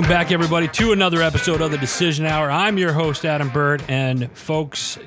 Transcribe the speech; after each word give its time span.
Welcome 0.00 0.16
back, 0.16 0.32
everybody, 0.32 0.66
to 0.66 0.92
another 0.92 1.20
episode 1.20 1.60
of 1.60 1.72
the 1.72 1.76
Decision 1.76 2.24
Hour. 2.24 2.50
I'm 2.50 2.78
your 2.78 2.94
host, 2.94 3.26
Adam 3.26 3.50
Bird, 3.50 3.84
and 3.86 4.34
folks, 4.34 4.98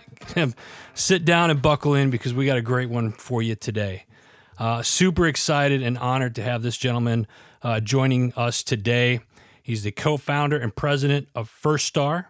sit 0.94 1.26
down 1.26 1.50
and 1.50 1.60
buckle 1.64 1.96
in 1.96 2.12
because 2.12 2.32
we 2.32 2.46
got 2.46 2.58
a 2.58 2.62
great 2.62 2.92
one 2.92 3.12
for 3.12 3.42
you 3.42 3.56
today. 3.56 4.06
Uh, 4.60 4.84
super 4.84 5.26
excited 5.26 5.82
and 5.82 5.98
honored 5.98 6.36
to 6.36 6.44
have 6.44 6.62
this 6.62 6.78
gentleman 6.78 7.26
uh, 7.64 7.80
joining 7.80 8.34
us 8.34 8.62
today. 8.62 9.22
He's 9.64 9.82
the 9.82 9.92
co 9.92 10.16
founder 10.16 10.60
and 10.60 10.76
president 10.76 11.28
of 11.34 11.50
First 11.50 11.88
Star, 11.88 12.30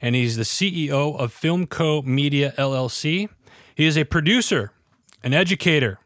and 0.00 0.14
he's 0.14 0.36
the 0.36 0.44
CEO 0.44 1.14
of 1.18 1.34
PhilmCo 1.34 2.02
Media 2.06 2.54
LLC. 2.56 3.28
He 3.74 3.84
is 3.84 3.98
a 3.98 4.04
producer, 4.04 4.72
an 5.22 5.34
educator, 5.34 5.98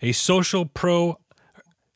a 0.00 0.12
social 0.12 0.66
pro, 0.66 1.18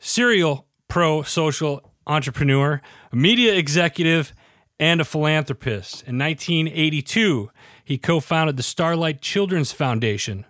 serial 0.01 0.67
pro 0.89 1.23
social 1.23 1.93
entrepreneur, 2.09 2.83
a 3.13 3.17
media 3.17 3.55
executive, 3.55 4.33
and 4.81 5.01
a 5.01 5.05
philanthropist. 5.05 6.03
In 6.07 6.19
1982, 6.19 7.51
he 7.85 7.99
co 7.99 8.19
founded 8.19 8.57
the 8.57 8.63
Starlight 8.63 9.21
Children's 9.21 9.73
Foundation. 9.73 10.47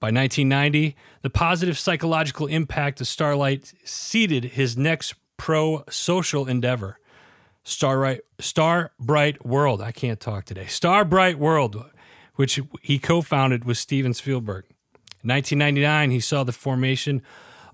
By 0.00 0.06
1990, 0.06 0.96
the 1.22 1.30
positive 1.30 1.78
psychological 1.78 2.46
impact 2.46 3.00
of 3.00 3.08
Starlight 3.08 3.74
seeded 3.84 4.44
his 4.44 4.76
next 4.76 5.14
pro 5.36 5.84
social 5.90 6.46
endeavor, 6.46 6.98
Starlight, 7.62 8.20
Star 8.38 8.92
Bright 8.98 9.44
World. 9.44 9.82
I 9.82 9.92
can't 9.92 10.20
talk 10.20 10.46
today. 10.46 10.66
Star 10.66 11.04
Bright 11.04 11.38
World, 11.38 11.84
which 12.36 12.60
he 12.80 12.98
co 12.98 13.20
founded 13.20 13.64
with 13.64 13.76
Steven 13.76 14.14
Spielberg. 14.14 14.64
In 15.22 15.28
1999, 15.28 16.10
he 16.10 16.20
saw 16.20 16.42
the 16.42 16.52
formation 16.52 17.22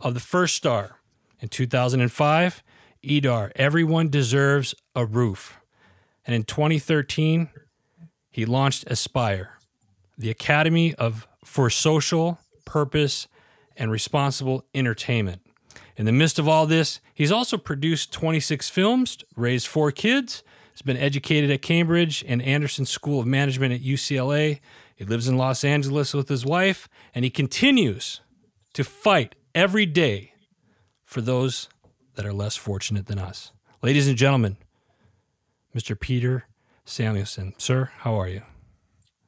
of 0.01 0.15
the 0.15 0.21
first 0.21 0.57
star. 0.57 0.99
In 1.41 1.49
2005, 1.49 2.63
EDAR, 3.05 3.53
Everyone 3.57 4.09
Deserves 4.09 4.75
a 4.95 5.05
Roof. 5.05 5.59
And 6.27 6.35
in 6.35 6.45
2013, 6.45 7.51
he 8.31 8.45
launched 8.45 8.85
Aspire, 8.87 9.59
the 10.17 10.31
Academy 10.31 10.95
of 10.95 11.29
for 11.45 11.71
Social 11.71 12.39
Purpose 12.65 13.29
and 13.77 13.91
Responsible 13.91 14.65
Entertainment. 14.75 15.43
In 15.97 16.07
the 16.07 16.13
midst 16.13 16.39
of 16.39 16.49
all 16.49 16.67
this, 16.67 17.01
he's 17.15 17.31
also 17.31 17.57
produced 17.57 18.13
26 18.13 18.69
films, 18.71 19.19
raised 19.37 19.67
four 19.67 19.93
kids, 19.93 20.43
has 20.73 20.83
been 20.83 20.97
educated 20.97 21.51
at 21.51 21.63
Cambridge 21.63 22.25
and 22.27 22.43
Anderson 22.43 22.85
School 22.85 23.21
of 23.21 23.27
Management 23.27 23.73
at 23.73 23.83
UCLA. 23.83 24.59
He 24.97 25.05
lives 25.05 25.29
in 25.29 25.37
Los 25.37 25.63
Angeles 25.63 26.13
with 26.13 26.29
his 26.29 26.45
wife, 26.45 26.89
and 27.15 27.25
he 27.25 27.31
continues 27.31 28.21
to 28.73 28.83
fight 28.83 29.37
every 29.55 29.87
day 29.87 30.33
for 31.05 31.21
those 31.21 31.69
that 32.15 32.27
are 32.27 32.33
less 32.33 32.57
fortunate 32.57 33.07
than 33.07 33.19
us. 33.19 33.53
Ladies 33.83 34.09
and 34.09 34.17
gentlemen, 34.17 34.57
Mr. 35.75 35.99
Peter 35.99 36.47
Samuelson. 36.85 37.55
Sir, 37.59 37.91
how 37.99 38.19
are 38.19 38.29
you? 38.29 38.43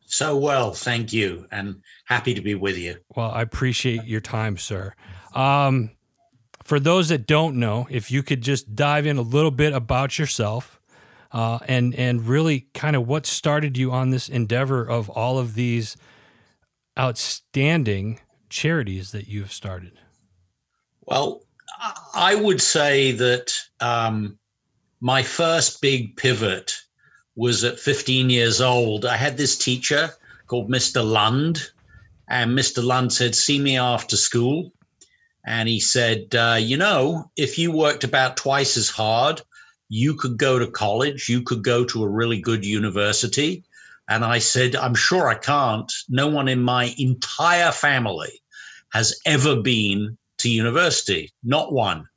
So 0.06 0.36
well, 0.36 0.72
thank 0.72 1.12
you, 1.12 1.46
and 1.50 1.82
happy 2.04 2.32
to 2.34 2.40
be 2.40 2.54
with 2.54 2.78
you. 2.78 2.96
Well, 3.16 3.30
I 3.30 3.42
appreciate 3.42 4.04
your 4.04 4.20
time, 4.20 4.56
sir. 4.56 4.94
Um, 5.34 5.90
for 6.62 6.78
those 6.78 7.08
that 7.08 7.26
don't 7.26 7.56
know, 7.56 7.86
if 7.90 8.10
you 8.10 8.22
could 8.22 8.40
just 8.40 8.74
dive 8.76 9.06
in 9.06 9.16
a 9.16 9.22
little 9.22 9.50
bit 9.50 9.72
about 9.72 10.18
yourself, 10.18 10.80
uh, 11.32 11.58
and 11.66 11.94
and 11.96 12.26
really 12.26 12.68
kind 12.72 12.94
of 12.94 13.06
what 13.06 13.26
started 13.26 13.76
you 13.76 13.90
on 13.90 14.10
this 14.10 14.28
endeavor 14.28 14.88
of 14.88 15.10
all 15.10 15.38
of 15.38 15.54
these 15.54 15.96
outstanding 16.98 18.20
charities 18.48 19.10
that 19.10 19.26
you've 19.26 19.52
started. 19.52 19.98
Well, 21.02 21.42
I 22.14 22.34
would 22.34 22.60
say 22.60 23.12
that 23.12 23.54
um, 23.80 24.38
my 25.00 25.22
first 25.22 25.80
big 25.80 26.16
pivot 26.16 26.74
was 27.34 27.64
at 27.64 27.78
15 27.78 28.30
years 28.30 28.60
old. 28.60 29.04
I 29.04 29.16
had 29.16 29.36
this 29.36 29.58
teacher 29.58 30.10
called 30.46 30.70
Mr. 30.70 31.04
Lund, 31.04 31.70
and 32.28 32.58
Mr. 32.58 32.82
Lund 32.82 33.12
said, 33.12 33.34
See 33.34 33.58
me 33.58 33.76
after 33.78 34.16
school. 34.16 34.72
And 35.44 35.68
he 35.68 35.78
said, 35.78 36.34
uh, 36.34 36.56
You 36.58 36.76
know, 36.76 37.30
if 37.36 37.58
you 37.58 37.70
worked 37.70 38.04
about 38.04 38.36
twice 38.36 38.76
as 38.76 38.88
hard, 38.88 39.42
you 39.88 40.14
could 40.14 40.36
go 40.36 40.58
to 40.58 40.66
college, 40.66 41.28
you 41.28 41.42
could 41.42 41.62
go 41.62 41.84
to 41.84 42.02
a 42.02 42.08
really 42.08 42.40
good 42.40 42.64
university. 42.64 43.64
And 44.08 44.24
I 44.24 44.38
said, 44.38 44.76
I'm 44.76 44.94
sure 44.94 45.28
I 45.28 45.34
can't. 45.34 45.92
No 46.08 46.28
one 46.28 46.48
in 46.48 46.62
my 46.62 46.94
entire 46.98 47.72
family 47.72 48.40
has 48.92 49.20
ever 49.26 49.56
been 49.56 50.16
to 50.38 50.48
university, 50.48 51.32
not 51.42 51.72
one. 51.72 52.08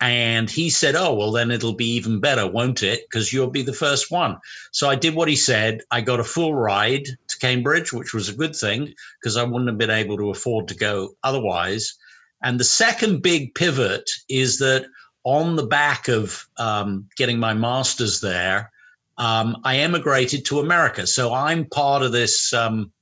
And 0.00 0.50
he 0.50 0.68
said, 0.68 0.94
Oh, 0.94 1.14
well, 1.14 1.32
then 1.32 1.50
it'll 1.50 1.74
be 1.74 1.94
even 1.94 2.20
better, 2.20 2.46
won't 2.46 2.82
it? 2.82 3.06
Because 3.08 3.32
you'll 3.32 3.50
be 3.50 3.62
the 3.62 3.72
first 3.72 4.10
one. 4.10 4.36
So 4.72 4.90
I 4.90 4.94
did 4.94 5.14
what 5.14 5.28
he 5.28 5.36
said. 5.36 5.80
I 5.90 6.02
got 6.02 6.20
a 6.20 6.24
full 6.24 6.54
ride 6.54 7.06
to 7.06 7.38
Cambridge, 7.40 7.92
which 7.92 8.12
was 8.12 8.28
a 8.28 8.34
good 8.34 8.54
thing 8.54 8.92
because 9.20 9.38
I 9.38 9.42
wouldn't 9.42 9.70
have 9.70 9.78
been 9.78 9.90
able 9.90 10.18
to 10.18 10.30
afford 10.30 10.68
to 10.68 10.74
go 10.74 11.14
otherwise. 11.22 11.96
And 12.42 12.60
the 12.60 12.64
second 12.64 13.22
big 13.22 13.54
pivot 13.54 14.08
is 14.28 14.58
that 14.58 14.86
on 15.24 15.56
the 15.56 15.66
back 15.66 16.08
of 16.08 16.46
um, 16.58 17.08
getting 17.16 17.38
my 17.38 17.54
master's 17.54 18.20
there, 18.20 18.70
um, 19.18 19.56
I 19.64 19.78
emigrated 19.78 20.44
to 20.46 20.60
America. 20.60 21.06
So 21.06 21.32
I'm 21.32 21.64
part 21.64 22.02
of 22.02 22.12
this 22.12 22.52
um, 22.52 22.92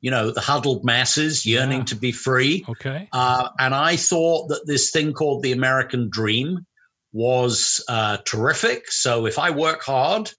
you 0.00 0.10
know, 0.10 0.30
the 0.30 0.40
huddled 0.40 0.84
masses 0.84 1.46
yearning 1.46 1.78
yeah. 1.78 1.84
to 1.84 1.96
be 1.96 2.12
free. 2.12 2.64
Okay. 2.68 3.08
Uh, 3.12 3.48
and 3.58 3.74
I 3.74 3.96
thought 3.96 4.48
that 4.48 4.66
this 4.66 4.90
thing 4.90 5.12
called 5.12 5.42
the 5.42 5.52
American 5.52 6.08
dream 6.10 6.66
was 7.12 7.82
uh, 7.88 8.18
terrific. 8.24 8.90
So 8.92 9.26
if 9.26 9.38
I 9.38 9.50
work 9.50 9.82
hard, 9.82 10.30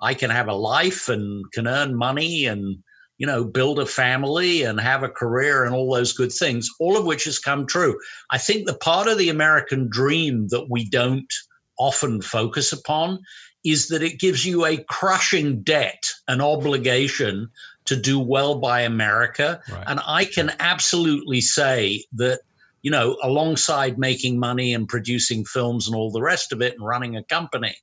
I 0.00 0.14
can 0.14 0.30
have 0.30 0.48
a 0.48 0.54
life 0.54 1.08
and 1.08 1.44
can 1.52 1.68
earn 1.68 1.94
money 1.94 2.44
and, 2.46 2.78
you 3.18 3.26
know, 3.26 3.44
build 3.44 3.78
a 3.78 3.86
family 3.86 4.62
and 4.62 4.80
have 4.80 5.04
a 5.04 5.08
career 5.08 5.64
and 5.64 5.74
all 5.74 5.94
those 5.94 6.12
good 6.12 6.32
things, 6.32 6.68
all 6.80 6.96
of 6.96 7.06
which 7.06 7.24
has 7.24 7.38
come 7.38 7.66
true. 7.66 7.98
I 8.30 8.38
think 8.38 8.66
the 8.66 8.74
part 8.74 9.06
of 9.06 9.16
the 9.16 9.30
American 9.30 9.88
dream 9.88 10.48
that 10.48 10.66
we 10.68 10.88
don't 10.90 11.32
often 11.78 12.20
focus 12.20 12.72
upon 12.72 13.20
is 13.64 13.88
that 13.88 14.02
it 14.02 14.20
gives 14.20 14.44
you 14.44 14.66
a 14.66 14.84
crushing 14.88 15.62
debt, 15.62 16.04
an 16.28 16.40
obligation 16.40 17.48
to 17.86 17.96
do 17.96 18.18
well 18.18 18.56
by 18.56 18.80
America. 18.80 19.60
Right. 19.70 19.84
And 19.86 20.00
I 20.06 20.24
can 20.24 20.52
absolutely 20.58 21.40
say 21.40 22.04
that, 22.14 22.40
you 22.82 22.90
know, 22.90 23.16
alongside 23.22 23.98
making 23.98 24.38
money 24.38 24.74
and 24.74 24.88
producing 24.88 25.44
films 25.44 25.86
and 25.86 25.96
all 25.96 26.10
the 26.10 26.22
rest 26.22 26.52
of 26.52 26.62
it 26.62 26.74
and 26.74 26.86
running 26.86 27.16
a 27.16 27.24
company, 27.24 27.76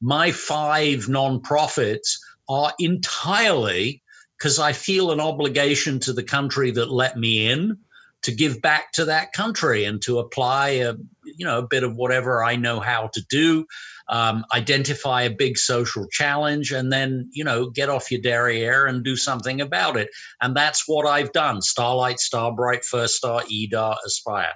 my 0.00 0.30
five 0.30 1.06
nonprofits 1.06 2.18
are 2.48 2.72
entirely 2.78 4.02
because 4.38 4.58
I 4.58 4.72
feel 4.72 5.10
an 5.10 5.20
obligation 5.20 5.98
to 6.00 6.12
the 6.12 6.22
country 6.22 6.70
that 6.72 6.90
let 6.90 7.16
me 7.16 7.50
in 7.50 7.78
to 8.22 8.34
give 8.34 8.60
back 8.60 8.92
to 8.92 9.04
that 9.06 9.32
country 9.32 9.84
and 9.84 10.02
to 10.02 10.18
apply 10.18 10.70
a 10.70 10.94
you 11.24 11.46
know 11.46 11.58
a 11.58 11.66
bit 11.66 11.82
of 11.82 11.96
whatever 11.96 12.42
I 12.42 12.56
know 12.56 12.80
how 12.80 13.08
to 13.14 13.22
do 13.28 13.66
um, 14.08 14.44
identify 14.54 15.22
a 15.22 15.30
big 15.30 15.58
social 15.58 16.06
challenge, 16.10 16.72
and 16.72 16.92
then 16.92 17.28
you 17.32 17.44
know 17.44 17.70
get 17.70 17.88
off 17.88 18.10
your 18.10 18.20
derriere 18.20 18.86
and 18.86 19.04
do 19.04 19.16
something 19.16 19.60
about 19.60 19.96
it. 19.96 20.08
And 20.40 20.56
that's 20.56 20.84
what 20.86 21.06
I've 21.06 21.32
done: 21.32 21.62
Starlight, 21.62 22.20
Starbright, 22.20 22.84
First 22.84 23.16
Star, 23.16 23.42
EDAR, 23.50 23.96
Aspire. 24.06 24.54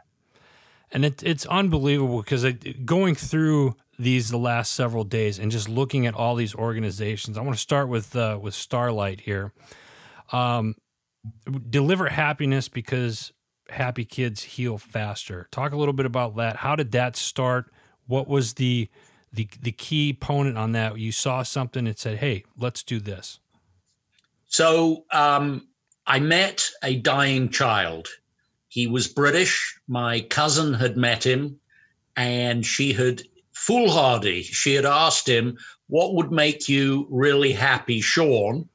And 0.92 1.04
it, 1.04 1.22
it's 1.22 1.46
unbelievable 1.46 2.22
because 2.22 2.44
going 2.84 3.14
through 3.14 3.76
these 4.00 4.30
the 4.30 4.38
last 4.38 4.72
several 4.72 5.04
days 5.04 5.38
and 5.38 5.52
just 5.52 5.68
looking 5.68 6.06
at 6.06 6.14
all 6.14 6.34
these 6.34 6.54
organizations. 6.54 7.36
I 7.36 7.42
want 7.42 7.54
to 7.54 7.60
start 7.60 7.88
with 7.88 8.16
uh, 8.16 8.38
with 8.40 8.54
Starlight 8.54 9.20
here. 9.20 9.52
Um, 10.32 10.74
deliver 11.68 12.08
happiness 12.08 12.68
because 12.68 13.32
happy 13.68 14.06
kids 14.06 14.42
heal 14.42 14.78
faster. 14.78 15.48
Talk 15.50 15.72
a 15.72 15.76
little 15.76 15.92
bit 15.92 16.06
about 16.06 16.36
that. 16.36 16.56
How 16.56 16.76
did 16.76 16.92
that 16.92 17.14
start? 17.14 17.70
What 18.06 18.26
was 18.26 18.54
the 18.54 18.88
the 19.32 19.48
the 19.60 19.72
key 19.72 20.10
opponent 20.10 20.58
on 20.58 20.72
that? 20.72 20.98
You 20.98 21.12
saw 21.12 21.42
something 21.42 21.86
and 21.86 21.98
said, 21.98 22.18
"Hey, 22.18 22.44
let's 22.58 22.82
do 22.82 23.00
this." 23.00 23.40
So 24.46 25.04
um, 25.12 25.68
I 26.06 26.18
met 26.18 26.68
a 26.82 26.96
dying 26.96 27.50
child. 27.50 28.08
He 28.68 28.86
was 28.86 29.08
British. 29.08 29.78
My 29.88 30.20
cousin 30.20 30.74
had 30.74 30.96
met 30.96 31.24
him, 31.24 31.58
and 32.16 32.64
she 32.64 32.92
had 32.92 33.22
foolhardy. 33.52 34.42
She 34.42 34.74
had 34.74 34.86
asked 34.86 35.28
him, 35.28 35.58
"What 35.88 36.14
would 36.14 36.32
make 36.32 36.68
you 36.68 37.06
really 37.10 37.52
happy, 37.52 38.00
Sean?" 38.00 38.68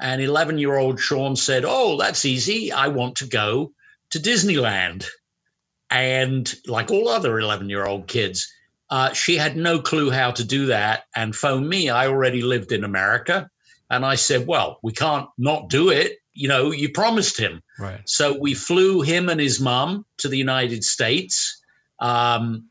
And 0.00 0.20
11 0.20 0.58
year 0.58 0.76
old 0.76 1.00
Sean 1.00 1.36
said, 1.36 1.64
Oh, 1.64 1.96
that's 1.96 2.24
easy. 2.24 2.72
I 2.72 2.88
want 2.88 3.16
to 3.16 3.26
go 3.26 3.72
to 4.10 4.18
Disneyland. 4.18 5.06
And 5.90 6.52
like 6.66 6.90
all 6.90 7.08
other 7.08 7.38
11 7.38 7.70
year 7.70 7.86
old 7.86 8.08
kids, 8.08 8.52
uh, 8.90 9.12
she 9.12 9.36
had 9.36 9.56
no 9.56 9.80
clue 9.80 10.10
how 10.10 10.30
to 10.32 10.44
do 10.44 10.66
that 10.66 11.04
and 11.16 11.34
phoned 11.34 11.68
me. 11.68 11.90
I 11.90 12.06
already 12.06 12.42
lived 12.42 12.72
in 12.72 12.84
America. 12.84 13.50
And 13.90 14.04
I 14.04 14.14
said, 14.14 14.46
Well, 14.46 14.78
we 14.82 14.92
can't 14.92 15.28
not 15.38 15.68
do 15.68 15.90
it. 15.90 16.18
You 16.32 16.48
know, 16.48 16.70
you 16.72 16.90
promised 16.90 17.38
him. 17.38 17.62
Right. 17.78 18.00
So 18.06 18.36
we 18.38 18.54
flew 18.54 19.02
him 19.02 19.28
and 19.28 19.40
his 19.40 19.60
mom 19.60 20.04
to 20.18 20.28
the 20.28 20.38
United 20.38 20.82
States. 20.82 21.62
Um, 22.00 22.64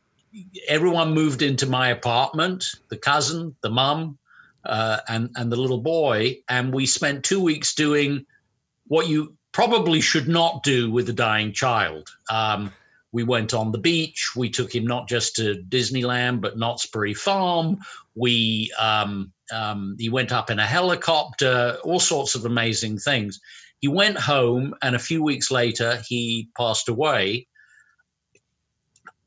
everyone 0.68 1.14
moved 1.14 1.42
into 1.42 1.66
my 1.66 1.88
apartment 1.88 2.64
the 2.88 2.96
cousin, 2.96 3.54
the 3.62 3.70
mum, 3.70 4.18
uh, 4.66 4.98
and, 5.08 5.30
and 5.36 5.50
the 5.50 5.56
little 5.56 5.80
boy. 5.80 6.38
And 6.48 6.74
we 6.74 6.86
spent 6.86 7.24
two 7.24 7.42
weeks 7.42 7.74
doing 7.74 8.26
what 8.86 9.08
you 9.08 9.36
probably 9.52 10.00
should 10.00 10.28
not 10.28 10.62
do 10.62 10.90
with 10.90 11.08
a 11.08 11.12
dying 11.12 11.52
child. 11.52 12.08
Um, 12.28 12.72
we 13.14 13.22
went 13.22 13.54
on 13.54 13.70
the 13.70 13.78
beach. 13.78 14.32
We 14.34 14.50
took 14.50 14.74
him 14.74 14.84
not 14.84 15.08
just 15.08 15.36
to 15.36 15.62
Disneyland, 15.68 16.40
but 16.40 16.58
Knott's 16.58 16.84
Berry 16.86 17.14
Farm. 17.14 17.78
We 18.16 18.72
um, 18.76 19.32
um, 19.52 19.96
he 20.00 20.08
went 20.08 20.32
up 20.32 20.50
in 20.50 20.58
a 20.58 20.66
helicopter, 20.66 21.78
all 21.84 22.00
sorts 22.00 22.34
of 22.34 22.44
amazing 22.44 22.98
things. 22.98 23.40
He 23.78 23.86
went 23.86 24.18
home, 24.18 24.74
and 24.82 24.96
a 24.96 24.98
few 24.98 25.22
weeks 25.22 25.52
later, 25.52 26.02
he 26.08 26.48
passed 26.58 26.88
away. 26.88 27.46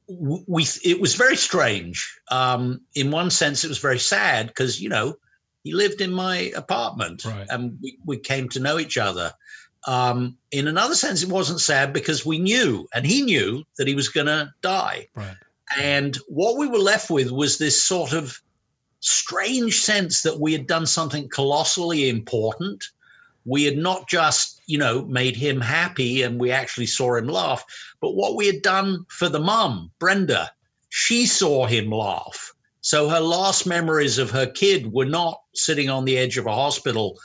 We 0.10 0.68
it 0.83 1.00
was 1.00 1.16
very 1.16 1.38
strange. 1.38 2.19
Um, 2.30 2.81
in 2.94 3.10
one 3.10 3.30
sense, 3.30 3.63
it 3.63 3.69
was 3.69 3.80
very 3.80 4.00
sad 4.00 4.48
because 4.48 4.81
you 4.81 4.90
know 4.90 5.16
he 5.63 5.74
lived 5.74 6.01
in 6.01 6.12
my 6.12 6.51
apartment, 6.57 7.24
right. 7.24 7.48
and 7.50 7.78
we, 7.81 7.98
we 8.06 8.19
came 8.19 8.50
to 8.50 8.60
know 8.60 8.80
each 8.80 8.98
other. 8.98 9.31
Um, 9.88 10.38
in 10.51 10.68
another 10.68 10.95
sense, 10.95 11.24
it 11.24 11.30
wasn't 11.30 11.62
sad 11.62 11.94
because 11.94 12.25
we 12.25 12.38
knew, 12.38 12.88
and 12.94 13.06
he 13.06 13.22
knew 13.22 13.63
that 13.78 13.88
he 13.88 13.95
was 13.95 14.10
going 14.10 14.28
to 14.28 14.54
die. 14.62 15.07
Right. 15.16 15.38
And 15.78 16.18
what 16.28 16.57
we 16.57 16.68
were 16.68 16.78
left 16.78 17.10
with 17.10 17.31
was 17.31 17.57
this 17.57 17.81
sort 17.81 18.13
of 18.13 18.39
strange 19.00 19.80
sense 19.80 20.22
that 20.22 20.39
we 20.39 20.51
had 20.51 20.68
done 20.68 20.86
something 20.86 21.30
colossally 21.30 22.10
important. 22.10 22.84
We 23.45 23.63
had 23.63 23.78
not 23.78 24.10
just, 24.10 24.62
you 24.68 24.78
know, 24.78 25.06
made 25.06 25.36
him 25.36 25.62
happy 25.62 26.22
and 26.22 26.40
we 26.40 26.51
actually 26.51 26.88
saw 26.88 27.16
him 27.16 27.28
laugh, 27.28 27.63
but 28.01 28.16
what 28.16 28.36
we 28.36 28.45
had 28.45 28.62
done 28.62 29.06
for 29.07 29.30
the 29.30 29.40
mum, 29.40 29.92
Brenda, 30.00 30.51
she 30.90 31.25
saw 31.25 31.66
him 31.66 31.90
laugh. 31.90 32.54
So 32.81 33.10
her 33.10 33.19
last 33.19 33.66
memories 33.66 34.18
of 34.18 34.31
her 34.31 34.48
kid 34.48 34.92
were 34.92 35.06
not 35.06 35.42
sitting 35.54 35.90
on 35.90 36.06
the 36.06 36.18
edge 36.18 36.38
of 36.38 36.45
a 36.45 36.56
hospital 36.56 37.18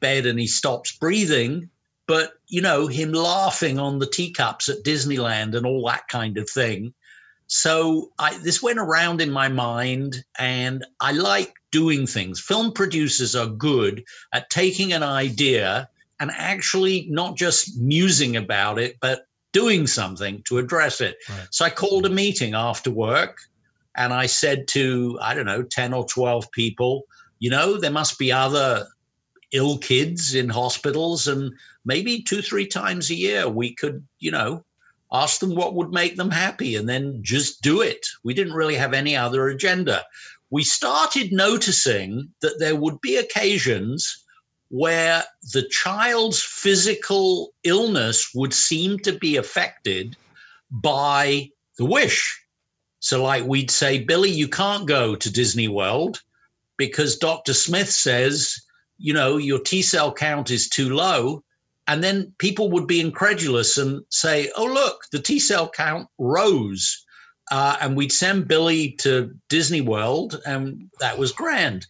bed 0.00 0.26
and 0.26 0.38
he 0.38 0.46
stops 0.46 0.96
breathing 0.96 1.68
but 2.06 2.34
you 2.48 2.62
know 2.62 2.86
him 2.86 3.12
laughing 3.12 3.78
on 3.78 3.98
the 3.98 4.06
teacups 4.06 4.68
at 4.68 4.84
disneyland 4.84 5.54
and 5.54 5.66
all 5.66 5.86
that 5.86 6.08
kind 6.08 6.38
of 6.38 6.48
thing. 6.48 6.94
So 7.48 8.10
I, 8.18 8.36
this 8.38 8.60
went 8.60 8.80
around 8.80 9.20
in 9.20 9.30
my 9.30 9.48
mind 9.48 10.24
and 10.38 10.84
i 11.00 11.12
like 11.12 11.54
doing 11.70 12.06
things. 12.06 12.40
Film 12.40 12.72
producers 12.72 13.36
are 13.36 13.46
good 13.46 14.04
at 14.32 14.50
taking 14.50 14.92
an 14.92 15.02
idea 15.02 15.88
and 16.18 16.30
actually 16.32 17.06
not 17.10 17.36
just 17.36 17.78
musing 17.78 18.36
about 18.36 18.78
it 18.78 18.96
but 19.00 19.26
doing 19.52 19.86
something 19.86 20.42
to 20.44 20.58
address 20.58 21.00
it. 21.00 21.16
Right. 21.28 21.48
so 21.50 21.64
i 21.64 21.70
called 21.70 22.06
a 22.06 22.10
meeting 22.10 22.54
after 22.54 22.90
work 22.90 23.38
and 23.96 24.12
i 24.12 24.26
said 24.26 24.68
to 24.68 25.18
i 25.22 25.34
don't 25.34 25.46
know 25.46 25.62
10 25.62 25.94
or 25.94 26.06
12 26.06 26.50
people 26.52 27.04
you 27.38 27.50
know 27.50 27.78
there 27.78 27.90
must 27.90 28.18
be 28.18 28.30
other 28.32 28.86
ill 29.52 29.78
kids 29.78 30.34
in 30.34 30.48
hospitals 30.48 31.28
and 31.28 31.52
maybe 31.84 32.22
two 32.22 32.42
three 32.42 32.66
times 32.66 33.10
a 33.10 33.14
year 33.14 33.48
we 33.48 33.74
could 33.74 34.04
you 34.18 34.30
know 34.30 34.64
ask 35.12 35.40
them 35.40 35.54
what 35.54 35.74
would 35.74 35.90
make 35.90 36.16
them 36.16 36.30
happy 36.30 36.76
and 36.76 36.88
then 36.88 37.18
just 37.22 37.62
do 37.62 37.80
it. 37.80 38.06
We 38.24 38.34
didn't 38.34 38.54
really 38.54 38.74
have 38.74 38.92
any 38.92 39.16
other 39.16 39.48
agenda. 39.48 40.04
We 40.50 40.64
started 40.64 41.32
noticing 41.32 42.28
that 42.40 42.58
there 42.58 42.76
would 42.76 43.00
be 43.00 43.16
occasions 43.16 44.24
where 44.68 45.22
the 45.52 45.66
child's 45.70 46.42
physical 46.42 47.52
illness 47.62 48.32
would 48.34 48.52
seem 48.52 48.98
to 49.00 49.12
be 49.12 49.36
affected 49.36 50.16
by 50.70 51.50
the 51.78 51.84
wish. 51.84 52.42
So 52.98 53.22
like 53.22 53.44
we'd 53.44 53.70
say 53.70 54.02
billy 54.02 54.30
you 54.30 54.48
can't 54.48 54.88
go 54.88 55.14
to 55.14 55.32
disney 55.32 55.68
world 55.68 56.22
because 56.76 57.18
dr 57.18 57.52
smith 57.54 57.88
says 57.88 58.60
you 58.98 59.12
know, 59.12 59.36
your 59.36 59.58
T 59.58 59.82
cell 59.82 60.12
count 60.12 60.50
is 60.50 60.68
too 60.68 60.94
low. 60.94 61.42
And 61.88 62.02
then 62.02 62.32
people 62.38 62.70
would 62.70 62.88
be 62.88 63.00
incredulous 63.00 63.78
and 63.78 64.02
say, 64.08 64.50
oh, 64.56 64.64
look, 64.64 65.04
the 65.12 65.20
T 65.20 65.38
cell 65.38 65.68
count 65.68 66.08
rose. 66.18 67.04
Uh, 67.52 67.76
and 67.80 67.96
we'd 67.96 68.10
send 68.10 68.48
Billy 68.48 68.92
to 68.98 69.32
Disney 69.48 69.80
World, 69.80 70.40
and 70.46 70.90
that 70.98 71.16
was 71.16 71.30
grand. 71.30 71.86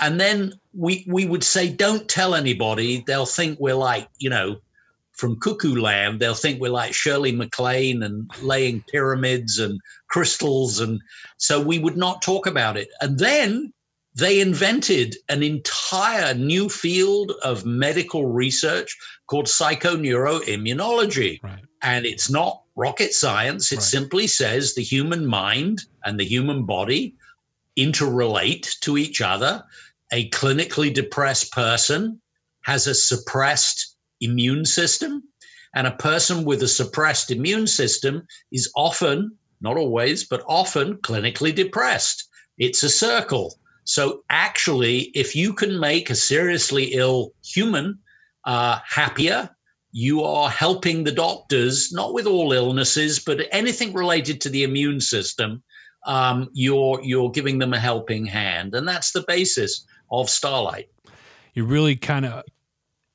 And 0.00 0.20
then 0.20 0.54
we 0.74 1.04
we 1.08 1.24
would 1.24 1.44
say, 1.44 1.68
don't 1.68 2.08
tell 2.08 2.34
anybody. 2.34 3.04
They'll 3.06 3.26
think 3.26 3.60
we're 3.60 3.74
like, 3.74 4.08
you 4.18 4.28
know, 4.28 4.60
from 5.12 5.38
Cuckoo 5.38 5.80
Land. 5.80 6.20
They'll 6.20 6.34
think 6.34 6.60
we're 6.60 6.70
like 6.70 6.94
Shirley 6.94 7.32
MacLaine 7.32 8.02
and 8.02 8.30
laying 8.42 8.82
pyramids 8.88 9.58
and 9.58 9.80
crystals. 10.08 10.80
And 10.80 11.00
so 11.36 11.60
we 11.60 11.78
would 11.78 11.96
not 11.96 12.22
talk 12.22 12.46
about 12.46 12.76
it. 12.76 12.88
And 13.00 13.18
then 13.18 13.72
they 14.18 14.40
invented 14.40 15.14
an 15.28 15.44
entire 15.44 16.34
new 16.34 16.68
field 16.68 17.30
of 17.44 17.64
medical 17.64 18.26
research 18.26 18.98
called 19.28 19.46
psychoneuroimmunology. 19.46 21.40
Right. 21.42 21.62
And 21.82 22.04
it's 22.04 22.28
not 22.28 22.62
rocket 22.74 23.12
science. 23.12 23.70
It 23.70 23.76
right. 23.76 23.84
simply 23.84 24.26
says 24.26 24.74
the 24.74 24.82
human 24.82 25.24
mind 25.24 25.82
and 26.04 26.18
the 26.18 26.24
human 26.24 26.64
body 26.64 27.14
interrelate 27.78 28.80
to 28.80 28.98
each 28.98 29.20
other. 29.20 29.62
A 30.12 30.28
clinically 30.30 30.92
depressed 30.92 31.52
person 31.52 32.20
has 32.62 32.88
a 32.88 32.94
suppressed 32.96 33.94
immune 34.20 34.64
system, 34.64 35.22
and 35.76 35.86
a 35.86 35.92
person 35.92 36.44
with 36.44 36.60
a 36.64 36.68
suppressed 36.68 37.30
immune 37.30 37.68
system 37.68 38.26
is 38.50 38.68
often, 38.74 39.30
not 39.60 39.76
always, 39.76 40.24
but 40.24 40.42
often 40.48 40.96
clinically 40.96 41.54
depressed. 41.54 42.28
It's 42.58 42.82
a 42.82 42.88
circle. 42.88 43.54
So, 43.88 44.22
actually, 44.28 45.04
if 45.14 45.34
you 45.34 45.54
can 45.54 45.80
make 45.80 46.10
a 46.10 46.14
seriously 46.14 46.92
ill 46.92 47.32
human 47.42 47.98
uh, 48.44 48.80
happier, 48.86 49.48
you 49.92 50.22
are 50.24 50.50
helping 50.50 51.04
the 51.04 51.12
doctors, 51.12 51.90
not 51.90 52.12
with 52.12 52.26
all 52.26 52.52
illnesses, 52.52 53.18
but 53.18 53.48
anything 53.50 53.94
related 53.94 54.42
to 54.42 54.50
the 54.50 54.62
immune 54.62 55.00
system. 55.00 55.62
Um, 56.04 56.50
you're 56.52 57.00
you're 57.02 57.30
giving 57.30 57.60
them 57.60 57.72
a 57.72 57.80
helping 57.80 58.26
hand, 58.26 58.74
and 58.74 58.86
that's 58.86 59.12
the 59.12 59.24
basis 59.26 59.86
of 60.10 60.28
Starlight. 60.28 60.90
You're 61.54 61.64
really 61.64 61.96
kind 61.96 62.26
of 62.26 62.44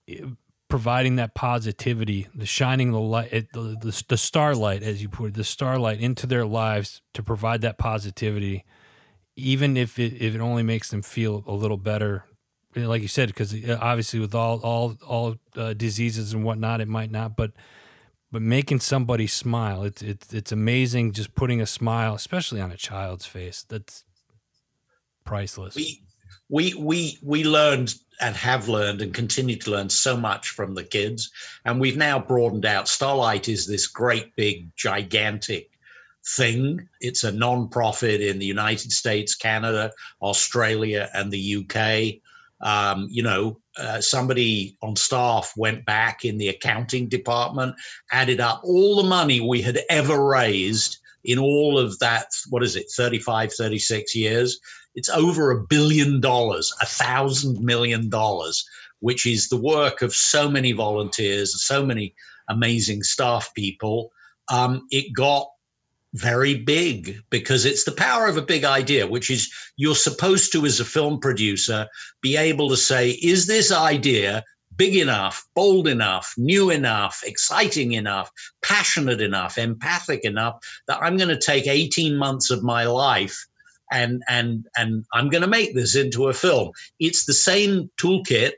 eh, 0.07 0.25
providing 0.69 1.17
that 1.17 1.35
positivity, 1.35 2.29
the 2.33 2.47
shining 2.47 2.91
the 2.91 2.99
light, 2.99 3.29
the, 3.53 3.77
the, 3.79 4.03
the 4.07 4.17
starlight, 4.17 4.81
as 4.81 5.03
you 5.03 5.07
put 5.07 5.25
it, 5.27 5.33
the 5.35 5.43
starlight 5.43 5.99
into 5.99 6.25
their 6.25 6.47
lives 6.47 7.03
to 7.13 7.21
provide 7.21 7.61
that 7.61 7.77
positivity 7.77 8.65
even 9.35 9.77
if 9.77 9.99
it 9.99 10.13
if 10.21 10.35
it 10.35 10.41
only 10.41 10.63
makes 10.63 10.89
them 10.89 11.01
feel 11.01 11.43
a 11.47 11.53
little 11.53 11.77
better, 11.77 12.25
like 12.75 13.01
you 13.01 13.07
said, 13.07 13.29
because 13.29 13.53
uh, 13.53 13.77
obviously 13.81 14.19
with 14.19 14.35
all 14.35 14.59
all 14.59 14.97
all 15.05 15.35
uh, 15.55 15.73
diseases 15.73 16.33
and 16.33 16.43
whatnot, 16.43 16.81
it 16.81 16.87
might 16.87 17.11
not, 17.11 17.35
but 17.35 17.51
but 18.31 18.41
making 18.41 18.79
somebody 18.79 19.27
smile, 19.27 19.83
it's 19.83 20.01
it's 20.01 20.33
it's 20.33 20.51
amazing. 20.51 21.11
Just 21.11 21.35
putting 21.35 21.61
a 21.61 21.67
smile, 21.67 22.15
especially 22.15 22.61
on 22.61 22.71
a 22.71 22.77
child's 22.77 23.25
face, 23.25 23.63
that's 23.67 24.03
priceless. 25.23 25.75
We 25.75 26.03
we 26.49 26.73
we 26.73 27.17
we 27.21 27.43
learned 27.43 27.95
and 28.21 28.35
have 28.35 28.67
learned 28.69 29.01
and 29.01 29.13
continue 29.13 29.55
to 29.57 29.71
learn 29.71 29.89
so 29.89 30.15
much 30.15 30.49
from 30.49 30.75
the 30.75 30.83
kids, 30.83 31.31
and 31.65 31.79
we've 31.79 31.97
now 31.97 32.19
broadened 32.19 32.65
out. 32.65 32.87
Starlight 32.87 33.49
is 33.49 33.67
this 33.67 33.87
great 33.87 34.35
big 34.35 34.75
gigantic 34.75 35.72
thing. 36.25 36.87
It's 37.01 37.23
a 37.23 37.31
non-profit 37.31 38.21
in 38.21 38.39
the 38.39 38.45
United 38.45 38.91
States, 38.91 39.35
Canada, 39.35 39.91
Australia, 40.21 41.09
and 41.13 41.31
the 41.31 41.57
UK. 41.57 42.21
Um, 42.61 43.07
you 43.09 43.23
know, 43.23 43.59
uh, 43.77 43.99
somebody 43.99 44.77
on 44.81 44.95
staff 44.95 45.53
went 45.57 45.85
back 45.85 46.23
in 46.23 46.37
the 46.37 46.47
accounting 46.47 47.09
department, 47.09 47.75
added 48.11 48.39
up 48.39 48.61
all 48.63 48.95
the 48.95 49.07
money 49.07 49.41
we 49.41 49.61
had 49.61 49.79
ever 49.89 50.23
raised 50.23 50.97
in 51.23 51.39
all 51.39 51.79
of 51.79 51.97
that, 51.99 52.27
what 52.49 52.63
is 52.63 52.75
it, 52.75 52.91
35, 52.95 53.53
36 53.53 54.15
years? 54.15 54.59
It's 54.95 55.09
over 55.09 55.51
a 55.51 55.63
billion 55.63 56.19
dollars, 56.21 56.73
a 56.81 56.85
thousand 56.85 57.63
million 57.63 58.09
dollars, 58.09 58.67
which 58.99 59.25
is 59.25 59.49
the 59.49 59.57
work 59.57 60.01
of 60.01 60.13
so 60.13 60.49
many 60.49 60.71
volunteers, 60.71 61.65
so 61.65 61.85
many 61.85 62.13
amazing 62.49 63.03
staff 63.03 63.53
people. 63.55 64.11
Um, 64.49 64.85
it 64.91 65.13
got 65.13 65.47
very 66.13 66.55
big 66.55 67.19
because 67.29 67.65
it's 67.65 67.83
the 67.83 67.91
power 67.91 68.27
of 68.27 68.37
a 68.37 68.41
big 68.41 68.63
idea, 68.63 69.07
which 69.07 69.31
is 69.31 69.51
you're 69.77 69.95
supposed 69.95 70.51
to, 70.51 70.65
as 70.65 70.79
a 70.79 70.85
film 70.85 71.19
producer, 71.19 71.87
be 72.21 72.37
able 72.37 72.69
to 72.69 72.77
say, 72.77 73.11
is 73.11 73.47
this 73.47 73.71
idea 73.71 74.43
big 74.75 74.95
enough, 74.95 75.45
bold 75.55 75.87
enough, 75.87 76.33
new 76.37 76.69
enough, 76.69 77.21
exciting 77.25 77.93
enough, 77.93 78.31
passionate 78.63 79.21
enough, 79.21 79.57
empathic 79.57 80.23
enough 80.23 80.55
that 80.87 81.01
I'm 81.01 81.17
going 81.17 81.29
to 81.29 81.39
take 81.39 81.67
18 81.67 82.15
months 82.15 82.49
of 82.49 82.63
my 82.63 82.85
life 82.85 83.45
and 83.91 84.23
and 84.27 84.65
and 84.75 85.05
I'm 85.13 85.29
going 85.29 85.43
to 85.43 85.47
make 85.47 85.75
this 85.75 85.95
into 85.95 86.27
a 86.27 86.33
film. 86.33 86.71
It's 86.99 87.25
the 87.25 87.33
same 87.33 87.91
toolkit 88.01 88.53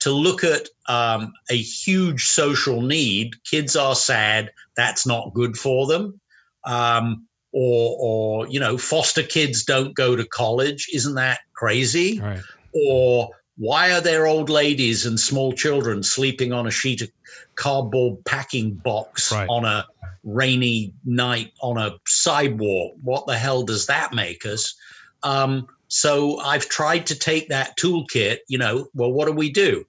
to 0.00 0.10
look 0.10 0.42
at 0.42 0.68
um, 0.88 1.32
a 1.48 1.56
huge 1.56 2.24
social 2.24 2.82
need. 2.82 3.34
Kids 3.44 3.76
are 3.76 3.94
sad. 3.94 4.50
That's 4.76 5.06
not 5.06 5.34
good 5.34 5.56
for 5.56 5.86
them 5.86 6.20
um, 6.64 7.26
or 7.52 7.96
or 8.00 8.48
you 8.48 8.58
know 8.60 8.78
foster 8.78 9.22
kids 9.22 9.64
don't 9.64 9.94
go 9.94 10.16
to 10.16 10.24
college. 10.26 10.88
Isn't 10.92 11.14
that 11.16 11.40
crazy? 11.54 12.20
Right. 12.20 12.40
or 12.74 13.30
why 13.58 13.92
are 13.92 14.00
there 14.00 14.26
old 14.26 14.48
ladies 14.48 15.04
and 15.04 15.20
small 15.20 15.52
children 15.52 16.02
sleeping 16.02 16.52
on 16.54 16.66
a 16.66 16.70
sheet 16.70 17.02
of 17.02 17.10
cardboard 17.54 18.24
packing 18.24 18.74
box 18.76 19.30
Right. 19.30 19.46
on 19.48 19.66
a 19.66 19.84
rainy 20.24 20.94
night 21.04 21.52
on 21.60 21.76
a 21.76 21.98
sidewalk? 22.06 22.94
What 23.02 23.26
the 23.26 23.36
hell 23.36 23.62
does 23.62 23.86
that 23.86 24.14
make 24.14 24.46
us? 24.46 24.74
Um, 25.22 25.66
so 25.88 26.38
i've 26.40 26.66
tried 26.70 27.04
to 27.06 27.14
take 27.14 27.50
that 27.50 27.76
toolkit 27.76 28.38
you 28.48 28.56
know 28.56 28.88
well 28.94 29.12
what 29.12 29.26
do 29.26 29.32
we 29.32 29.50
do? 29.52 29.84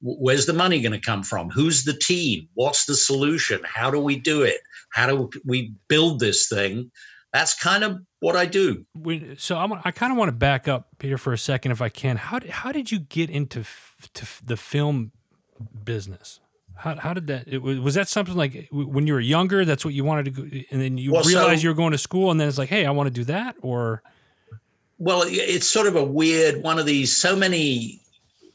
Where's 0.00 0.46
the 0.46 0.52
money 0.52 0.80
going 0.80 0.92
to 0.92 1.00
come 1.00 1.24
from? 1.24 1.50
Who's 1.50 1.82
the 1.82 1.94
team? 1.98 2.48
What's 2.54 2.84
the 2.86 2.94
solution? 2.94 3.60
How 3.64 3.90
do 3.90 3.98
we 3.98 4.14
do 4.16 4.42
it 4.42 4.60
how 4.90 5.06
do 5.06 5.30
we 5.44 5.72
build 5.88 6.20
this 6.20 6.48
thing 6.48 6.90
that's 7.32 7.54
kind 7.54 7.84
of 7.84 7.98
what 8.20 8.36
i 8.36 8.46
do 8.46 8.84
When, 8.94 9.36
so 9.38 9.56
I'm, 9.58 9.72
I 9.84 9.90
kind 9.90 10.12
of 10.12 10.18
want 10.18 10.28
to 10.28 10.32
back 10.32 10.66
up 10.68 10.88
Peter, 10.98 11.18
for 11.18 11.32
a 11.32 11.38
second, 11.38 11.72
if 11.72 11.80
I 11.80 11.88
can. 11.88 12.16
How 12.16 12.38
did, 12.38 12.50
how 12.50 12.72
did 12.72 12.90
you 12.90 12.98
get 12.98 13.30
into 13.30 13.60
f- 13.60 14.08
to 14.14 14.22
f- 14.22 14.42
the 14.44 14.56
film 14.56 15.12
business? 15.84 16.40
How, 16.74 16.96
how 16.96 17.12
did 17.14 17.26
that? 17.28 17.46
It 17.46 17.62
was, 17.62 17.78
was 17.80 17.94
that 17.94 18.08
something 18.08 18.34
like 18.36 18.68
when 18.72 19.06
you 19.06 19.12
were 19.12 19.20
younger? 19.20 19.64
That's 19.64 19.84
what 19.84 19.94
you 19.94 20.04
wanted 20.04 20.24
to 20.26 20.30
go, 20.30 20.42
and 20.70 20.80
then 20.80 20.96
you 20.98 21.12
Well, 21.12 21.22
so- 21.24 21.50
you 21.50 21.68
were 21.68 21.74
going 21.74 21.92
to 21.92 21.98
school, 21.98 22.30
and 22.30 22.40
then 22.40 22.48
it's 22.48 22.58
like, 22.58 22.68
hey, 22.68 22.86
I 22.86 22.90
want 22.90 23.06
to 23.08 23.12
do 23.12 23.24
that, 23.24 23.56
or 23.62 24.02
Well, 24.98 25.22
it's 25.26 25.66
sort 25.66 25.86
of 25.86 25.96
a 25.96 26.04
weird 26.04 26.62
one 26.62 26.78
of 26.78 26.86
these. 26.86 27.16
So 27.16 27.36
many 27.36 28.00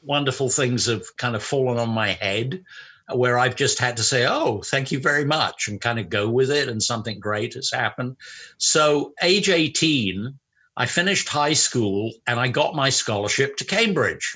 wonderful 0.02 0.50
things 0.50 0.88
have 0.88 1.04
kind 1.18 1.36
of 1.36 1.44
fallen 1.44 1.78
on 1.78 1.90
my 1.90 2.10
head 2.10 2.64
where 3.12 3.38
I've 3.38 3.56
just 3.56 3.80
had 3.80 3.98
to 3.98 4.04
say, 4.04 4.26
oh, 4.26 4.62
thank 4.62 4.92
you 4.92 5.00
very 5.00 5.26
much, 5.26 5.68
and 5.68 5.82
kind 5.82 6.00
of 6.00 6.10
go 6.10 6.30
with 6.30 6.50
it, 6.50 6.70
and 6.70 6.82
something 6.82 7.20
great 7.20 7.54
has 7.56 7.72
happened. 7.72 8.16
So, 8.58 9.14
age 9.22 9.50
18, 9.50 10.40
I 10.76 10.86
finished 10.86 11.30
high 11.30 11.54
school 11.54 12.12
and 12.26 12.40
I 12.40 12.48
got 12.48 12.76
my 12.76 12.90
scholarship 12.90 13.58
to 13.58 13.66
Cambridge. 13.66 14.36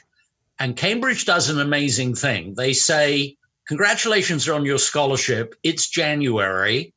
And 0.59 0.75
Cambridge 0.75 1.25
does 1.25 1.49
an 1.49 1.59
amazing 1.59 2.15
thing. 2.15 2.53
They 2.55 2.73
say, 2.73 3.37
Congratulations 3.67 4.47
on 4.47 4.63
your 4.63 4.77
scholarship. 4.77 5.53
It's 5.61 5.89
January. 5.89 6.93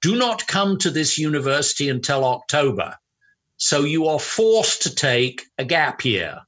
Do 0.00 0.16
not 0.16 0.46
come 0.46 0.78
to 0.78 0.90
this 0.90 1.18
university 1.18 1.90
until 1.90 2.24
October. 2.24 2.96
So 3.58 3.84
you 3.84 4.06
are 4.06 4.18
forced 4.18 4.82
to 4.82 4.94
take 4.94 5.42
a 5.58 5.64
gap 5.64 6.04
year. 6.04 6.40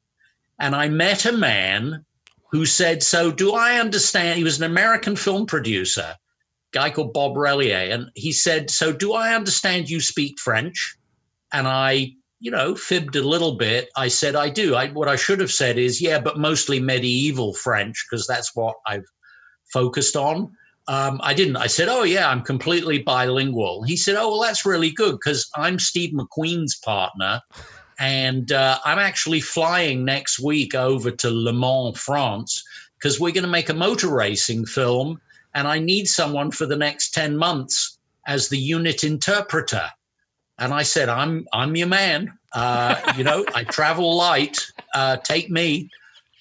And 0.58 0.74
I 0.74 0.88
met 0.88 1.26
a 1.26 1.32
man 1.32 2.06
who 2.50 2.66
said, 2.66 3.02
So 3.02 3.30
do 3.30 3.52
I 3.52 3.78
understand? 3.78 4.38
He 4.38 4.44
was 4.44 4.58
an 4.58 4.64
American 4.64 5.16
film 5.16 5.46
producer, 5.46 6.14
guy 6.72 6.90
called 6.90 7.12
Bob 7.12 7.34
Relyea. 7.34 7.92
And 7.92 8.10
he 8.14 8.32
said, 8.32 8.70
So 8.70 8.92
do 8.92 9.12
I 9.12 9.34
understand 9.34 9.90
you 9.90 10.00
speak 10.00 10.38
French? 10.38 10.96
And 11.52 11.66
I, 11.66 12.12
you 12.40 12.50
know, 12.50 12.74
fibbed 12.74 13.16
a 13.16 13.26
little 13.26 13.56
bit. 13.56 13.88
I 13.96 14.08
said, 14.08 14.36
I 14.36 14.48
do. 14.50 14.74
I, 14.74 14.88
what 14.88 15.08
I 15.08 15.16
should 15.16 15.40
have 15.40 15.52
said 15.52 15.78
is, 15.78 16.00
Yeah, 16.00 16.20
but 16.20 16.38
mostly 16.38 16.80
medieval 16.80 17.54
French, 17.54 18.04
because 18.08 18.26
that's 18.26 18.54
what 18.54 18.76
I've 18.86 19.06
focused 19.72 20.16
on. 20.16 20.52
Um, 20.88 21.20
I 21.22 21.34
didn't. 21.34 21.56
I 21.56 21.66
said, 21.66 21.88
"Oh 21.88 22.04
yeah, 22.04 22.28
I'm 22.28 22.42
completely 22.42 23.02
bilingual." 23.02 23.82
He 23.82 23.96
said, 23.96 24.14
"Oh 24.14 24.30
well, 24.30 24.40
that's 24.40 24.64
really 24.64 24.92
good 24.92 25.14
because 25.14 25.48
I'm 25.56 25.80
Steve 25.80 26.14
McQueen's 26.14 26.76
partner, 26.76 27.40
and 27.98 28.52
uh, 28.52 28.78
I'm 28.84 28.98
actually 28.98 29.40
flying 29.40 30.04
next 30.04 30.38
week 30.38 30.74
over 30.74 31.10
to 31.10 31.30
Le 31.30 31.52
Mans, 31.52 31.98
France, 31.98 32.62
because 32.98 33.18
we're 33.18 33.32
going 33.32 33.44
to 33.44 33.50
make 33.50 33.68
a 33.68 33.74
motor 33.74 34.12
racing 34.12 34.66
film, 34.66 35.20
and 35.54 35.66
I 35.66 35.78
need 35.78 36.06
someone 36.06 36.50
for 36.50 36.66
the 36.66 36.76
next 36.76 37.14
ten 37.14 37.36
months 37.36 37.98
as 38.26 38.48
the 38.48 38.58
unit 38.58 39.04
interpreter." 39.04 39.90
And 40.58 40.72
I 40.72 40.82
said, 40.82 41.08
"I'm 41.08 41.46
I'm 41.52 41.76
your 41.76 41.88
man. 41.88 42.32
Uh, 42.52 42.96
you 43.16 43.24
know, 43.24 43.44
I 43.54 43.64
travel 43.64 44.16
light. 44.16 44.66
Uh, 44.94 45.16
take 45.16 45.50
me." 45.50 45.90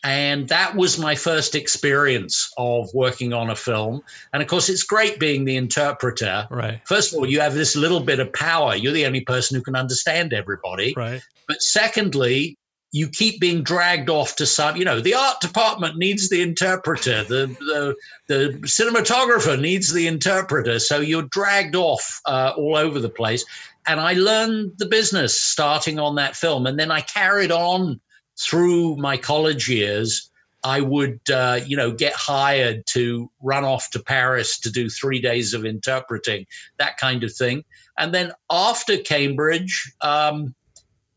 And 0.05 0.47
that 0.49 0.75
was 0.75 0.99
my 0.99 1.15
first 1.15 1.55
experience 1.55 2.53
of 2.59 2.93
working 2.93 3.33
on 3.33 3.49
a 3.49 3.55
film. 3.55 4.03
And 4.33 4.43
of 4.43 4.47
course, 4.47 4.69
it's 4.69 4.83
great 4.83 5.19
being 5.19 5.45
the 5.45 5.57
interpreter. 5.57 6.47
right, 6.51 6.79
First 6.85 7.11
of 7.11 7.17
all, 7.17 7.25
you 7.25 7.39
have 7.39 7.55
this 7.55 7.75
little 7.75 7.99
bit 7.99 8.19
of 8.19 8.31
power. 8.33 8.75
You're 8.75 8.93
the 8.93 9.07
only 9.07 9.21
person 9.21 9.57
who 9.57 9.63
can 9.63 9.75
understand 9.75 10.31
everybody. 10.31 10.93
right, 10.95 11.23
But 11.47 11.59
secondly, 11.59 12.55
you 12.91 13.09
keep 13.09 13.41
being 13.41 13.63
dragged 13.63 14.11
off 14.11 14.35
to 14.35 14.45
some, 14.45 14.77
you 14.77 14.85
know, 14.85 14.99
the 14.99 15.15
art 15.15 15.41
department 15.41 15.97
needs 15.97 16.29
the 16.29 16.43
interpreter, 16.43 17.23
the 17.23 17.47
the, 17.59 17.95
the 18.27 18.59
cinematographer 18.59 19.59
needs 19.59 19.91
the 19.91 20.05
interpreter. 20.05 20.77
So 20.77 20.99
you're 20.99 21.27
dragged 21.31 21.75
off 21.75 22.21
uh, 22.25 22.53
all 22.55 22.77
over 22.77 22.99
the 22.99 23.09
place. 23.09 23.43
And 23.87 23.99
I 23.99 24.13
learned 24.13 24.73
the 24.77 24.85
business 24.85 25.39
starting 25.39 25.99
on 25.99 26.15
that 26.15 26.35
film. 26.35 26.67
And 26.67 26.79
then 26.79 26.91
I 26.91 27.01
carried 27.01 27.51
on 27.51 27.99
through 28.39 28.97
my 28.97 29.17
college 29.17 29.69
years. 29.69 30.29
I 30.63 30.81
would, 30.81 31.19
uh, 31.31 31.59
you 31.65 31.77
know, 31.77 31.91
get 31.91 32.13
hired 32.13 32.87
to 32.87 33.29
run 33.41 33.63
off 33.63 33.91
to 33.91 33.99
Paris 33.99 34.59
to 34.61 34.71
do 34.71 34.89
three 34.89 35.21
days 35.21 35.53
of 35.53 35.63
interpreting, 35.63 36.47
that 36.79 36.97
kind 36.97 37.23
of 37.23 37.31
thing. 37.31 37.63
And 37.99 38.15
then 38.15 38.31
after 38.49 38.97
Cambridge, 38.97 39.93
um, 40.01 40.55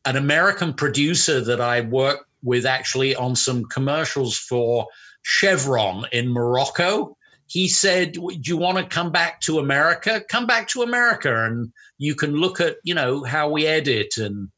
an 0.04 0.16
American 0.16 0.74
producer 0.74 1.40
that 1.40 1.60
I 1.60 1.80
worked 1.80 2.24
with 2.42 2.66
actually 2.66 3.14
on 3.16 3.34
some 3.36 3.64
commercials 3.64 4.36
for 4.38 4.86
Chevron 5.22 6.04
in 6.12 6.30
Morocco. 6.30 7.16
He 7.46 7.68
said, 7.68 8.12
"Do 8.12 8.30
you 8.42 8.56
want 8.56 8.78
to 8.78 8.84
come 8.84 9.10
back 9.10 9.40
to 9.42 9.58
America? 9.58 10.22
Come 10.28 10.46
back 10.46 10.68
to 10.68 10.82
America, 10.82 11.44
and 11.44 11.72
you 11.98 12.14
can 12.14 12.34
look 12.34 12.60
at 12.60 12.76
you 12.82 12.94
know 12.94 13.24
how 13.24 13.48
we 13.48 13.66
edit 13.66 14.16
and 14.16 14.48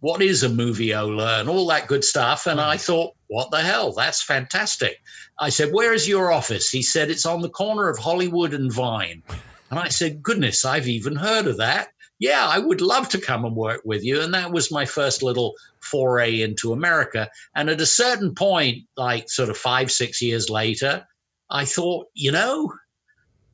what 0.00 0.22
is 0.22 0.42
a 0.42 0.48
moviola 0.48 1.40
and 1.40 1.48
all 1.48 1.66
that 1.68 1.86
good 1.86 2.04
stuff." 2.04 2.46
And 2.46 2.60
I 2.60 2.76
mm. 2.76 2.84
thought, 2.84 3.14
"What 3.28 3.50
the 3.50 3.60
hell? 3.60 3.92
That's 3.92 4.22
fantastic." 4.22 4.98
I 5.38 5.48
said, 5.48 5.72
"Where 5.72 5.92
is 5.92 6.08
your 6.08 6.32
office?" 6.32 6.70
He 6.70 6.82
said, 6.82 7.10
"It's 7.10 7.26
on 7.26 7.42
the 7.42 7.48
corner 7.48 7.88
of 7.88 7.98
Hollywood 7.98 8.54
and 8.54 8.72
Vine." 8.72 9.22
And 9.70 9.78
I 9.78 9.88
said, 9.88 10.22
"Goodness, 10.22 10.64
I've 10.64 10.88
even 10.88 11.16
heard 11.16 11.46
of 11.46 11.56
that." 11.58 11.90
yeah, 12.20 12.46
I 12.46 12.58
would 12.58 12.82
love 12.82 13.08
to 13.08 13.20
come 13.20 13.46
and 13.46 13.56
work 13.56 13.80
with 13.84 14.04
you. 14.04 14.20
And 14.20 14.32
that 14.34 14.52
was 14.52 14.70
my 14.70 14.84
first 14.84 15.22
little 15.22 15.54
foray 15.80 16.42
into 16.42 16.72
America. 16.72 17.30
And 17.56 17.70
at 17.70 17.80
a 17.80 17.86
certain 17.86 18.34
point, 18.34 18.84
like 18.96 19.30
sort 19.30 19.48
of 19.48 19.56
five, 19.56 19.90
six 19.90 20.20
years 20.20 20.50
later, 20.50 21.06
I 21.48 21.64
thought, 21.64 22.08
you 22.12 22.30
know, 22.30 22.72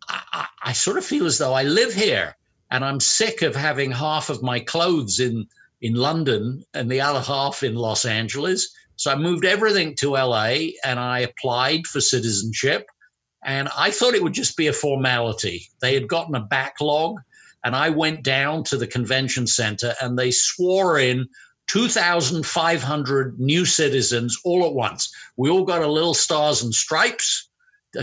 I, 0.09 0.23
I, 0.33 0.47
I 0.65 0.73
sort 0.73 0.99
of 0.99 1.05
feel 1.05 1.27
as 1.27 1.39
though 1.39 1.55
I 1.55 1.63
live 1.63 1.95
here 1.95 2.37
and 2.73 2.85
I'm 2.85 2.99
sick 2.99 3.43
of 3.43 3.55
having 3.55 3.93
half 3.93 4.31
of 4.31 4.43
my 4.43 4.59
clothes 4.59 5.21
in, 5.21 5.47
in 5.87 5.95
London 5.95 6.65
and 6.75 6.91
the 6.91 7.01
other 7.01 7.21
half 7.21 7.63
in 7.63 7.77
Los 7.77 8.05
Angeles. 8.05 8.75
So 8.97 9.13
I 9.13 9.17
moved 9.17 9.45
everything 9.45 9.95
to 9.97 10.13
LA 10.13 10.73
and 10.85 10.99
I 10.99 11.21
applied 11.21 11.87
for 11.87 12.01
citizenship. 12.01 12.87
And 13.45 13.69
I 13.77 13.91
thought 13.91 14.15
it 14.15 14.23
would 14.23 14.33
just 14.33 14.57
be 14.57 14.67
a 14.67 14.73
formality. 14.73 15.69
They 15.81 15.95
had 15.95 16.09
gotten 16.09 16.35
a 16.35 16.41
backlog 16.41 17.19
and 17.65 17.77
I 17.77 17.91
went 17.91 18.25
down 18.25 18.65
to 18.65 18.77
the 18.77 18.87
convention 18.87 19.47
center 19.47 19.95
and 20.01 20.19
they 20.19 20.31
swore 20.33 20.99
in 20.99 21.29
2,500 21.69 23.39
new 23.39 23.65
citizens 23.65 24.39
all 24.45 24.67
at 24.67 24.73
once. 24.73 25.13
We 25.37 25.51
all 25.51 25.65
got 25.65 25.83
a 25.83 25.91
little 25.91 26.15
stars 26.15 26.63
and 26.63 26.75
stripes 26.75 27.49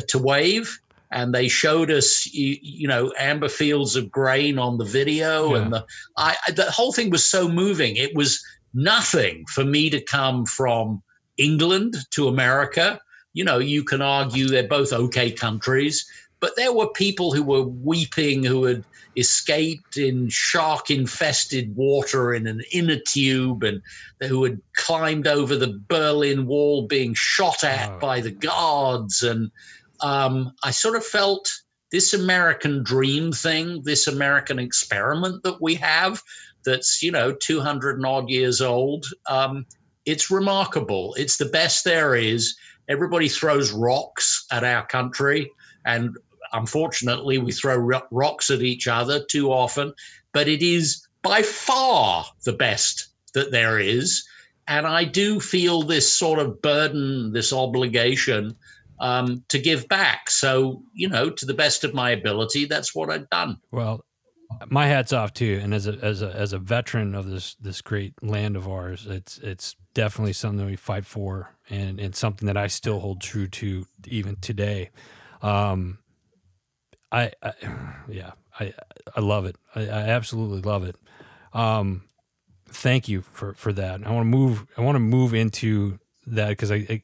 to 0.07 0.19
wave. 0.19 0.79
And 1.13 1.33
they 1.33 1.47
showed 1.47 1.91
us, 1.91 2.25
you, 2.33 2.57
you 2.61 2.87
know, 2.87 3.13
amber 3.19 3.49
fields 3.49 3.95
of 3.95 4.09
grain 4.11 4.57
on 4.57 4.77
the 4.77 4.85
video, 4.85 5.51
Yeah. 5.51 5.61
and 5.61 5.73
the 5.73 5.85
I, 6.17 6.35
the 6.55 6.71
whole 6.71 6.91
thing 6.91 7.09
was 7.11 7.27
so 7.27 7.47
moving. 7.47 7.95
It 7.97 8.15
was 8.15 8.43
nothing 8.73 9.45
for 9.53 9.63
me 9.63 9.89
to 9.91 10.01
come 10.01 10.45
from 10.45 11.03
England 11.37 11.95
to 12.11 12.27
America. 12.27 12.99
You 13.33 13.43
know, 13.43 13.59
you 13.59 13.83
can 13.83 14.01
argue 14.01 14.47
they're 14.47 14.67
both 14.67 14.91
okay 14.91 15.31
countries, 15.31 16.05
but 16.39 16.55
there 16.55 16.73
were 16.73 16.89
people 16.89 17.33
who 17.33 17.43
were 17.43 17.63
weeping 17.63 18.43
who 18.43 18.63
had 18.65 18.83
escaped 19.15 19.95
in 19.97 20.27
shark 20.29 20.89
infested 20.89 21.75
water 21.75 22.33
in 22.33 22.47
an 22.47 22.61
inner 22.71 22.97
tube 23.07 23.63
and 23.63 23.81
who 24.27 24.43
had 24.43 24.59
climbed 24.75 25.27
over 25.27 25.55
the 25.55 25.79
Berlin 25.87 26.47
Wall 26.47 26.87
being 26.87 27.13
shot 27.13 27.63
at 27.63 27.89
Wow. 27.91 27.99
by 27.99 28.21
the 28.21 28.31
guards. 28.31 29.21
And 29.21 29.51
um, 30.03 30.53
I 30.63 30.71
sort 30.71 30.95
of 30.95 31.05
felt 31.05 31.49
this 31.91 32.13
American 32.13 32.83
dream 32.83 33.31
thing, 33.31 33.81
this 33.83 34.07
American 34.07 34.59
experiment 34.59 35.43
that 35.43 35.61
we 35.61 35.75
have 35.75 36.21
that's, 36.65 37.01
you 37.01 37.11
know, 37.11 37.31
200 37.31 37.97
and 37.97 38.05
odd 38.05 38.29
years 38.29 38.61
old. 38.61 39.05
Um, 39.27 39.65
it's 40.05 40.29
remarkable. 40.29 41.15
It's 41.17 41.37
the 41.37 41.45
best 41.45 41.85
there 41.85 42.15
is. 42.15 42.55
Everybody 42.89 43.29
throws 43.29 43.71
rocks 43.71 44.45
at 44.51 44.63
our 44.63 44.85
country. 44.85 45.49
And 45.85 46.17
unfortunately, 46.51 47.37
we 47.37 47.53
throw 47.53 47.77
ro- 47.77 48.07
rocks 48.11 48.49
at 48.49 48.61
each 48.61 48.87
other 48.87 49.23
too 49.23 49.51
often. 49.51 49.93
But 50.33 50.49
it 50.49 50.61
is 50.61 51.07
by 51.21 51.43
far 51.43 52.25
the 52.43 52.53
best 52.53 53.07
that 53.33 53.51
there 53.51 53.79
is. 53.79 54.27
And 54.67 54.85
I 54.85 55.05
do 55.05 55.39
feel 55.39 55.81
this 55.83 56.11
sort 56.11 56.39
of 56.39 56.61
burden, 56.61 57.31
this 57.31 57.53
obligation 57.53 58.55
um, 59.03 59.43
to 59.49 59.59
give 59.59 59.87
back. 59.89 60.29
So, 60.29 60.81
you 60.93 61.09
know, 61.09 61.29
to 61.29 61.45
the 61.45 61.53
best 61.53 61.83
of 61.83 61.93
my 61.93 62.11
ability, 62.11 62.65
that's 62.65 62.95
what 62.95 63.09
I've 63.09 63.29
done. 63.29 63.57
Well, 63.69 64.05
my 64.69 64.87
hat's 64.87 65.11
off 65.11 65.33
to 65.33 65.45
you. 65.45 65.59
And 65.59 65.73
as 65.73 65.87
a 65.87 65.97
as 66.01 66.21
a 66.21 66.33
as 66.33 66.53
a 66.53 66.57
veteran 66.57 67.13
of 67.13 67.29
this 67.29 67.55
this 67.55 67.81
great 67.81 68.13
land 68.23 68.55
of 68.55 68.67
ours, 68.67 69.05
it's 69.05 69.39
it's 69.39 69.75
definitely 69.93 70.31
something 70.31 70.65
we 70.65 70.77
fight 70.77 71.05
for, 71.05 71.53
and 71.69 71.99
and 71.99 72.15
something 72.15 72.45
that 72.47 72.55
I 72.55 72.67
still 72.67 73.01
hold 73.01 73.19
true 73.19 73.47
to 73.47 73.85
even 74.07 74.37
today. 74.37 74.89
Um, 75.41 75.99
I, 77.11 77.33
I 77.41 77.53
yeah, 78.07 78.31
I 78.57 78.73
I 79.17 79.19
love 79.19 79.45
it. 79.45 79.57
I, 79.75 79.81
I 79.81 80.01
absolutely 80.09 80.61
love 80.61 80.85
it. 80.85 80.95
Um, 81.51 82.03
thank 82.69 83.09
you 83.09 83.21
for 83.21 83.53
for 83.53 83.73
that. 83.73 84.07
I 84.07 84.11
want 84.11 84.21
to 84.21 84.37
move. 84.37 84.65
I 84.77 84.81
want 84.81 84.95
to 84.95 84.99
move 84.99 85.33
into 85.33 85.99
that 86.25 86.49
because 86.49 86.71
I, 86.71 86.85
I, 86.89 87.03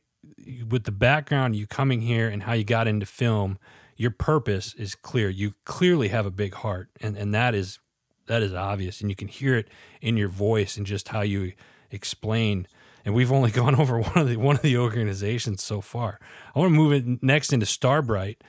with 0.70 0.84
the 0.84 0.92
background 0.92 1.56
you 1.56 1.68
coming 1.68 2.02
here 2.02 2.28
and 2.28 2.44
how 2.44 2.54
you 2.54 2.64
got 2.64 2.88
into 2.88 3.06
film, 3.06 3.58
your 3.96 4.12
purpose 4.12 4.74
is 4.76 4.96
clear. 4.96 5.30
You 5.30 5.54
clearly 5.66 6.08
have 6.08 6.26
a 6.26 6.32
big 6.32 6.54
heart, 6.56 6.90
and 7.02 7.18
and 7.18 7.34
that 7.34 7.54
is 7.54 7.80
that 8.28 8.42
is 8.42 8.54
obvious, 8.54 9.02
and 9.02 9.10
you 9.10 9.16
can 9.16 9.28
hear 9.28 9.56
it 9.56 9.68
in 10.02 10.16
your 10.16 10.30
voice 10.30 10.78
and 10.78 10.86
just 10.86 11.10
how 11.10 11.22
you 11.22 11.54
explain. 11.92 12.68
And 13.04 13.14
we've 13.14 13.32
only 13.32 13.52
gone 13.62 13.76
over 13.76 14.00
one 14.00 14.18
of 14.18 14.30
the 14.30 14.38
one 14.38 14.56
of 14.56 14.62
the 14.62 14.78
organizations 14.78 15.62
so 15.62 15.82
far. 15.82 16.20
I 16.56 16.60
want 16.60 16.72
to 16.72 16.78
move 16.78 16.94
it 16.94 17.24
next 17.24 17.52
into 17.52 17.66
Starbright, 17.66 18.42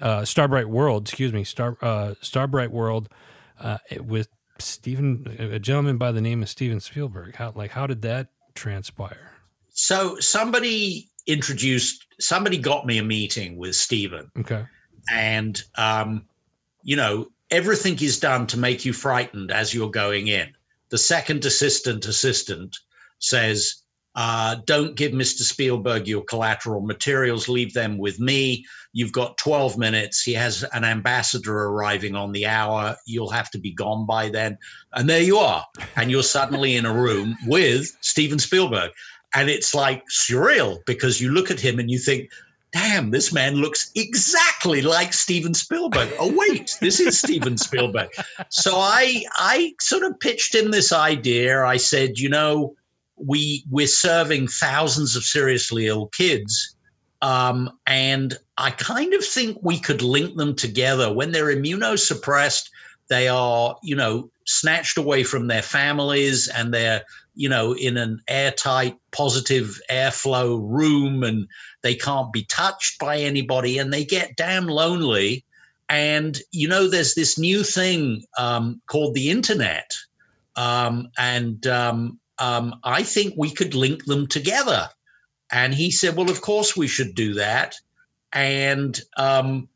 uh, 0.00 0.24
Starbright 0.24 0.68
World. 0.68 1.02
Excuse 1.02 1.32
me, 1.32 1.44
Star 1.44 1.76
uh, 1.80 2.14
Starbright 2.20 2.72
World 2.72 3.08
uh, 3.60 3.78
with 4.00 4.28
Steven, 4.58 5.36
a 5.38 5.58
gentleman 5.58 5.98
by 5.98 6.12
the 6.12 6.20
name 6.20 6.42
of 6.42 6.48
Steven 6.48 6.80
Spielberg. 6.80 7.36
How 7.36 7.52
like 7.54 7.72
how 7.72 7.86
did 7.86 8.02
that 8.02 8.28
transpire? 8.54 9.32
So 9.70 10.18
somebody 10.18 11.10
introduced 11.26 12.06
somebody 12.20 12.58
got 12.58 12.86
me 12.86 12.98
a 12.98 13.02
meeting 13.02 13.56
with 13.56 13.76
Steven. 13.76 14.30
Okay. 14.38 14.64
And 15.12 15.62
um, 15.76 16.26
you 16.82 16.96
know, 16.96 17.28
everything 17.50 18.00
is 18.00 18.18
done 18.18 18.46
to 18.48 18.58
make 18.58 18.84
you 18.84 18.92
frightened 18.92 19.50
as 19.50 19.74
you're 19.74 19.90
going 19.90 20.28
in. 20.28 20.52
The 20.90 20.98
second 20.98 21.44
assistant 21.44 22.06
assistant 22.06 22.76
says, 23.18 23.82
uh, 24.16 24.56
don't 24.64 24.96
give 24.96 25.12
Mr. 25.12 25.42
Spielberg 25.42 26.08
your 26.08 26.24
collateral 26.24 26.80
materials. 26.80 27.50
Leave 27.50 27.74
them 27.74 27.98
with 27.98 28.18
me. 28.18 28.64
You've 28.94 29.12
got 29.12 29.36
12 29.36 29.76
minutes. 29.76 30.22
He 30.22 30.32
has 30.32 30.64
an 30.72 30.84
ambassador 30.84 31.54
arriving 31.54 32.14
on 32.16 32.32
the 32.32 32.46
hour. 32.46 32.96
You'll 33.04 33.30
have 33.30 33.50
to 33.50 33.58
be 33.58 33.72
gone 33.72 34.06
by 34.06 34.30
then. 34.30 34.56
And 34.94 35.06
there 35.06 35.20
you 35.20 35.36
are. 35.36 35.66
And 35.96 36.10
you're 36.10 36.22
suddenly 36.22 36.76
in 36.76 36.86
a 36.86 36.94
room 36.94 37.36
with 37.46 37.94
Steven 38.00 38.38
Spielberg. 38.38 38.90
And 39.36 39.50
it's 39.50 39.74
like 39.74 40.02
surreal 40.08 40.84
because 40.86 41.20
you 41.20 41.30
look 41.30 41.50
at 41.50 41.60
him 41.60 41.78
and 41.78 41.90
you 41.90 41.98
think, 41.98 42.30
damn, 42.72 43.10
this 43.10 43.32
man 43.32 43.56
looks 43.56 43.90
exactly 43.94 44.82
like 44.82 45.12
Steven 45.12 45.54
Spielberg. 45.54 46.08
Oh, 46.18 46.32
wait, 46.34 46.74
this 46.80 47.00
is 47.00 47.18
Steven 47.18 47.56
Spielberg. 47.66 48.08
So 48.48 48.76
I 48.76 49.22
I 49.36 49.74
sort 49.80 50.04
of 50.04 50.18
pitched 50.18 50.54
him 50.54 50.70
this 50.70 50.92
idea. 50.92 51.64
I 51.64 51.76
said, 51.76 52.18
you 52.18 52.30
know, 52.30 52.74
we 53.16 53.64
we're 53.70 53.86
serving 53.86 54.48
thousands 54.48 55.16
of 55.16 55.24
seriously 55.24 55.86
ill 55.86 56.06
kids 56.08 56.76
um, 57.22 57.70
and 57.86 58.36
i 58.58 58.70
kind 58.70 59.14
of 59.14 59.24
think 59.24 59.58
we 59.62 59.78
could 59.78 60.02
link 60.02 60.36
them 60.36 60.54
together 60.54 61.12
when 61.12 61.32
they're 61.32 61.54
immunosuppressed 61.54 62.68
they 63.08 63.28
are 63.28 63.76
you 63.82 63.96
know 63.96 64.30
snatched 64.46 64.98
away 64.98 65.22
from 65.22 65.46
their 65.46 65.62
families 65.62 66.48
and 66.48 66.72
they're 66.72 67.02
you 67.34 67.48
know 67.48 67.74
in 67.74 67.96
an 67.96 68.20
airtight 68.28 68.96
positive 69.12 69.80
airflow 69.90 70.60
room 70.62 71.22
and 71.22 71.46
they 71.82 71.94
can't 71.94 72.32
be 72.32 72.44
touched 72.44 72.98
by 72.98 73.18
anybody 73.18 73.78
and 73.78 73.92
they 73.92 74.04
get 74.04 74.36
damn 74.36 74.66
lonely 74.66 75.44
and 75.88 76.40
you 76.52 76.68
know 76.68 76.88
there's 76.88 77.14
this 77.14 77.38
new 77.38 77.62
thing 77.62 78.24
um, 78.38 78.80
called 78.86 79.14
the 79.14 79.30
internet 79.30 79.94
um, 80.56 81.08
and 81.18 81.66
um, 81.66 82.18
um, 82.38 82.74
I 82.84 83.02
think 83.02 83.34
we 83.36 83.50
could 83.50 83.74
link 83.74 84.04
them 84.04 84.26
together. 84.26 84.88
And 85.50 85.74
he 85.74 85.90
said, 85.90 86.16
Well, 86.16 86.30
of 86.30 86.40
course 86.40 86.76
we 86.76 86.88
should 86.88 87.14
do 87.14 87.34
that. 87.34 87.76
And 88.32 88.98
um, 89.16 89.68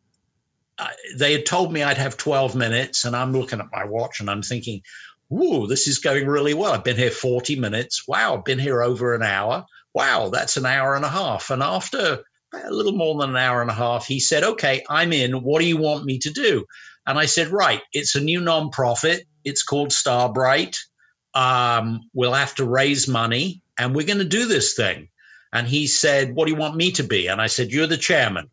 they 1.16 1.32
had 1.32 1.46
told 1.46 1.72
me 1.72 1.82
I'd 1.82 1.98
have 1.98 2.16
12 2.16 2.54
minutes. 2.54 3.04
And 3.04 3.14
I'm 3.16 3.32
looking 3.32 3.60
at 3.60 3.72
my 3.72 3.84
watch 3.84 4.20
and 4.20 4.30
I'm 4.30 4.42
thinking, 4.42 4.82
Whoa, 5.28 5.66
this 5.66 5.86
is 5.86 5.98
going 5.98 6.26
really 6.26 6.54
well. 6.54 6.72
I've 6.72 6.82
been 6.82 6.96
here 6.96 7.10
40 7.10 7.54
minutes. 7.54 8.08
Wow, 8.08 8.36
I've 8.36 8.44
been 8.44 8.58
here 8.58 8.82
over 8.82 9.14
an 9.14 9.22
hour. 9.22 9.64
Wow, 9.94 10.28
that's 10.28 10.56
an 10.56 10.66
hour 10.66 10.96
and 10.96 11.04
a 11.04 11.08
half. 11.08 11.50
And 11.50 11.62
after 11.62 12.24
a 12.52 12.70
little 12.72 12.92
more 12.92 13.16
than 13.20 13.30
an 13.30 13.36
hour 13.36 13.62
and 13.62 13.70
a 13.70 13.74
half, 13.74 14.06
he 14.06 14.18
said, 14.18 14.42
Okay, 14.42 14.84
I'm 14.88 15.12
in. 15.12 15.42
What 15.42 15.60
do 15.60 15.66
you 15.66 15.76
want 15.76 16.04
me 16.04 16.18
to 16.18 16.30
do? 16.30 16.64
And 17.06 17.18
I 17.18 17.26
said, 17.26 17.48
Right, 17.48 17.82
it's 17.92 18.14
a 18.14 18.20
new 18.20 18.40
nonprofit. 18.40 19.20
It's 19.44 19.62
called 19.62 19.92
Starbright 19.92 20.76
um, 21.34 22.08
we'll 22.12 22.32
have 22.32 22.54
to 22.56 22.64
raise 22.64 23.06
money 23.08 23.62
and 23.78 23.94
we're 23.94 24.06
going 24.06 24.18
to 24.18 24.24
do 24.24 24.46
this 24.46 24.74
thing. 24.74 25.08
And 25.52 25.66
he 25.66 25.86
said, 25.86 26.34
What 26.34 26.46
do 26.46 26.52
you 26.52 26.58
want 26.58 26.76
me 26.76 26.92
to 26.92 27.02
be? 27.02 27.26
And 27.26 27.40
I 27.40 27.46
said, 27.46 27.70
You're 27.70 27.86
the 27.86 27.96
chairman. 27.96 28.48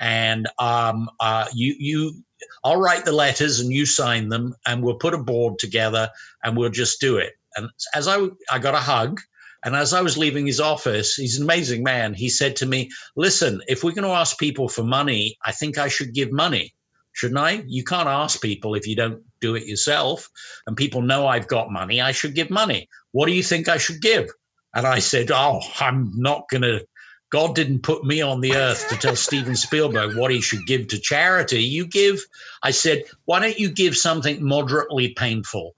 And 0.00 0.48
um, 0.58 1.08
uh, 1.20 1.46
you, 1.54 1.76
you, 1.78 2.24
I'll 2.64 2.80
write 2.80 3.04
the 3.04 3.12
letters 3.12 3.60
and 3.60 3.70
you 3.70 3.86
sign 3.86 4.28
them, 4.28 4.54
and 4.66 4.82
we'll 4.82 4.96
put 4.96 5.14
a 5.14 5.18
board 5.18 5.58
together 5.58 6.10
and 6.42 6.56
we'll 6.56 6.70
just 6.70 7.00
do 7.00 7.16
it. 7.18 7.34
And 7.56 7.68
as 7.94 8.08
I, 8.08 8.26
I 8.50 8.58
got 8.58 8.74
a 8.74 8.78
hug, 8.78 9.20
and 9.64 9.76
as 9.76 9.92
I 9.92 10.00
was 10.00 10.16
leaving 10.16 10.46
his 10.46 10.60
office, 10.60 11.14
he's 11.14 11.36
an 11.36 11.44
amazing 11.44 11.82
man. 11.82 12.14
He 12.14 12.30
said 12.30 12.56
to 12.56 12.66
me, 12.66 12.88
Listen, 13.14 13.60
if 13.68 13.84
we're 13.84 13.92
going 13.92 14.08
to 14.08 14.18
ask 14.18 14.38
people 14.38 14.68
for 14.68 14.82
money, 14.82 15.36
I 15.44 15.52
think 15.52 15.76
I 15.76 15.88
should 15.88 16.14
give 16.14 16.32
money 16.32 16.74
shouldn't 17.12 17.38
I? 17.38 17.62
You 17.66 17.84
can't 17.84 18.08
ask 18.08 18.40
people 18.40 18.74
if 18.74 18.86
you 18.86 18.96
don't 18.96 19.22
do 19.40 19.54
it 19.54 19.66
yourself. 19.66 20.28
And 20.66 20.76
people 20.76 21.02
know 21.02 21.26
I've 21.26 21.48
got 21.48 21.70
money. 21.70 22.00
I 22.00 22.12
should 22.12 22.34
give 22.34 22.50
money. 22.50 22.88
What 23.12 23.26
do 23.26 23.32
you 23.32 23.42
think 23.42 23.68
I 23.68 23.76
should 23.78 24.00
give? 24.00 24.30
And 24.74 24.86
I 24.86 25.00
said, 25.00 25.30
Oh, 25.30 25.60
I'm 25.80 26.12
not 26.14 26.48
going 26.50 26.62
to. 26.62 26.86
God 27.30 27.54
didn't 27.54 27.82
put 27.82 28.04
me 28.04 28.20
on 28.20 28.40
the 28.40 28.56
earth 28.56 28.88
to 28.88 28.96
tell 28.96 29.16
Steven 29.16 29.54
Spielberg 29.54 30.16
what 30.16 30.32
he 30.32 30.40
should 30.40 30.66
give 30.66 30.88
to 30.88 30.98
charity. 30.98 31.62
You 31.62 31.86
give, 31.86 32.20
I 32.62 32.72
said, 32.72 33.04
why 33.24 33.40
don't 33.40 33.58
you 33.58 33.70
give 33.70 33.96
something 33.96 34.44
moderately 34.44 35.14
painful? 35.14 35.74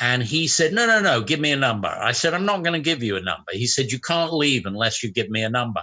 And 0.00 0.22
he 0.22 0.48
said, 0.48 0.72
No, 0.72 0.86
no, 0.86 1.00
no, 1.00 1.20
give 1.20 1.38
me 1.38 1.52
a 1.52 1.56
number. 1.56 1.88
I 1.88 2.12
said, 2.12 2.34
I'm 2.34 2.46
not 2.46 2.64
going 2.64 2.72
to 2.72 2.80
give 2.80 3.02
you 3.02 3.16
a 3.16 3.20
number. 3.20 3.52
He 3.52 3.66
said, 3.66 3.92
You 3.92 4.00
can't 4.00 4.32
leave 4.32 4.64
unless 4.64 5.02
you 5.02 5.12
give 5.12 5.28
me 5.28 5.42
a 5.42 5.50
number. 5.50 5.82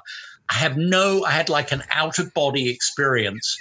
I 0.49 0.55
have 0.55 0.77
no, 0.77 1.23
I 1.23 1.31
had 1.31 1.47
like 1.47 1.71
an 1.71 1.83
out 1.91 2.17
of 2.17 2.33
body 2.33 2.69
experience 2.69 3.55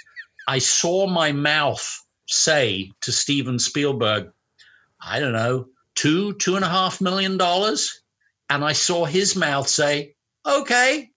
I 0.49 0.57
saw 0.57 1.05
my 1.05 1.31
mouth 1.31 2.03
say 2.27 2.91
to 3.01 3.11
Steven 3.11 3.59
Spielberg, 3.59 4.31
I 4.99 5.19
don't 5.19 5.33
know, 5.33 5.67
two, 5.93 6.33
two 6.33 6.55
and 6.55 6.65
a 6.65 6.69
half 6.69 7.01
million 7.01 7.37
dollars. 7.37 8.01
And 8.49 8.65
I 8.65 8.73
saw 8.73 9.05
his 9.05 9.35
mouth 9.35 9.67
say, 9.67 10.15
okay. 10.47 11.08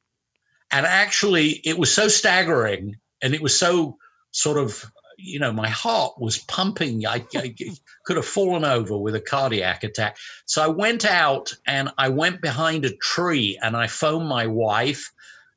And 0.73 0.87
actually, 0.87 1.61
it 1.65 1.79
was 1.79 1.95
so 1.95 2.09
staggering 2.09 2.97
and 3.23 3.35
it 3.35 3.43
was 3.43 3.57
so 3.57 3.99
sort 4.31 4.57
of, 4.59 4.85
you 5.19 5.39
know, 5.39 5.53
my 5.53 5.69
heart 5.69 6.15
was 6.19 6.39
pumping. 6.39 7.07
I, 7.07 7.25
I 7.37 7.55
could 8.07 8.17
have 8.17 8.27
fallen 8.27 8.65
over 8.65 8.97
with 8.97 9.15
a 9.15 9.21
cardiac 9.21 9.85
attack. 9.85 10.17
So 10.47 10.63
I 10.63 10.69
went 10.69 11.05
out 11.05 11.53
and 11.67 11.91
I 11.99 12.09
went 12.09 12.41
behind 12.41 12.85
a 12.85 12.97
tree 12.97 13.59
and 13.63 13.77
I 13.77 13.87
phoned 13.87 14.27
my 14.27 14.47
wife 14.47 15.13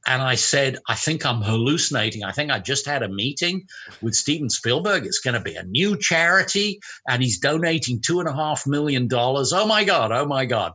and 0.07 0.21
I 0.21 0.35
said, 0.35 0.77
I 0.87 0.95
think 0.95 1.25
I'm 1.25 1.41
hallucinating. 1.41 2.23
I 2.23 2.31
think 2.31 2.51
I 2.51 2.59
just 2.59 2.85
had 2.85 3.01
a 3.01 3.09
meeting 3.09 3.67
with 4.01 4.13
Steven 4.13 4.49
Spielberg. 4.49 5.05
It's 5.05 5.19
going 5.19 5.33
to 5.33 5.39
be 5.39 5.55
a 5.55 5.63
new 5.63 5.97
charity, 5.97 6.79
and 7.07 7.23
he's 7.23 7.39
donating 7.39 7.99
two 7.99 8.19
and 8.19 8.29
a 8.29 8.35
half 8.35 8.67
million 8.67 9.07
dollars. 9.07 9.51
Oh 9.51 9.65
my 9.65 9.83
God, 9.83 10.11
oh 10.11 10.27
my 10.27 10.45
God. 10.45 10.73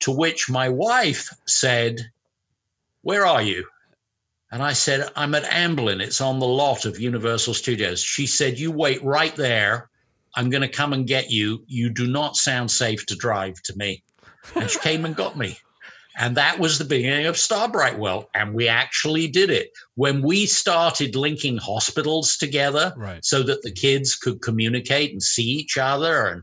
To 0.00 0.10
which 0.10 0.50
my 0.50 0.68
wife 0.68 1.30
said, 1.46 2.00
Where 3.02 3.24
are 3.24 3.42
you? 3.42 3.64
And 4.52 4.62
I 4.62 4.74
said, 4.74 5.08
I'm 5.16 5.34
at 5.34 5.44
Amblin. 5.44 6.02
It's 6.02 6.20
on 6.20 6.38
the 6.38 6.46
lot 6.46 6.84
of 6.84 7.00
Universal 7.00 7.54
Studios. 7.54 8.02
She 8.02 8.26
said, 8.26 8.58
You 8.58 8.70
wait 8.70 9.02
right 9.02 9.34
there. 9.34 9.88
I'm 10.36 10.50
going 10.50 10.62
to 10.62 10.68
come 10.68 10.92
and 10.92 11.06
get 11.06 11.30
you. 11.30 11.64
You 11.66 11.88
do 11.88 12.06
not 12.06 12.36
sound 12.36 12.70
safe 12.70 13.04
to 13.06 13.16
drive 13.16 13.60
to 13.62 13.76
me. 13.76 14.02
And 14.54 14.68
she 14.68 14.78
came 14.78 15.04
and 15.04 15.16
got 15.16 15.36
me. 15.36 15.58
And 16.18 16.36
that 16.36 16.58
was 16.58 16.78
the 16.78 16.84
beginning 16.84 17.26
of 17.26 17.38
Starbright 17.38 17.98
World. 17.98 18.26
And 18.34 18.52
we 18.52 18.68
actually 18.68 19.26
did 19.26 19.48
it. 19.50 19.70
When 19.94 20.20
we 20.20 20.44
started 20.44 21.16
linking 21.16 21.56
hospitals 21.56 22.36
together 22.36 22.92
right. 22.96 23.24
so 23.24 23.42
that 23.44 23.62
the 23.62 23.72
kids 23.72 24.14
could 24.16 24.42
communicate 24.42 25.12
and 25.12 25.22
see 25.22 25.44
each 25.44 25.78
other 25.78 26.26
and 26.26 26.42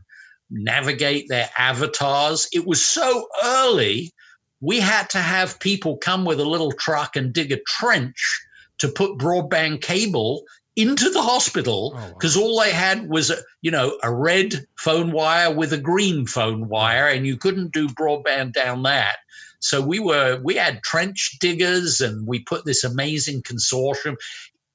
navigate 0.50 1.28
their 1.28 1.48
avatars, 1.56 2.48
it 2.52 2.66
was 2.66 2.84
so 2.84 3.28
early. 3.44 4.12
We 4.60 4.80
had 4.80 5.08
to 5.10 5.18
have 5.18 5.60
people 5.60 5.96
come 5.96 6.24
with 6.24 6.40
a 6.40 6.48
little 6.48 6.72
truck 6.72 7.16
and 7.16 7.32
dig 7.32 7.52
a 7.52 7.60
trench 7.66 8.46
to 8.78 8.88
put 8.88 9.18
broadband 9.18 9.82
cable 9.82 10.44
into 10.76 11.10
the 11.10 11.22
hospital 11.22 11.98
because 12.14 12.36
oh, 12.36 12.40
wow. 12.40 12.46
all 12.46 12.60
they 12.60 12.72
had 12.72 13.08
was 13.08 13.30
a, 13.30 13.36
you 13.60 13.70
know 13.70 13.98
a 14.02 14.14
red 14.14 14.66
phone 14.78 15.12
wire 15.12 15.52
with 15.52 15.72
a 15.72 15.78
green 15.78 16.26
phone 16.26 16.68
wire 16.68 17.08
and 17.08 17.26
you 17.26 17.36
couldn't 17.36 17.72
do 17.72 17.88
broadband 17.88 18.52
down 18.52 18.82
that 18.84 19.16
so 19.60 19.80
we 19.80 19.98
were 20.00 20.40
we 20.42 20.54
had 20.54 20.82
trench 20.82 21.36
diggers 21.38 22.00
and 22.00 22.26
we 22.26 22.40
put 22.40 22.64
this 22.64 22.82
amazing 22.82 23.42
consortium. 23.42 24.16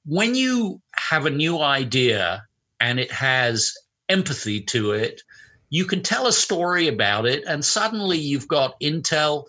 When 0.06 0.36
you 0.36 0.82
have 0.96 1.26
a 1.26 1.32
new 1.32 1.60
idea 1.60 2.46
and 2.80 3.00
it 3.00 3.12
has 3.12 3.74
empathy 4.10 4.62
to 4.62 4.92
it, 4.92 5.22
you 5.72 5.86
can 5.86 6.04
tell 6.04 6.28
a 6.28 6.32
story 6.32 6.88
about 6.88 7.26
it, 7.26 7.44
and 7.48 7.66
suddenly 7.66 8.18
you've 8.18 8.48
got 8.48 8.80
Intel, 8.80 9.46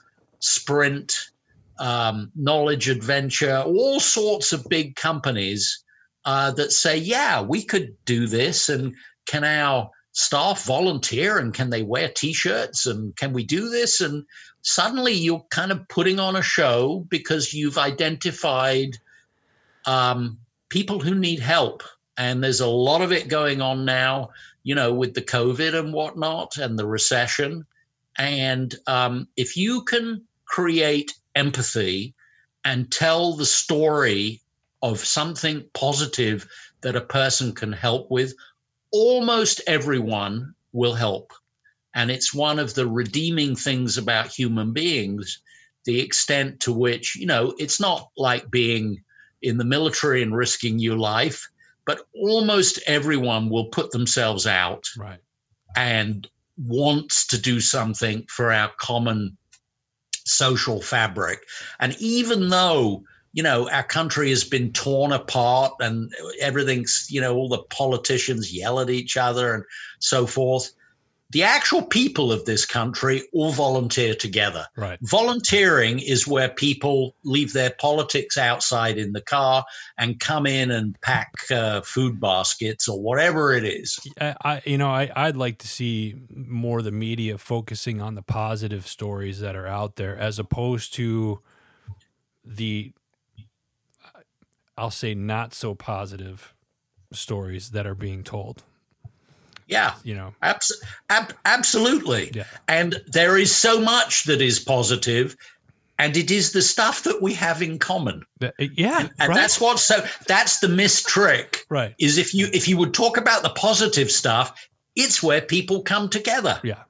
Sprint, 0.46 1.30
um, 1.78 2.30
Knowledge 2.34 2.88
Adventure, 2.88 3.62
all 3.66 4.00
sorts 4.00 4.52
of 4.52 4.68
big 4.68 4.96
companies 4.96 5.84
uh, 6.24 6.50
that 6.52 6.72
say, 6.72 6.96
yeah, 6.96 7.42
we 7.42 7.62
could 7.62 7.94
do 8.04 8.26
this. 8.26 8.68
And 8.68 8.94
can 9.26 9.44
our 9.44 9.90
staff 10.12 10.64
volunteer 10.64 11.38
and 11.38 11.52
can 11.52 11.70
they 11.70 11.82
wear 11.82 12.08
t 12.08 12.32
shirts 12.32 12.86
and 12.86 13.14
can 13.16 13.32
we 13.32 13.44
do 13.44 13.68
this? 13.68 14.00
And 14.00 14.24
suddenly 14.62 15.12
you're 15.12 15.44
kind 15.50 15.70
of 15.70 15.86
putting 15.88 16.18
on 16.18 16.36
a 16.36 16.42
show 16.42 17.04
because 17.08 17.52
you've 17.52 17.78
identified 17.78 18.90
um, 19.84 20.38
people 20.68 21.00
who 21.00 21.14
need 21.14 21.40
help. 21.40 21.82
And 22.18 22.42
there's 22.42 22.60
a 22.60 22.66
lot 22.66 23.02
of 23.02 23.12
it 23.12 23.28
going 23.28 23.60
on 23.60 23.84
now, 23.84 24.30
you 24.62 24.74
know, 24.74 24.92
with 24.92 25.14
the 25.14 25.22
COVID 25.22 25.78
and 25.78 25.92
whatnot 25.92 26.56
and 26.56 26.78
the 26.78 26.86
recession. 26.86 27.66
And 28.18 28.74
um, 28.86 29.28
if 29.36 29.56
you 29.56 29.82
can 29.82 30.24
create 30.46 31.14
empathy 31.34 32.14
and 32.64 32.90
tell 32.90 33.34
the 33.34 33.46
story 33.46 34.40
of 34.82 35.04
something 35.04 35.64
positive 35.74 36.48
that 36.80 36.96
a 36.96 37.00
person 37.00 37.52
can 37.52 37.72
help 37.72 38.10
with, 38.10 38.34
almost 38.92 39.60
everyone 39.66 40.54
will 40.72 40.94
help. 40.94 41.32
And 41.94 42.10
it's 42.10 42.34
one 42.34 42.58
of 42.58 42.74
the 42.74 42.86
redeeming 42.86 43.56
things 43.56 43.96
about 43.98 44.28
human 44.28 44.72
beings, 44.72 45.40
the 45.84 46.00
extent 46.00 46.60
to 46.60 46.72
which, 46.72 47.16
you 47.16 47.26
know, 47.26 47.54
it's 47.58 47.80
not 47.80 48.10
like 48.16 48.50
being 48.50 49.02
in 49.42 49.56
the 49.58 49.64
military 49.64 50.22
and 50.22 50.36
risking 50.36 50.78
your 50.78 50.96
life, 50.96 51.48
but 51.86 52.02
almost 52.14 52.80
everyone 52.86 53.48
will 53.48 53.66
put 53.66 53.92
themselves 53.92 54.46
out 54.46 54.84
right. 54.98 55.20
and 55.76 56.28
wants 56.58 57.26
to 57.28 57.40
do 57.40 57.60
something 57.60 58.26
for 58.28 58.52
our 58.52 58.70
common 58.78 59.36
social 60.26 60.82
fabric. 60.82 61.40
And 61.80 61.96
even 61.98 62.48
though, 62.48 63.02
you 63.32 63.42
know, 63.42 63.68
our 63.70 63.82
country 63.82 64.30
has 64.30 64.44
been 64.44 64.72
torn 64.72 65.12
apart 65.12 65.74
and 65.80 66.12
everything's, 66.40 67.06
you 67.10 67.20
know, 67.20 67.34
all 67.36 67.48
the 67.48 67.62
politicians 67.70 68.52
yell 68.52 68.80
at 68.80 68.90
each 68.90 69.16
other 69.16 69.54
and 69.54 69.64
so 69.98 70.26
forth, 70.26 70.70
the 71.30 71.42
actual 71.42 71.82
people 71.82 72.30
of 72.30 72.44
this 72.44 72.64
country 72.64 73.22
all 73.32 73.50
volunteer 73.50 74.14
together. 74.14 74.66
Right. 74.76 74.98
Volunteering 75.02 75.98
is 75.98 76.26
where 76.26 76.48
people 76.48 77.16
leave 77.24 77.52
their 77.52 77.70
politics 77.70 78.38
outside 78.38 78.96
in 78.96 79.12
the 79.12 79.20
car 79.20 79.64
and 79.98 80.20
come 80.20 80.46
in 80.46 80.70
and 80.70 80.98
pack 81.00 81.32
uh, 81.50 81.80
food 81.80 82.20
baskets 82.20 82.88
or 82.88 83.00
whatever 83.00 83.52
it 83.52 83.64
is. 83.64 83.98
I, 84.20 84.36
I, 84.44 84.62
you 84.64 84.78
know, 84.78 84.90
I, 84.90 85.10
I'd 85.16 85.36
like 85.36 85.58
to 85.58 85.68
see 85.68 86.14
more 86.30 86.78
of 86.78 86.84
the 86.84 86.92
media 86.92 87.38
focusing 87.38 88.00
on 88.00 88.14
the 88.14 88.22
positive 88.22 88.86
stories 88.86 89.40
that 89.40 89.56
are 89.56 89.66
out 89.66 89.96
there 89.96 90.16
as 90.16 90.38
opposed 90.38 90.94
to 90.94 91.40
the, 92.44 92.92
I'll 94.78 94.92
say, 94.92 95.14
not 95.14 95.54
so 95.54 95.74
positive 95.74 96.54
stories 97.12 97.70
that 97.70 97.84
are 97.84 97.96
being 97.96 98.22
told. 98.22 98.62
Yeah, 99.66 99.94
you 100.04 100.14
know, 100.14 100.32
abs- 100.42 100.80
ab- 101.10 101.34
absolutely. 101.44 102.30
Yeah. 102.34 102.44
And 102.68 103.02
there 103.08 103.36
is 103.36 103.54
so 103.54 103.80
much 103.80 104.24
that 104.24 104.40
is 104.40 104.58
positive, 104.60 105.36
and 105.98 106.16
it 106.16 106.30
is 106.30 106.52
the 106.52 106.62
stuff 106.62 107.02
that 107.02 107.20
we 107.20 107.34
have 107.34 107.62
in 107.62 107.78
common. 107.78 108.22
That- 108.40 108.54
uh, 108.60 108.66
yeah, 108.76 109.08
And 109.18 109.28
right. 109.30 109.34
that's 109.34 109.60
what. 109.60 109.78
So 109.80 110.04
that's 110.28 110.60
the 110.60 110.68
missed 110.68 111.08
trick. 111.08 111.64
right. 111.68 111.94
Is 111.98 112.16
if 112.18 112.32
you 112.34 112.48
if 112.52 112.68
you 112.68 112.76
would 112.78 112.94
talk 112.94 113.16
about 113.16 113.42
the 113.42 113.50
positive 113.50 114.10
stuff, 114.10 114.68
it's 114.94 115.22
where 115.22 115.40
people 115.40 115.82
come 115.82 116.08
together, 116.08 116.60
Yeah, 116.62 116.84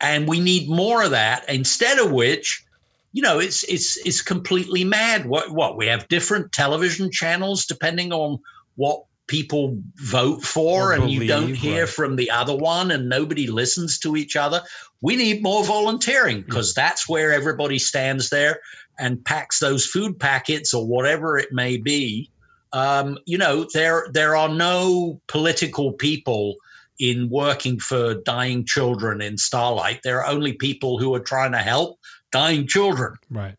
and 0.00 0.26
we 0.26 0.40
need 0.40 0.68
more 0.68 1.02
of 1.04 1.10
that. 1.12 1.48
Instead 1.48 1.98
of 1.98 2.10
which. 2.12 2.64
You 3.12 3.22
know, 3.22 3.40
it's 3.40 3.64
it's 3.64 3.96
it's 4.06 4.22
completely 4.22 4.84
mad. 4.84 5.26
What 5.26 5.50
what 5.52 5.76
we 5.76 5.88
have 5.88 6.06
different 6.06 6.52
television 6.52 7.10
channels 7.10 7.66
depending 7.66 8.12
on 8.12 8.38
what 8.76 9.02
people 9.30 9.78
vote 9.94 10.42
for 10.42 10.90
Or 10.90 10.92
and 10.92 11.08
you 11.08 11.24
don't 11.24 11.54
hear 11.54 11.84
right. 11.84 11.88
from 11.88 12.16
the 12.16 12.32
other 12.32 12.56
one 12.56 12.90
and 12.90 13.08
nobody 13.08 13.46
listens 13.46 13.96
to 14.00 14.16
each 14.16 14.34
other 14.34 14.60
we 15.00 15.14
need 15.14 15.40
more 15.40 15.64
volunteering 15.64 16.42
because 16.42 16.74
that's 16.74 17.08
where 17.08 17.32
everybody 17.32 17.78
stands 17.78 18.28
there 18.30 18.58
and 18.98 19.24
packs 19.24 19.60
those 19.60 19.86
food 19.86 20.18
packets 20.18 20.74
or 20.74 20.84
whatever 20.84 21.38
it 21.38 21.52
may 21.52 21.76
be 21.76 22.28
um, 22.72 23.16
you 23.24 23.38
know 23.38 23.68
there 23.72 24.08
there 24.12 24.34
are 24.34 24.48
no 24.48 25.20
political 25.28 25.92
people 25.92 26.56
in 26.98 27.30
working 27.30 27.78
for 27.78 28.14
dying 28.24 28.64
children 28.64 29.22
in 29.22 29.38
starlight 29.38 30.00
there 30.02 30.18
are 30.24 30.26
only 30.26 30.54
people 30.54 30.98
who 30.98 31.14
are 31.14 31.20
trying 31.20 31.52
to 31.52 31.58
help 31.58 32.00
dying 32.32 32.66
children 32.66 33.14
right. 33.30 33.54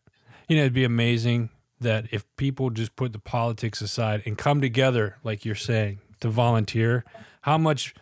You 0.48 0.56
know, 0.58 0.64
it'd 0.64 0.74
be 0.74 0.84
amazing 0.84 1.48
that 1.82 2.06
if 2.10 2.24
people 2.36 2.70
just 2.70 2.96
put 2.96 3.12
the 3.12 3.18
politics 3.18 3.80
aside 3.80 4.22
and 4.24 4.36
come 4.38 4.60
together, 4.60 5.16
like 5.22 5.44
you're 5.44 5.54
saying, 5.54 6.00
to 6.20 6.28
volunteer, 6.28 7.04
how 7.42 7.58
much 7.58 7.94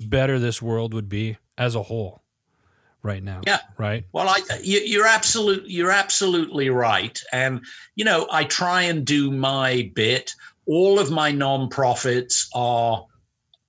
better 0.00 0.38
this 0.38 0.60
world 0.60 0.94
would 0.94 1.08
be 1.08 1.36
as 1.56 1.74
a 1.74 1.82
whole 1.84 2.22
right 3.02 3.22
now. 3.22 3.40
Yeah. 3.46 3.60
Right. 3.76 4.04
Well, 4.12 4.28
I 4.28 4.40
you, 4.62 4.80
you're 4.80 5.06
absolutely 5.06 5.70
you're 5.72 5.90
absolutely 5.90 6.70
right, 6.70 7.20
and 7.32 7.60
you 7.94 8.04
know 8.04 8.26
I 8.30 8.44
try 8.44 8.82
and 8.82 9.04
do 9.04 9.30
my 9.30 9.90
bit. 9.94 10.32
All 10.66 10.98
of 10.98 11.10
my 11.10 11.32
nonprofits 11.32 12.48
are, 12.54 13.06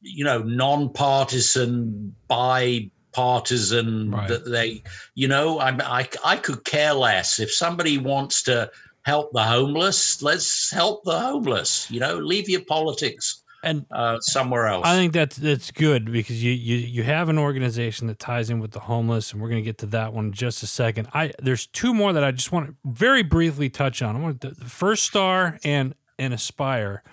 you 0.01 0.25
know, 0.25 0.39
nonpartisan, 0.39 2.13
bipartisan. 2.27 4.11
Right. 4.11 4.27
That 4.27 4.49
they, 4.49 4.83
you 5.15 5.27
know, 5.27 5.59
I, 5.59 5.69
I 5.99 6.09
I 6.25 6.35
could 6.35 6.65
care 6.65 6.93
less 6.93 7.39
if 7.39 7.51
somebody 7.51 7.97
wants 7.97 8.43
to 8.43 8.69
help 9.03 9.31
the 9.33 9.43
homeless. 9.43 10.21
Let's 10.21 10.71
help 10.71 11.03
the 11.03 11.19
homeless. 11.19 11.89
You 11.89 11.99
know, 11.99 12.17
leave 12.17 12.49
your 12.49 12.63
politics 12.65 13.43
And 13.61 13.85
uh, 13.91 14.19
somewhere 14.21 14.67
else. 14.67 14.85
I 14.85 14.95
think 14.95 15.11
that's 15.11 15.35
that's 15.35 15.71
good 15.71 16.11
because 16.11 16.41
you, 16.41 16.51
you 16.51 16.77
you 16.77 17.03
have 17.03 17.27
an 17.27 17.37
organization 17.37 18.07
that 18.07 18.17
ties 18.17 18.49
in 18.49 18.59
with 18.59 18.71
the 18.71 18.79
homeless, 18.79 19.33
and 19.33 19.41
we're 19.41 19.49
going 19.49 19.61
to 19.61 19.65
get 19.65 19.79
to 19.79 19.85
that 19.87 20.13
one 20.13 20.27
in 20.27 20.31
just 20.33 20.63
a 20.63 20.67
second. 20.67 21.09
I 21.13 21.33
there's 21.41 21.67
two 21.67 21.93
more 21.93 22.13
that 22.13 22.23
I 22.23 22.31
just 22.31 22.51
want 22.51 22.67
to 22.67 22.75
very 22.85 23.23
briefly 23.23 23.69
touch 23.69 24.01
on. 24.01 24.15
I 24.15 24.19
want 24.19 24.41
the, 24.41 24.51
the 24.51 24.65
first 24.69 25.03
star 25.03 25.59
and 25.65 25.93
and 26.17 26.33
aspire, 26.33 27.03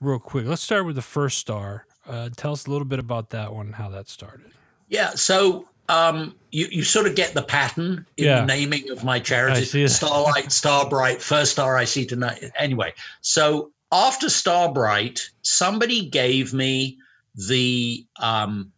real 0.00 0.18
quick. 0.18 0.46
Let's 0.46 0.62
start 0.62 0.84
with 0.84 0.96
the 0.96 1.02
first 1.02 1.38
star. 1.38 1.86
Uh, 2.06 2.28
tell 2.36 2.52
us 2.52 2.66
a 2.66 2.70
little 2.70 2.86
bit 2.86 2.98
about 2.98 3.30
that 3.30 3.54
one, 3.54 3.66
and 3.66 3.74
how 3.76 3.88
that 3.90 4.08
started. 4.08 4.50
Yeah, 4.88 5.10
so 5.10 5.66
um, 5.88 6.34
you 6.50 6.66
you 6.70 6.82
sort 6.84 7.06
of 7.06 7.14
get 7.14 7.34
the 7.34 7.42
pattern 7.42 8.06
in 8.16 8.24
Yeah. 8.24 8.40
the 8.40 8.46
naming 8.46 8.90
of 8.90 9.04
my 9.04 9.18
charity. 9.18 9.86
Starlight, 9.88 10.50
Starbright, 10.52 11.20
first 11.20 11.52
star 11.52 11.76
I 11.76 11.84
see 11.84 12.06
tonight. 12.06 12.42
Anyway, 12.58 12.94
so 13.20 13.70
after 13.92 14.28
Starbright, 14.30 15.28
somebody 15.42 16.06
gave 16.08 16.52
me 16.54 16.98
the 17.34 18.06
um, 18.20 18.72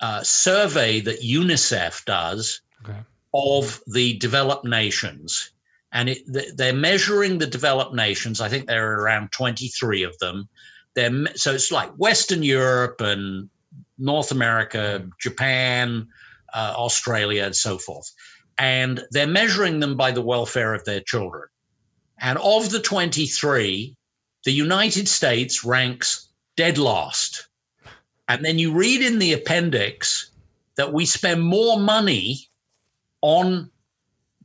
uh, 0.00 0.22
survey 0.22 1.00
that 1.00 1.22
UNICEF 1.22 2.04
does 2.04 2.60
Okay. 2.84 2.98
of 3.34 3.80
the 3.86 4.14
developed 4.18 4.64
nations. 4.64 5.50
And 5.92 6.08
it, 6.08 6.18
they're 6.56 6.72
measuring 6.72 7.38
the 7.38 7.46
developed 7.46 7.94
nations. 7.94 8.40
I 8.40 8.48
think 8.48 8.66
there 8.66 8.90
are 8.92 9.00
around 9.02 9.30
23 9.30 10.02
of 10.02 10.18
them. 10.18 10.48
They're, 10.94 11.26
so 11.36 11.52
it's 11.52 11.70
like 11.70 11.90
Western 11.92 12.42
Europe 12.42 13.00
and 13.00 13.48
North 13.98 14.32
America, 14.32 15.06
Japan, 15.20 16.08
uh, 16.54 16.74
Australia, 16.76 17.44
and 17.44 17.56
so 17.56 17.78
forth. 17.78 18.10
And 18.58 19.02
they're 19.10 19.26
measuring 19.26 19.80
them 19.80 19.96
by 19.96 20.10
the 20.10 20.22
welfare 20.22 20.74
of 20.74 20.84
their 20.84 21.00
children. 21.00 21.48
And 22.20 22.38
of 22.38 22.70
the 22.70 22.80
23, 22.80 23.96
the 24.44 24.52
United 24.52 25.08
States 25.08 25.64
ranks 25.64 26.28
dead 26.56 26.78
last. 26.78 27.48
And 28.28 28.44
then 28.44 28.58
you 28.58 28.72
read 28.72 29.02
in 29.02 29.18
the 29.18 29.32
appendix 29.32 30.30
that 30.76 30.92
we 30.92 31.04
spend 31.04 31.42
more 31.42 31.78
money 31.78 32.48
on 33.20 33.70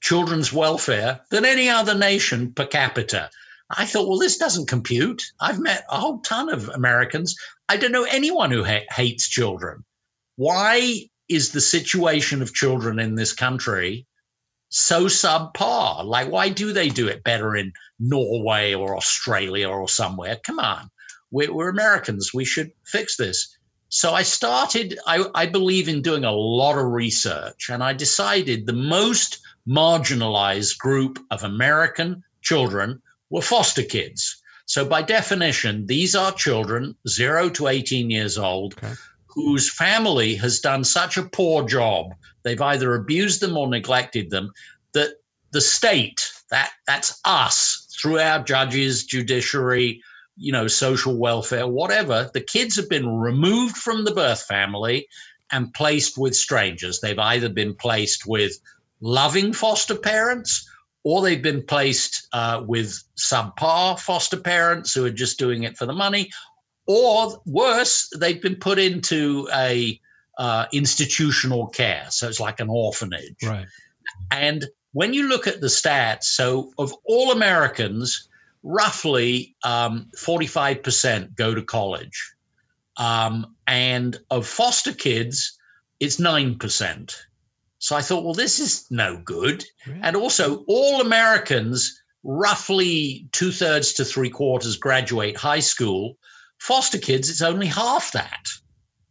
children's 0.02 0.54
welfare 0.54 1.20
than 1.30 1.46
any 1.46 1.70
other 1.70 1.96
nation 1.96 2.54
per 2.54 2.66
capita. 2.66 3.30
I 3.70 3.86
thought, 3.86 4.08
well, 4.08 4.20
this 4.20 4.38
doesn't 4.38 4.68
compute. 4.68 5.24
I've 5.40 5.60
met 5.60 5.86
a 5.90 6.00
whole 6.00 6.20
ton 6.20 6.50
of 6.50 6.70
Americans. 6.70 7.36
I 7.68 7.78
don't 7.78 7.92
know 7.92 8.06
anyone 8.06 8.52
who 8.52 8.64
ha- 8.64 8.86
hates 8.92 9.28
children. 9.28 9.84
Why 10.36 11.10
is 11.30 11.52
the 11.52 11.62
situation 11.62 12.42
of 12.42 12.54
children 12.54 13.00
in 13.00 13.16
this 13.16 13.34
country 13.34 14.06
so 14.70 15.06
subpar? 15.06 16.04
Like, 16.04 16.30
why 16.30 16.50
do 16.50 16.74
they 16.74 16.90
do 16.90 17.08
it 17.08 17.24
better 17.24 17.56
in 17.56 17.74
Norway 18.00 18.74
or 18.74 18.96
Australia 18.96 19.70
or 19.70 19.88
somewhere? 19.88 20.38
Come 20.44 20.60
on. 20.60 20.90
We're, 21.32 21.54
we're 21.54 21.70
Americans. 21.70 22.34
We 22.34 22.46
should 22.46 22.72
fix 22.86 23.18
this. 23.18 23.58
So 23.90 24.14
I 24.14 24.24
started, 24.24 25.00
I, 25.06 25.26
I 25.34 25.46
believe 25.46 25.88
in 25.88 26.02
doing 26.02 26.26
a 26.26 26.32
lot 26.32 26.78
of 26.78 26.92
research, 26.92 27.70
and 27.70 27.82
I 27.82 27.94
decided 27.94 28.66
the 28.66 28.74
most 28.74 29.40
marginalized 29.68 30.78
group 30.78 31.20
of 31.32 31.44
American 31.44 32.24
children 32.42 33.02
were 33.30 33.42
foster 33.42 33.84
kids. 33.84 34.42
So, 34.66 34.84
by 34.84 35.02
definition, 35.02 35.88
these 35.88 36.14
are 36.16 36.34
children 36.34 36.96
zero 37.08 37.50
to 37.52 37.68
18 37.68 38.10
years 38.10 38.38
old 38.38 38.74
Okay. 38.78 38.94
Whose 39.38 39.72
family 39.72 40.34
has 40.34 40.60
done 40.60 40.84
such 40.84 41.16
a 41.16 41.22
poor 41.22 41.64
job. 41.64 42.12
They've 42.42 42.60
either 42.60 42.96
abused 42.96 43.40
them 43.40 43.56
or 43.56 43.68
neglected 43.68 44.32
them 44.32 44.52
that 44.94 45.12
the 45.52 45.62
state, 45.62 46.28
that 46.50 46.72
that's 46.88 47.22
us 47.24 47.88
through 48.02 48.18
our 48.18 48.44
judges, 48.44 49.06
judiciary, 49.06 50.02
you 50.38 50.52
know, 50.52 50.68
social 50.68 51.18
welfare, 51.18 51.68
whatever, 51.68 52.32
the 52.34 52.42
kids 52.42 52.76
have 52.78 52.90
been 52.90 53.08
removed 53.20 53.78
from 53.78 54.06
the 54.06 54.12
birth 54.12 54.42
family 54.42 55.08
and 55.52 55.72
placed 55.76 56.18
with 56.18 56.36
strangers. 56.36 57.00
They've 57.00 57.20
either 57.20 57.50
been 57.50 57.76
placed 57.76 58.26
with 58.26 58.60
loving 59.02 59.54
foster 59.54 59.96
parents 59.96 60.68
or 61.04 61.22
they've 61.22 61.44
been 61.44 61.64
placed 61.64 62.28
uh, 62.34 62.64
with 62.68 63.04
subpar 63.18 64.00
foster 64.00 64.38
parents 64.38 64.96
who 64.96 65.06
are 65.06 65.12
just 65.12 65.38
doing 65.38 65.62
it 65.62 65.78
for 65.78 65.86
the 65.86 65.94
money, 65.94 66.32
or 66.88 67.42
worse, 67.46 68.10
they've 68.20 68.42
been 68.42 68.56
put 68.56 68.80
into 68.80 69.48
a 69.54 70.00
uh, 70.38 70.66
institutional 70.72 71.68
care. 71.68 72.06
So 72.10 72.28
it's 72.28 72.40
like 72.40 72.60
an 72.60 72.70
orphanage. 72.70 73.44
Right. 73.44 73.68
And 74.32 74.66
when 74.94 75.14
you 75.14 75.28
look 75.28 75.48
at 75.48 75.62
the 75.62 75.68
stats, 75.68 76.24
so 76.24 76.72
of 76.78 76.94
all 77.06 77.32
Americans, 77.32 78.28
roughly 78.64 79.56
um, 79.64 80.10
45% 80.18 81.36
go 81.36 81.54
to 81.54 81.62
college. 81.62 82.34
Um, 82.98 83.56
and 83.68 84.18
of 84.32 84.48
foster 84.48 84.94
kids, 84.94 85.58
it's 86.00 86.18
9%. 86.18 87.16
So 87.80 87.96
I 87.96 88.02
thought, 88.02 88.24
well, 88.24 88.34
this 88.34 88.60
is 88.60 88.88
no 88.90 89.22
good. 89.24 89.64
Really? 89.86 90.00
And 90.02 90.16
also, 90.16 90.64
all 90.68 91.02
Americans, 91.02 92.02
roughly 92.24 93.28
two 93.32 93.52
thirds 93.52 93.94
to 93.94 94.06
three 94.06 94.30
quarters, 94.30 94.78
graduate 94.78 95.38
high 95.38 95.60
school. 95.60 96.18
Foster 96.60 96.98
kids, 96.98 97.30
it's 97.30 97.42
only 97.42 97.68
half 97.68 98.12
that. 98.12 98.48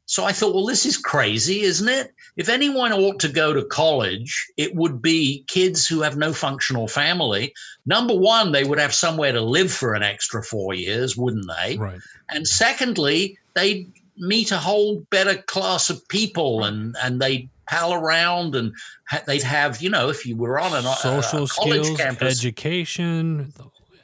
So 0.06 0.24
I 0.24 0.32
thought, 0.32 0.54
well, 0.54 0.66
this 0.66 0.86
is 0.86 0.96
crazy, 0.96 1.62
isn't 1.62 1.88
it? 1.88 2.12
If 2.36 2.48
anyone 2.48 2.92
ought 2.92 3.18
to 3.20 3.28
go 3.28 3.52
to 3.52 3.64
college, 3.64 4.46
it 4.56 4.74
would 4.76 5.02
be 5.02 5.44
kids 5.48 5.86
who 5.86 6.00
have 6.02 6.16
no 6.16 6.32
functional 6.32 6.86
family. 6.86 7.52
Number 7.86 8.14
one, 8.14 8.52
they 8.52 8.62
would 8.62 8.78
have 8.78 8.94
somewhere 8.94 9.32
to 9.32 9.40
live 9.40 9.72
for 9.72 9.94
an 9.94 10.04
extra 10.04 10.44
four 10.44 10.74
years, 10.74 11.16
wouldn't 11.16 11.50
they? 11.60 11.76
Right. 11.76 11.98
And 12.28 12.46
secondly, 12.46 13.36
they'd 13.54 13.90
meet 14.16 14.52
a 14.52 14.58
whole 14.58 15.00
better 15.10 15.42
class 15.42 15.90
of 15.90 16.06
people 16.08 16.62
and, 16.62 16.94
and 17.02 17.20
they'd 17.20 17.48
pal 17.66 17.92
around 17.92 18.54
and 18.54 18.72
ha- 19.08 19.22
they'd 19.26 19.42
have, 19.42 19.82
you 19.82 19.90
know, 19.90 20.08
if 20.08 20.24
you 20.24 20.36
were 20.36 20.60
on 20.60 20.72
an, 20.72 20.84
social 20.96 21.44
a, 21.44 21.48
skills, 21.48 21.96
campus, 21.96 22.38
education. 22.38 23.52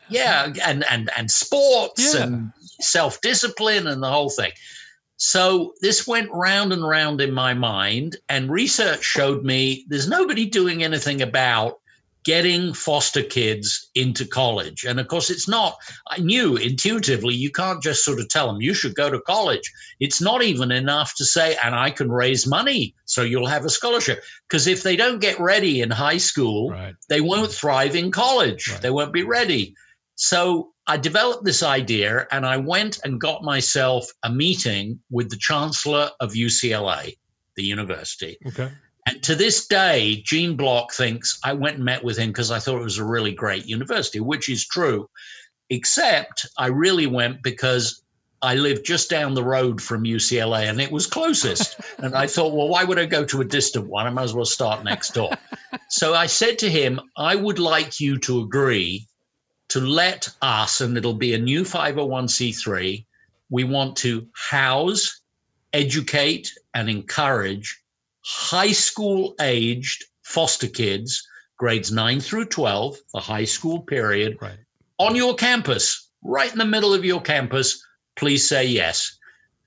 Yeah, 0.08 0.52
and, 0.64 0.84
and, 0.90 1.10
and 1.16 1.30
sports 1.30 2.14
yeah. 2.14 2.24
and 2.24 2.52
self 2.82 3.20
discipline 3.20 3.86
and 3.86 4.02
the 4.02 4.10
whole 4.10 4.30
thing. 4.30 4.52
So 5.16 5.72
this 5.80 6.06
went 6.06 6.30
round 6.32 6.72
and 6.72 6.86
round 6.86 7.20
in 7.20 7.32
my 7.32 7.54
mind, 7.54 8.16
and 8.28 8.50
research 8.50 9.04
showed 9.04 9.44
me 9.44 9.84
there's 9.88 10.08
nobody 10.08 10.46
doing 10.46 10.82
anything 10.82 11.22
about 11.22 11.78
getting 12.24 12.72
foster 12.72 13.22
kids 13.22 13.90
into 13.94 14.26
college. 14.26 14.84
And 14.84 15.00
of 15.00 15.08
course, 15.08 15.30
it's 15.30 15.48
not, 15.48 15.76
I 16.08 16.18
knew 16.18 16.56
intuitively, 16.56 17.34
you 17.34 17.50
can't 17.50 17.82
just 17.82 18.04
sort 18.04 18.20
of 18.20 18.28
tell 18.28 18.46
them 18.46 18.60
you 18.60 18.74
should 18.74 18.94
go 18.94 19.10
to 19.10 19.20
college. 19.20 19.72
It's 19.98 20.20
not 20.20 20.42
even 20.42 20.70
enough 20.70 21.14
to 21.16 21.24
say, 21.24 21.56
and 21.62 21.74
I 21.74 21.90
can 21.90 22.10
raise 22.10 22.46
money 22.46 22.94
so 23.06 23.22
you'll 23.22 23.46
have 23.46 23.64
a 23.64 23.70
scholarship. 23.70 24.22
Because 24.48 24.66
if 24.66 24.82
they 24.82 24.96
don't 24.96 25.20
get 25.20 25.40
ready 25.40 25.80
in 25.80 25.90
high 25.90 26.18
school, 26.18 26.70
right. 26.70 26.94
they 27.08 27.20
won't 27.20 27.50
thrive 27.50 27.96
in 27.96 28.10
college, 28.10 28.68
right. 28.68 28.80
they 28.80 28.90
won't 28.90 29.12
be 29.12 29.24
ready. 29.24 29.74
So 30.14 30.71
I 30.86 30.96
developed 30.96 31.44
this 31.44 31.62
idea 31.62 32.26
and 32.32 32.44
I 32.44 32.56
went 32.56 32.98
and 33.04 33.20
got 33.20 33.42
myself 33.42 34.06
a 34.24 34.30
meeting 34.30 34.98
with 35.10 35.30
the 35.30 35.36
chancellor 35.36 36.10
of 36.20 36.32
UCLA, 36.32 37.16
the 37.56 37.62
university. 37.62 38.36
Okay. 38.46 38.70
And 39.06 39.22
to 39.24 39.34
this 39.34 39.66
day, 39.66 40.22
Gene 40.24 40.56
Block 40.56 40.92
thinks 40.92 41.38
I 41.44 41.52
went 41.52 41.76
and 41.76 41.84
met 41.84 42.04
with 42.04 42.16
him 42.16 42.30
because 42.30 42.50
I 42.50 42.58
thought 42.58 42.80
it 42.80 42.84
was 42.84 42.98
a 42.98 43.04
really 43.04 43.32
great 43.32 43.66
university, 43.66 44.20
which 44.20 44.48
is 44.48 44.66
true. 44.66 45.08
Except 45.70 46.46
I 46.58 46.66
really 46.66 47.06
went 47.06 47.42
because 47.42 48.02
I 48.42 48.56
lived 48.56 48.84
just 48.84 49.08
down 49.08 49.34
the 49.34 49.44
road 49.44 49.80
from 49.80 50.02
UCLA 50.02 50.68
and 50.68 50.80
it 50.80 50.90
was 50.90 51.06
closest. 51.06 51.80
and 51.98 52.14
I 52.14 52.26
thought, 52.26 52.54
well, 52.54 52.68
why 52.68 52.84
would 52.84 52.98
I 52.98 53.06
go 53.06 53.24
to 53.24 53.40
a 53.40 53.44
distant 53.44 53.88
one? 53.88 54.06
I 54.06 54.10
might 54.10 54.24
as 54.24 54.34
well 54.34 54.44
start 54.44 54.84
next 54.84 55.14
door. 55.14 55.30
so 55.88 56.14
I 56.14 56.26
said 56.26 56.58
to 56.58 56.70
him, 56.70 57.00
I 57.16 57.36
would 57.36 57.60
like 57.60 58.00
you 58.00 58.18
to 58.18 58.40
agree 58.40 59.06
to 59.72 59.80
let 59.80 60.28
us, 60.42 60.82
and 60.82 60.98
it'll 60.98 61.14
be 61.14 61.32
a 61.32 61.38
new 61.38 61.62
501c3, 61.62 63.06
we 63.48 63.64
want 63.64 63.96
to 63.96 64.28
house, 64.34 65.22
educate, 65.72 66.52
and 66.74 66.90
encourage 66.90 67.82
high 68.22 68.72
school 68.72 69.34
aged 69.40 70.04
foster 70.24 70.66
kids, 70.66 71.26
grades 71.56 71.90
9 71.90 72.20
through 72.20 72.44
12, 72.44 72.98
the 73.14 73.20
high 73.20 73.46
school 73.46 73.80
period, 73.80 74.36
right. 74.42 74.58
on 74.98 75.16
your 75.16 75.34
campus, 75.34 76.10
right 76.22 76.52
in 76.52 76.58
the 76.58 76.66
middle 76.66 76.92
of 76.92 77.02
your 77.02 77.22
campus. 77.22 77.82
Please 78.16 78.46
say 78.46 78.66
yes. 78.66 79.18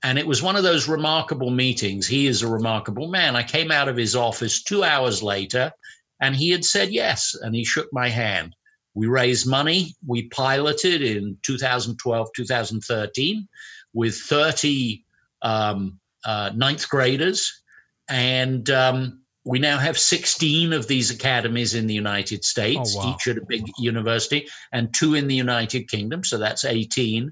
And 0.04 0.20
it 0.20 0.26
was 0.26 0.40
one 0.40 0.54
of 0.54 0.62
those 0.62 0.86
remarkable 0.86 1.50
meetings. 1.50 2.06
He 2.06 2.28
is 2.28 2.42
a 2.42 2.48
remarkable 2.48 3.08
man. 3.08 3.34
I 3.34 3.42
came 3.42 3.72
out 3.72 3.88
of 3.88 3.96
his 3.96 4.14
office 4.14 4.62
two 4.62 4.84
hours 4.84 5.20
later 5.20 5.72
and 6.20 6.36
he 6.36 6.50
had 6.50 6.64
said 6.64 6.92
yes. 6.92 7.34
And 7.40 7.56
he 7.56 7.64
shook 7.64 7.88
my 7.92 8.08
hand. 8.08 8.54
We 8.96 9.06
raised 9.08 9.46
money. 9.46 9.94
We 10.06 10.28
piloted 10.28 11.02
in 11.02 11.36
2012, 11.42 12.28
2013 12.34 13.46
with 13.92 14.16
30 14.16 15.04
um, 15.42 16.00
uh, 16.24 16.50
ninth 16.54 16.88
graders. 16.88 17.62
And 18.08 18.68
um, 18.70 19.20
we 19.44 19.58
now 19.58 19.76
have 19.76 19.98
16 19.98 20.72
of 20.72 20.88
these 20.88 21.10
academies 21.10 21.74
in 21.74 21.86
the 21.86 21.94
United 21.94 22.42
States, 22.42 22.96
oh, 22.96 23.04
wow. 23.04 23.14
each 23.14 23.28
at 23.28 23.36
a 23.36 23.44
big 23.46 23.66
university, 23.78 24.48
and 24.72 24.92
two 24.94 25.14
in 25.14 25.28
the 25.28 25.34
United 25.34 25.90
Kingdom. 25.90 26.24
So 26.24 26.38
that's 26.38 26.64
18. 26.64 27.30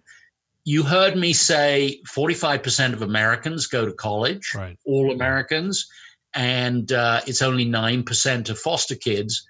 You 0.66 0.82
heard 0.82 1.16
me 1.16 1.32
say 1.32 2.02
45% 2.06 2.92
of 2.92 3.00
Americans 3.00 3.66
go 3.66 3.86
to 3.86 3.92
college, 3.94 4.52
right. 4.54 4.78
all 4.84 5.12
Americans, 5.12 5.86
and 6.34 6.92
uh, 6.92 7.22
it's 7.26 7.40
only 7.40 7.64
9% 7.64 8.50
of 8.50 8.58
foster 8.58 8.96
kids 8.96 9.46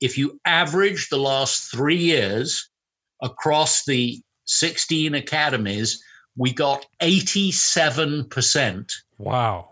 if 0.00 0.18
you 0.18 0.40
average 0.44 1.08
the 1.08 1.18
last 1.18 1.70
three 1.70 1.96
years 1.96 2.68
across 3.22 3.84
the 3.84 4.20
16 4.44 5.14
academies, 5.14 6.02
we 6.36 6.52
got 6.52 6.86
87%. 7.02 8.92
Wow. 9.18 9.68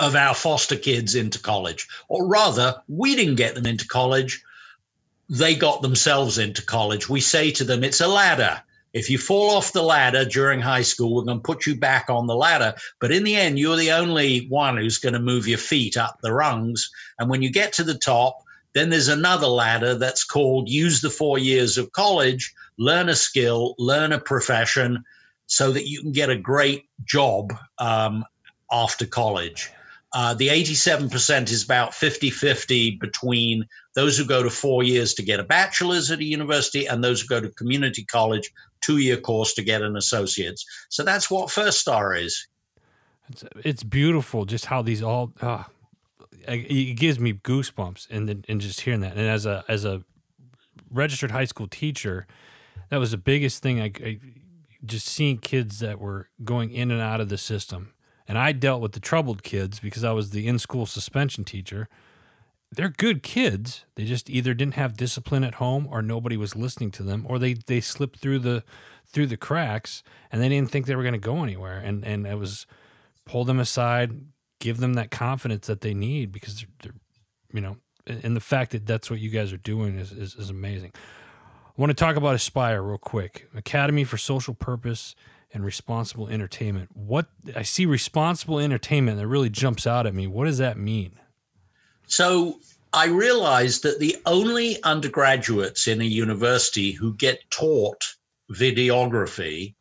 Of 0.00 0.16
our 0.16 0.34
foster 0.34 0.76
kids 0.76 1.14
into 1.14 1.38
college. 1.38 1.86
Or 2.08 2.26
rather, 2.26 2.82
we 2.88 3.14
didn't 3.14 3.36
get 3.36 3.54
them 3.54 3.66
into 3.66 3.86
college, 3.86 4.42
they 5.28 5.54
got 5.54 5.82
themselves 5.82 6.36
into 6.36 6.62
college. 6.64 7.08
We 7.08 7.20
say 7.20 7.50
to 7.52 7.64
them, 7.64 7.84
it's 7.84 8.00
a 8.00 8.08
ladder. 8.08 8.60
If 8.92 9.08
you 9.10 9.18
fall 9.18 9.50
off 9.50 9.72
the 9.72 9.82
ladder 9.82 10.24
during 10.24 10.60
high 10.60 10.82
school, 10.82 11.14
we're 11.14 11.24
going 11.24 11.38
to 11.38 11.42
put 11.42 11.66
you 11.66 11.76
back 11.76 12.08
on 12.08 12.26
the 12.26 12.36
ladder. 12.36 12.74
But 13.00 13.10
in 13.10 13.24
the 13.24 13.34
end, 13.36 13.58
you're 13.58 13.76
the 13.76 13.90
only 13.90 14.46
one 14.48 14.76
who's 14.76 14.98
going 14.98 15.14
to 15.14 15.18
move 15.18 15.48
your 15.48 15.58
feet 15.58 15.96
up 15.96 16.18
the 16.22 16.32
rungs. 16.32 16.90
And 17.18 17.28
when 17.28 17.42
you 17.42 17.50
get 17.50 17.72
to 17.74 17.84
the 17.84 17.98
top, 17.98 18.43
then 18.74 18.90
there's 18.90 19.08
another 19.08 19.46
ladder 19.46 19.94
that's 19.94 20.24
called 20.24 20.68
use 20.68 21.00
the 21.00 21.10
four 21.10 21.38
years 21.38 21.78
of 21.78 21.92
college, 21.92 22.52
learn 22.78 23.08
a 23.08 23.14
skill, 23.14 23.74
learn 23.78 24.12
a 24.12 24.18
profession, 24.18 25.02
so 25.46 25.72
that 25.72 25.88
you 25.88 26.00
can 26.00 26.12
get 26.12 26.30
a 26.30 26.36
great 26.36 26.84
job 27.04 27.52
um, 27.78 28.24
after 28.70 29.06
college. 29.06 29.70
Uh, 30.14 30.32
the 30.32 30.48
87% 30.48 31.50
is 31.50 31.64
about 31.64 31.92
50 31.92 32.30
50 32.30 32.92
between 33.00 33.66
those 33.94 34.16
who 34.16 34.24
go 34.24 34.42
to 34.42 34.50
four 34.50 34.84
years 34.84 35.12
to 35.14 35.22
get 35.22 35.40
a 35.40 35.44
bachelor's 35.44 36.10
at 36.10 36.20
a 36.20 36.24
university 36.24 36.86
and 36.86 37.02
those 37.02 37.20
who 37.20 37.28
go 37.28 37.40
to 37.40 37.48
community 37.50 38.04
college, 38.04 38.50
two 38.80 38.98
year 38.98 39.16
course 39.16 39.54
to 39.54 39.62
get 39.62 39.82
an 39.82 39.96
associate's. 39.96 40.64
So 40.88 41.02
that's 41.02 41.30
what 41.30 41.50
First 41.50 41.80
Star 41.80 42.14
is. 42.14 42.46
It's, 43.28 43.44
it's 43.64 43.82
beautiful 43.82 44.44
just 44.44 44.66
how 44.66 44.82
these 44.82 45.02
all, 45.02 45.32
uh, 45.40 45.64
it 46.48 46.96
gives 46.96 47.18
me 47.18 47.32
goosebumps 47.32 48.08
and 48.10 48.44
and 48.48 48.60
just 48.60 48.82
hearing 48.82 49.00
that. 49.00 49.16
And 49.16 49.28
as 49.28 49.46
a 49.46 49.64
as 49.68 49.84
a 49.84 50.02
registered 50.90 51.30
high 51.30 51.44
school 51.44 51.66
teacher, 51.66 52.26
that 52.90 52.98
was 52.98 53.10
the 53.10 53.16
biggest 53.16 53.62
thing. 53.62 53.80
I, 53.80 53.92
I 54.04 54.20
just 54.84 55.06
seeing 55.06 55.38
kids 55.38 55.78
that 55.78 55.98
were 55.98 56.28
going 56.42 56.70
in 56.70 56.90
and 56.90 57.00
out 57.00 57.20
of 57.20 57.28
the 57.28 57.38
system. 57.38 57.92
And 58.26 58.38
I 58.38 58.52
dealt 58.52 58.80
with 58.80 58.92
the 58.92 59.00
troubled 59.00 59.42
kids 59.42 59.80
because 59.80 60.04
I 60.04 60.12
was 60.12 60.30
the 60.30 60.46
in 60.46 60.58
school 60.58 60.86
suspension 60.86 61.44
teacher. 61.44 61.88
They're 62.70 62.88
good 62.88 63.22
kids. 63.22 63.84
They 63.94 64.04
just 64.04 64.28
either 64.28 64.54
didn't 64.54 64.74
have 64.74 64.96
discipline 64.96 65.44
at 65.44 65.54
home 65.54 65.86
or 65.90 66.02
nobody 66.02 66.36
was 66.36 66.56
listening 66.56 66.90
to 66.92 67.02
them 67.02 67.24
or 67.28 67.38
they, 67.38 67.54
they 67.54 67.80
slipped 67.80 68.18
through 68.18 68.40
the 68.40 68.64
through 69.06 69.26
the 69.26 69.36
cracks 69.36 70.02
and 70.32 70.42
they 70.42 70.48
didn't 70.48 70.70
think 70.70 70.86
they 70.86 70.96
were 70.96 71.02
going 71.02 71.12
to 71.12 71.18
go 71.18 71.42
anywhere. 71.42 71.78
And 71.78 72.04
and 72.04 72.26
it 72.26 72.38
was 72.38 72.66
pull 73.26 73.44
them 73.44 73.60
aside, 73.60 74.20
give 74.60 74.78
them 74.78 74.94
that 74.94 75.10
confidence 75.10 75.66
that 75.66 75.80
they 75.80 75.94
need 75.94 76.32
because 76.32 76.56
they're, 76.56 76.68
they're 76.82 77.00
you 77.52 77.60
know, 77.60 77.76
and 78.06 78.36
the 78.36 78.40
fact 78.40 78.72
that 78.72 78.86
that's 78.86 79.10
what 79.10 79.20
you 79.20 79.30
guys 79.30 79.52
are 79.52 79.58
doing 79.58 79.96
is, 79.98 80.12
is, 80.12 80.34
is 80.34 80.50
amazing. 80.50 80.92
I 80.94 81.80
want 81.80 81.90
to 81.90 81.94
talk 81.94 82.16
about 82.16 82.34
Aspire 82.34 82.82
real 82.82 82.98
quick. 82.98 83.48
Academy 83.54 84.04
for 84.04 84.16
Social 84.18 84.54
Purpose. 84.54 85.14
and 85.54 85.64
responsible 85.64 86.28
entertainment. 86.28 86.90
What 86.94 87.26
I 87.54 87.62
see 87.62 87.86
responsible 87.86 88.58
entertainment 88.58 89.18
that 89.18 89.28
really 89.28 89.48
jumps 89.48 89.86
out 89.86 90.04
at 90.04 90.12
me. 90.12 90.26
What 90.26 90.46
does 90.46 90.58
that 90.58 90.76
mean? 90.76 91.12
So 92.08 92.58
I 92.92 93.06
realized 93.06 93.84
that 93.84 94.00
the 94.00 94.16
only 94.26 94.82
undergraduates 94.82 95.86
in 95.86 96.00
a 96.00 96.04
university 96.04 96.90
who 96.90 97.14
get 97.14 97.48
taught 97.50 98.02
videography 98.50 99.74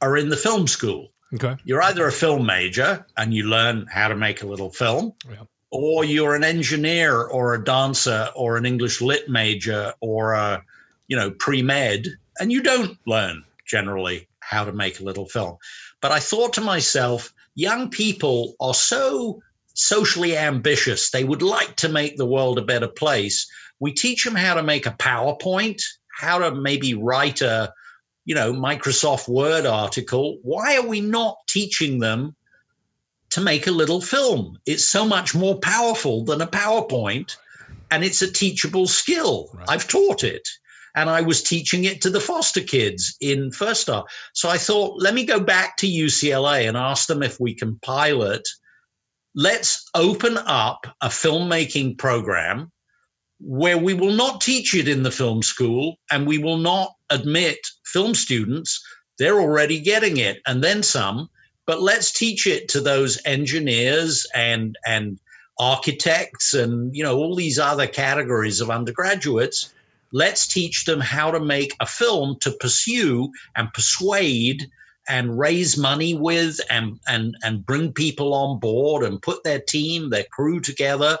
are 0.00 0.16
in 0.16 0.28
the 0.28 0.36
film 0.36 0.66
school. 0.66 1.08
Okay. 1.34 1.56
You're 1.64 1.82
either 1.82 2.06
a 2.06 2.12
film 2.12 2.46
major 2.46 3.04
and 3.16 3.34
you 3.34 3.44
learn 3.44 3.86
how 3.90 4.08
to 4.08 4.16
make 4.16 4.42
a 4.42 4.46
little 4.46 4.70
film, 4.70 5.14
yeah. 5.28 5.44
or 5.70 6.04
you're 6.04 6.34
an 6.34 6.44
engineer 6.44 7.22
or 7.22 7.54
a 7.54 7.64
dancer 7.64 8.28
or 8.36 8.56
an 8.56 8.66
English 8.66 9.00
lit 9.00 9.28
major 9.28 9.92
or 10.00 10.32
a, 10.34 10.62
you 11.08 11.16
know, 11.16 11.30
pre 11.32 11.62
med, 11.62 12.06
and 12.38 12.52
you 12.52 12.62
don't 12.62 12.98
learn 13.06 13.44
generally 13.66 14.28
how 14.40 14.64
to 14.64 14.72
make 14.72 15.00
a 15.00 15.04
little 15.04 15.26
film. 15.26 15.56
But 16.00 16.12
I 16.12 16.20
thought 16.20 16.52
to 16.54 16.60
myself, 16.60 17.32
young 17.54 17.90
people 17.90 18.54
are 18.60 18.74
so 18.74 19.42
socially 19.74 20.36
ambitious. 20.36 21.10
They 21.10 21.24
would 21.24 21.42
like 21.42 21.76
to 21.76 21.88
make 21.88 22.16
the 22.16 22.26
world 22.26 22.58
a 22.58 22.62
better 22.62 22.88
place. 22.88 23.46
We 23.80 23.92
teach 23.92 24.24
them 24.24 24.36
how 24.36 24.54
to 24.54 24.62
make 24.62 24.86
a 24.86 24.92
PowerPoint, 24.92 25.82
how 26.20 26.38
to 26.38 26.54
maybe 26.54 26.94
write 26.94 27.40
a 27.40 27.72
you 28.24 28.34
know, 28.34 28.52
Microsoft 28.52 29.28
Word 29.28 29.66
article, 29.66 30.38
why 30.42 30.76
are 30.76 30.86
we 30.86 31.00
not 31.00 31.36
teaching 31.48 31.98
them 31.98 32.34
to 33.30 33.40
make 33.40 33.66
a 33.66 33.72
little 33.72 34.00
film? 34.00 34.58
It's 34.66 34.86
so 34.86 35.04
much 35.04 35.34
more 35.34 35.58
powerful 35.58 36.24
than 36.24 36.40
a 36.40 36.46
PowerPoint 36.46 37.36
and 37.90 38.02
it's 38.02 38.22
a 38.22 38.32
teachable 38.32 38.86
skill. 38.86 39.50
Right. 39.52 39.68
I've 39.68 39.88
taught 39.88 40.24
it 40.24 40.48
and 40.96 41.10
I 41.10 41.20
was 41.20 41.42
teaching 41.42 41.84
it 41.84 42.00
to 42.02 42.10
the 42.10 42.20
foster 42.20 42.60
kids 42.60 43.16
in 43.20 43.50
First 43.50 43.82
Star. 43.82 44.04
So 44.32 44.48
I 44.48 44.58
thought, 44.58 45.00
let 45.02 45.14
me 45.14 45.24
go 45.26 45.40
back 45.40 45.76
to 45.78 45.86
UCLA 45.86 46.68
and 46.68 46.76
ask 46.76 47.08
them 47.08 47.22
if 47.22 47.38
we 47.40 47.54
can 47.54 47.78
pilot. 47.80 48.46
Let's 49.34 49.88
open 49.94 50.38
up 50.38 50.86
a 51.00 51.08
filmmaking 51.08 51.98
program 51.98 52.70
where 53.40 53.78
we 53.78 53.94
will 53.94 54.12
not 54.12 54.40
teach 54.40 54.74
it 54.74 54.88
in 54.88 55.02
the 55.02 55.10
film 55.10 55.42
school 55.42 55.96
and 56.10 56.26
we 56.26 56.38
will 56.38 56.58
not 56.58 56.94
admit 57.10 57.58
film 57.84 58.14
students 58.14 58.80
they're 59.18 59.40
already 59.40 59.80
getting 59.80 60.16
it 60.16 60.40
and 60.46 60.62
then 60.62 60.82
some. 60.82 61.28
But 61.66 61.80
let's 61.80 62.12
teach 62.12 62.46
it 62.46 62.68
to 62.70 62.80
those 62.80 63.20
engineers 63.24 64.26
and 64.34 64.76
and 64.86 65.18
architects 65.58 66.52
and 66.52 66.94
you 66.94 67.02
know 67.02 67.16
all 67.16 67.36
these 67.36 67.58
other 67.58 67.86
categories 67.86 68.60
of 68.60 68.70
undergraduates. 68.70 69.72
Let's 70.12 70.46
teach 70.46 70.84
them 70.84 71.00
how 71.00 71.30
to 71.30 71.40
make 71.40 71.74
a 71.80 71.86
film 71.86 72.36
to 72.40 72.50
pursue 72.52 73.32
and 73.56 73.72
persuade 73.72 74.68
and 75.08 75.38
raise 75.38 75.76
money 75.78 76.14
with 76.14 76.60
and 76.70 76.98
and 77.08 77.36
and 77.42 77.64
bring 77.64 77.92
people 77.92 78.34
on 78.34 78.58
board 78.58 79.04
and 79.04 79.22
put 79.22 79.44
their 79.44 79.60
team 79.60 80.10
their 80.10 80.24
crew 80.32 80.60
together 80.60 81.18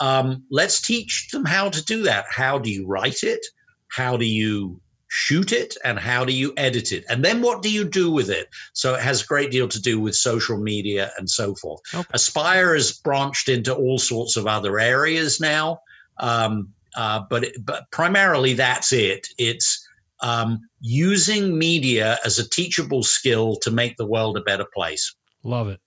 um, 0.00 0.44
let's 0.50 0.80
teach 0.80 1.28
them 1.30 1.44
how 1.44 1.68
to 1.70 1.84
do 1.84 2.02
that. 2.02 2.26
How 2.30 2.58
do 2.58 2.70
you 2.70 2.86
write 2.86 3.22
it? 3.22 3.44
How 3.88 4.16
do 4.16 4.26
you 4.26 4.80
shoot 5.08 5.52
it? 5.52 5.76
And 5.84 5.98
how 5.98 6.24
do 6.24 6.32
you 6.32 6.52
edit 6.56 6.92
it? 6.92 7.04
And 7.08 7.24
then 7.24 7.40
what 7.40 7.62
do 7.62 7.70
you 7.70 7.84
do 7.84 8.10
with 8.10 8.28
it? 8.28 8.48
So 8.72 8.94
it 8.94 9.00
has 9.00 9.22
a 9.22 9.26
great 9.26 9.50
deal 9.50 9.68
to 9.68 9.80
do 9.80 10.00
with 10.00 10.14
social 10.16 10.58
media 10.58 11.12
and 11.16 11.28
so 11.30 11.54
forth. 11.54 11.80
Okay. 11.94 12.08
Aspire 12.12 12.74
has 12.74 12.92
branched 12.92 13.48
into 13.48 13.74
all 13.74 13.98
sorts 13.98 14.36
of 14.36 14.46
other 14.46 14.78
areas 14.78 15.40
now. 15.40 15.80
Um, 16.18 16.72
uh, 16.96 17.22
but, 17.28 17.44
it, 17.44 17.64
but 17.64 17.90
primarily 17.90 18.54
that's 18.54 18.92
it. 18.92 19.28
It's 19.38 19.86
um, 20.20 20.60
using 20.80 21.58
media 21.58 22.18
as 22.24 22.38
a 22.38 22.48
teachable 22.48 23.02
skill 23.02 23.56
to 23.56 23.70
make 23.70 23.96
the 23.96 24.06
world 24.06 24.36
a 24.36 24.42
better 24.42 24.66
place. 24.74 25.14
Love 25.42 25.68
it. 25.68 25.80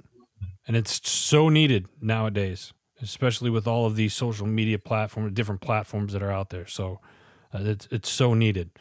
And 0.67 0.77
it's 0.77 1.09
so 1.09 1.49
needed 1.49 1.87
nowadays 1.99 2.73
especially 3.01 3.49
with 3.49 3.67
all 3.67 3.85
of 3.85 3.95
these 3.95 4.13
social 4.13 4.47
media 4.47 4.79
platforms, 4.79 5.33
different 5.33 5.61
platforms 5.61 6.13
that 6.13 6.21
are 6.21 6.31
out 6.31 6.49
there. 6.49 6.67
So 6.67 6.99
uh, 7.53 7.59
it's 7.61 7.87
it's 7.91 8.09
so 8.09 8.33
needed. 8.33 8.71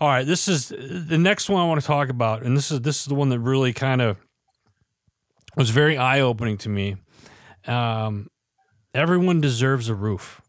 All 0.00 0.08
right, 0.08 0.26
this 0.26 0.48
is 0.48 0.68
the 0.68 1.18
next 1.18 1.48
one 1.48 1.60
I 1.60 1.66
want 1.66 1.80
to 1.80 1.86
talk 1.86 2.08
about, 2.08 2.42
and 2.42 2.56
this 2.56 2.70
is 2.70 2.80
this 2.80 3.00
is 3.00 3.06
the 3.06 3.14
one 3.14 3.28
that 3.30 3.38
really 3.38 3.72
kind 3.72 4.00
of 4.00 4.16
was 5.56 5.70
very 5.70 5.96
eye 5.96 6.20
opening 6.20 6.56
to 6.58 6.68
me. 6.68 6.96
Um, 7.66 8.30
everyone 8.94 9.40
deserves 9.40 9.88
a 9.88 9.94
roof. 9.94 10.40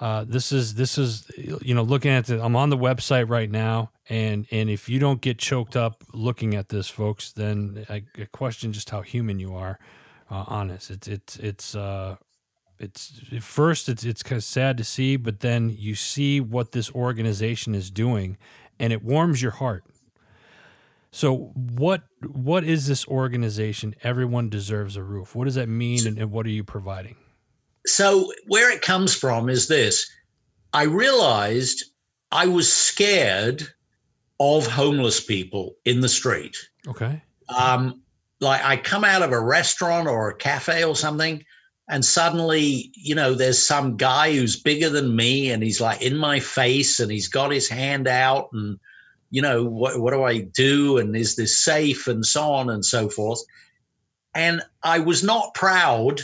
Uh, 0.00 0.24
this 0.26 0.52
is 0.52 0.74
this 0.74 0.96
is 0.96 1.30
you 1.36 1.74
know 1.74 1.82
looking 1.82 2.10
at 2.10 2.30
it. 2.30 2.40
I'm 2.40 2.56
on 2.56 2.70
the 2.70 2.78
website 2.78 3.28
right 3.28 3.50
now, 3.50 3.90
and 4.08 4.46
and 4.50 4.70
if 4.70 4.88
you 4.88 4.98
don't 4.98 5.20
get 5.20 5.38
choked 5.38 5.76
up 5.76 6.02
looking 6.14 6.54
at 6.54 6.70
this, 6.70 6.88
folks, 6.88 7.32
then 7.32 7.84
I, 7.90 8.04
I 8.18 8.24
question 8.32 8.72
just 8.72 8.88
how 8.88 9.02
human 9.02 9.38
you 9.38 9.54
are 9.54 9.78
uh, 10.30 10.44
honest. 10.46 10.90
It's 10.90 11.08
it's 11.08 11.36
it's 11.36 11.74
uh, 11.74 12.16
it's 12.78 13.20
at 13.32 13.42
first 13.42 13.88
it's 13.88 14.04
it's 14.04 14.22
kind 14.22 14.38
of 14.38 14.44
sad 14.44 14.78
to 14.78 14.84
see, 14.84 15.16
but 15.16 15.40
then 15.40 15.74
you 15.76 15.94
see 15.94 16.40
what 16.40 16.72
this 16.72 16.90
organization 16.92 17.74
is 17.74 17.90
doing, 17.90 18.38
and 18.78 18.92
it 18.92 19.02
warms 19.02 19.42
your 19.42 19.52
heart. 19.52 19.84
So 21.12 21.52
what 21.54 22.02
what 22.22 22.64
is 22.64 22.86
this 22.86 23.06
organization? 23.08 23.94
Everyone 24.02 24.48
deserves 24.48 24.96
a 24.96 25.02
roof. 25.02 25.34
What 25.34 25.46
does 25.46 25.56
that 25.56 25.68
mean, 25.68 26.06
and, 26.06 26.18
and 26.18 26.30
what 26.30 26.46
are 26.46 26.50
you 26.50 26.64
providing? 26.64 27.16
So 27.86 28.32
where 28.46 28.72
it 28.72 28.82
comes 28.82 29.14
from 29.14 29.48
is 29.48 29.66
this: 29.66 30.08
I 30.72 30.84
realized 30.84 31.84
I 32.30 32.46
was 32.46 32.72
scared 32.72 33.66
of 34.38 34.66
homeless 34.66 35.20
people 35.22 35.74
in 35.84 36.00
the 36.00 36.08
street. 36.08 36.56
Okay. 36.86 37.20
Um, 37.48 38.00
like 38.40 38.64
I 38.64 38.76
come 38.76 39.04
out 39.04 39.22
of 39.22 39.32
a 39.32 39.40
restaurant 39.40 40.08
or 40.08 40.30
a 40.30 40.36
cafe 40.36 40.84
or 40.84 40.96
something, 40.96 41.44
and 41.90 42.04
suddenly, 42.04 42.92
you 42.94 43.14
know, 43.16 43.34
there's 43.34 43.62
some 43.62 43.96
guy 43.96 44.32
who's 44.32 44.54
bigger 44.54 44.88
than 44.88 45.16
me 45.16 45.50
and 45.50 45.62
he's 45.62 45.80
like 45.80 46.00
in 46.00 46.16
my 46.16 46.38
face 46.38 47.00
and 47.00 47.10
he's 47.10 47.28
got 47.28 47.50
his 47.50 47.68
hand 47.68 48.06
out 48.06 48.48
and, 48.52 48.78
you 49.30 49.42
know, 49.42 49.64
what, 49.64 50.00
what 50.00 50.12
do 50.12 50.22
I 50.22 50.38
do? 50.38 50.98
And 50.98 51.16
is 51.16 51.34
this 51.34 51.58
safe? 51.58 52.06
And 52.06 52.24
so 52.24 52.52
on 52.52 52.70
and 52.70 52.84
so 52.84 53.08
forth. 53.08 53.40
And 54.36 54.62
I 54.84 55.00
was 55.00 55.24
not 55.24 55.54
proud 55.54 56.20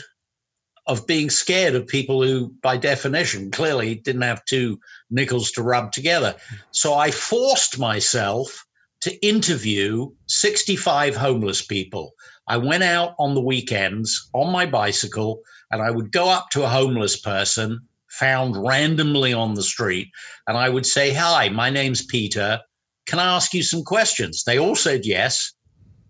of 0.87 1.07
being 1.07 1.31
scared 1.31 1.75
of 1.75 1.89
people 1.89 2.23
who, 2.23 2.55
by 2.63 2.77
definition, 2.77 3.51
clearly 3.51 3.97
didn't 3.97 4.23
have 4.23 4.45
two 4.45 4.79
nickels 5.11 5.51
to 5.53 5.63
rub 5.63 5.91
together. 5.91 6.37
So 6.71 6.95
I 6.95 7.11
forced 7.11 7.79
myself 7.79 8.66
to 9.07 9.25
interview 9.25 10.11
65 10.27 11.15
homeless 11.15 11.65
people. 11.65 12.13
I 12.49 12.57
went 12.57 12.83
out 12.83 13.15
on 13.21 13.35
the 13.37 13.41
weekends 13.41 14.29
on 14.33 14.51
my 14.51 14.67
bicycle 14.67 15.43
and 15.71 15.81
I 15.81 15.93
would 15.93 16.11
go 16.11 16.29
up 16.29 16.51
to 16.51 16.65
a 16.65 16.69
homeless 16.69 17.17
person 17.17 17.79
found 18.09 18.57
randomly 18.57 19.33
on 19.33 19.55
the 19.55 19.63
street 19.63 20.09
and 20.49 20.59
I 20.59 20.69
would 20.69 20.85
say, 20.85 21.15
Hi, 21.15 21.49
my 21.51 21.71
name's 21.71 22.05
Peter. 22.05 22.61
Can 23.07 23.21
I 23.21 23.37
ask 23.37 23.55
you 23.55 23.63
some 23.63 23.85
questions? 23.85 24.43
They 24.43 24.59
all 24.59 24.75
said 24.75 25.07
yes. 25.07 25.53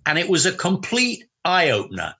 And 0.06 0.18
it 0.18 0.30
was 0.30 0.46
a 0.46 0.52
complete 0.52 1.22
eye 1.44 1.68
opener. 1.68 2.14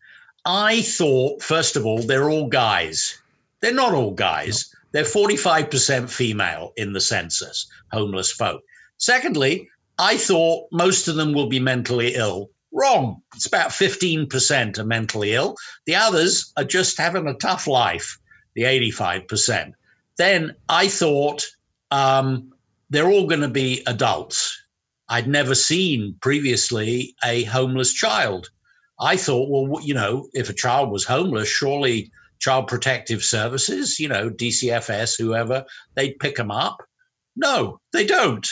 I 0.45 0.83
thought, 0.83 1.43
first 1.43 1.77
of 1.77 1.87
all, 1.87 2.03
they're 2.03 2.29
all 2.29 2.49
guys. 2.49 3.19
They're 3.63 3.73
not 3.73 3.95
all 3.95 4.13
guys. 4.13 4.71
They're 4.93 5.05
45% 5.05 6.11
female 6.11 6.75
in 6.77 6.93
the 6.93 7.01
census, 7.01 7.67
homeless 7.93 8.31
folk. 8.31 8.61
Secondly, 8.99 9.71
I 9.99 10.17
thought 10.17 10.69
most 10.73 11.09
of 11.09 11.17
them 11.17 11.33
will 11.33 11.49
be 11.49 11.61
mentally 11.61 12.15
ill. 12.15 12.51
Wrong. 12.73 13.23
It's 13.35 13.47
about 13.47 13.71
15% 13.71 14.79
are 14.79 14.85
mentally 14.85 15.33
ill. 15.33 15.57
The 15.87 15.95
others 15.95 16.53
are 16.57 16.65
just 16.65 16.99
having 16.99 17.27
a 17.27 17.35
tough 17.35 17.67
life, 17.67 18.19
the 18.55 18.63
85%. 18.63 19.73
Then 20.19 20.55
I 20.69 20.89
thought 20.89 21.45
um, 21.91 22.53
they're 22.91 23.09
all 23.09 23.27
going 23.27 23.41
to 23.41 23.49
be 23.49 23.83
adults. 23.87 24.61
I'd 25.09 25.29
never 25.29 25.55
seen 25.55 26.17
previously 26.21 27.15
a 27.25 27.45
homeless 27.45 27.93
child. 27.93 28.51
I 29.01 29.17
thought, 29.17 29.49
well, 29.49 29.83
you 29.83 29.95
know, 29.95 30.29
if 30.33 30.51
a 30.51 30.55
child 30.55 30.91
was 30.91 31.05
homeless, 31.05 31.49
surely 31.49 32.11
Child 32.39 32.67
Protective 32.67 33.23
Services, 33.23 33.99
you 33.99 34.09
know, 34.09 34.31
DCFS, 34.31 35.19
whoever, 35.19 35.65
they'd 35.95 36.19
pick 36.19 36.37
them 36.37 36.51
up. 36.51 36.83
No, 37.37 37.81
they 37.93 38.07
don't 38.07 38.47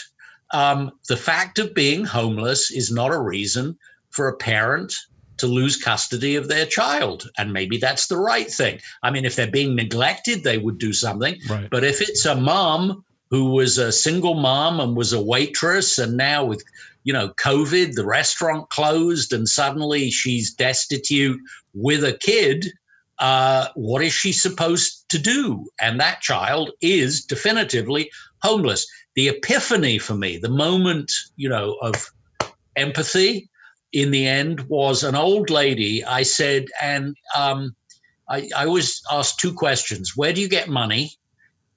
um, 0.54 0.92
the 1.08 1.16
fact 1.16 1.58
of 1.58 1.74
being 1.74 2.04
homeless 2.04 2.70
is 2.70 2.92
not 2.92 3.12
a 3.12 3.20
reason 3.20 3.76
for 4.10 4.28
a 4.28 4.36
parent 4.36 4.94
to 5.38 5.48
lose 5.48 5.76
custody 5.76 6.36
of 6.36 6.46
their 6.46 6.64
child. 6.64 7.28
And 7.36 7.52
maybe 7.52 7.76
that's 7.76 8.06
the 8.06 8.16
right 8.16 8.48
thing. 8.48 8.78
I 9.02 9.10
mean, 9.10 9.24
if 9.24 9.34
they're 9.34 9.50
being 9.50 9.74
neglected, 9.74 10.44
they 10.44 10.58
would 10.58 10.78
do 10.78 10.92
something. 10.92 11.36
Right. 11.50 11.68
But 11.68 11.82
if 11.82 12.00
it's 12.00 12.24
a 12.24 12.36
mom 12.36 13.04
who 13.30 13.50
was 13.50 13.78
a 13.78 13.90
single 13.90 14.34
mom 14.34 14.78
and 14.78 14.96
was 14.96 15.12
a 15.12 15.20
waitress, 15.20 15.98
and 15.98 16.16
now 16.16 16.44
with 16.44 16.62
you 17.02 17.12
know 17.12 17.30
COVID, 17.30 17.94
the 17.94 18.06
restaurant 18.06 18.70
closed, 18.70 19.32
and 19.32 19.48
suddenly 19.48 20.08
she's 20.10 20.54
destitute 20.54 21.40
with 21.74 22.04
a 22.04 22.12
kid. 22.12 22.66
Uh, 23.18 23.68
what 23.74 24.02
is 24.02 24.12
she 24.12 24.32
supposed 24.32 25.04
to 25.08 25.18
do? 25.18 25.66
And 25.80 26.00
that 26.00 26.20
child 26.20 26.70
is 26.80 27.24
definitively 27.24 28.10
homeless 28.42 28.86
the 29.14 29.28
epiphany 29.28 29.98
for 29.98 30.14
me, 30.14 30.38
the 30.38 30.48
moment, 30.48 31.12
you 31.36 31.48
know, 31.48 31.76
of 31.80 32.10
empathy 32.76 33.48
in 33.92 34.10
the 34.10 34.26
end 34.26 34.60
was 34.62 35.04
an 35.04 35.14
old 35.14 35.50
lady. 35.50 36.04
I 36.04 36.24
said, 36.24 36.66
and 36.82 37.16
um, 37.36 37.74
I, 38.28 38.48
I 38.56 38.66
always 38.66 39.00
two 39.38 39.52
questions 39.52 40.16
Where 40.16 40.32
do 40.32 40.40
you 40.40 40.48
get 40.48 40.68
money? 40.68 41.12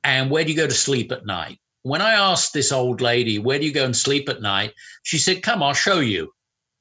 And 0.04 0.32
where 0.32 0.44
do 0.44 0.52
you 0.52 0.58
go 0.58 0.68
to 0.68 0.74
sleep 0.74 1.12
at 1.12 1.26
night? 1.26 1.60
When 1.84 2.02
I 2.02 2.14
asked 2.14 2.54
this 2.54 2.72
old 2.72 3.02
lady, 3.02 3.40
Where 3.40 3.60
do 3.60 3.66
you 3.66 3.74
go 3.74 3.86
and 3.86 3.96
sleep 3.96 4.30
at 4.30 4.42
night? 4.42 4.74
She 5.04 5.18
said, 5.18 5.44
Come, 5.44 5.62
I'll 5.62 5.74
show 5.74 6.00
you. 6.00 6.32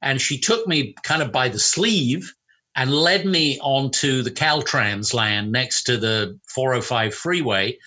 And 0.01 0.19
she 0.21 0.39
took 0.39 0.67
me 0.67 0.95
kind 1.03 1.21
of 1.21 1.31
by 1.31 1.49
the 1.49 1.59
sleeve 1.59 2.33
and 2.77 2.93
led 2.93 3.25
me 3.25 3.59
onto 3.59 4.21
the 4.21 4.31
Caltrans 4.31 5.11
land 5.11 5.51
next 5.51 5.83
to 5.83 5.97
the 5.97 6.39
405 6.47 7.13
freeway. 7.13 7.77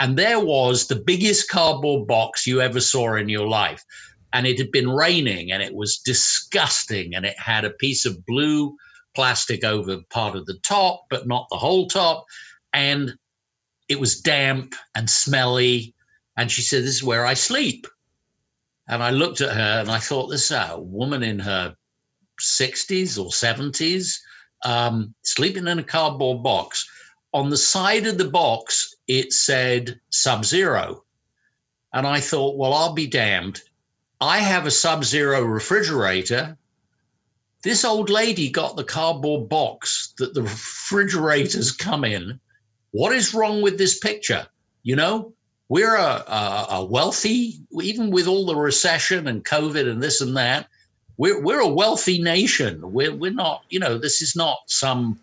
And 0.00 0.18
there 0.18 0.40
was 0.40 0.88
the 0.88 0.96
biggest 0.96 1.48
cardboard 1.48 2.08
box 2.08 2.48
you 2.48 2.60
ever 2.60 2.80
saw 2.80 3.14
in 3.14 3.28
your 3.28 3.46
life. 3.46 3.84
And 4.32 4.48
it 4.48 4.58
had 4.58 4.72
been 4.72 4.90
raining 4.90 5.52
and 5.52 5.62
it 5.62 5.72
was 5.72 5.98
disgusting. 5.98 7.14
And 7.14 7.24
it 7.24 7.38
had 7.38 7.64
a 7.64 7.70
piece 7.70 8.04
of 8.04 8.26
blue 8.26 8.76
plastic 9.14 9.62
over 9.62 9.98
part 10.10 10.34
of 10.34 10.46
the 10.46 10.58
top, 10.64 11.04
but 11.10 11.28
not 11.28 11.46
the 11.50 11.56
whole 11.56 11.86
top. 11.86 12.24
And 12.72 13.14
it 13.88 14.00
was 14.00 14.20
damp 14.20 14.74
and 14.96 15.08
smelly. 15.08 15.94
And 16.36 16.50
she 16.50 16.62
said, 16.62 16.82
This 16.82 16.96
is 16.96 17.04
where 17.04 17.24
I 17.24 17.34
sleep. 17.34 17.86
And 18.88 19.00
I 19.00 19.10
looked 19.10 19.40
at 19.42 19.54
her 19.54 19.80
and 19.80 19.90
I 19.90 19.98
thought, 19.98 20.26
This 20.26 20.50
is 20.50 20.56
a 20.56 20.80
woman 20.80 21.22
in 21.22 21.38
her 21.38 21.76
60s 22.40 23.16
or 23.16 23.30
70s 23.30 24.16
um, 24.64 25.14
sleeping 25.22 25.66
in 25.66 25.78
a 25.78 25.84
cardboard 25.84 26.42
box. 26.42 26.88
On 27.32 27.50
the 27.50 27.56
side 27.56 28.06
of 28.06 28.18
the 28.18 28.28
box, 28.28 28.94
it 29.06 29.32
said 29.32 30.00
Sub 30.10 30.44
Zero. 30.44 31.04
And 31.92 32.06
I 32.06 32.20
thought, 32.20 32.56
well, 32.56 32.74
I'll 32.74 32.92
be 32.92 33.06
damned. 33.06 33.60
I 34.20 34.38
have 34.38 34.66
a 34.66 34.70
Sub 34.70 35.04
Zero 35.04 35.42
refrigerator. 35.42 36.56
This 37.62 37.84
old 37.84 38.10
lady 38.10 38.50
got 38.50 38.76
the 38.76 38.84
cardboard 38.84 39.48
box 39.48 40.14
that 40.18 40.34
the 40.34 40.42
refrigerators 40.42 41.72
come 41.72 42.04
in. 42.04 42.40
What 42.92 43.14
is 43.14 43.34
wrong 43.34 43.62
with 43.62 43.78
this 43.78 43.98
picture? 43.98 44.46
You 44.82 44.96
know, 44.96 45.32
we're 45.68 45.96
a, 45.96 46.24
a, 46.26 46.66
a 46.70 46.84
wealthy, 46.84 47.60
even 47.80 48.10
with 48.10 48.26
all 48.26 48.46
the 48.46 48.56
recession 48.56 49.28
and 49.28 49.44
COVID 49.44 49.88
and 49.88 50.02
this 50.02 50.20
and 50.20 50.36
that, 50.36 50.68
we're 51.20 51.38
we're 51.38 51.60
a 51.60 51.68
wealthy 51.68 52.18
nation. 52.18 52.80
We're 52.80 53.14
we're 53.14 53.30
not, 53.30 53.64
you 53.68 53.78
know, 53.78 53.98
this 53.98 54.22
is 54.22 54.34
not 54.34 54.56
some 54.68 55.20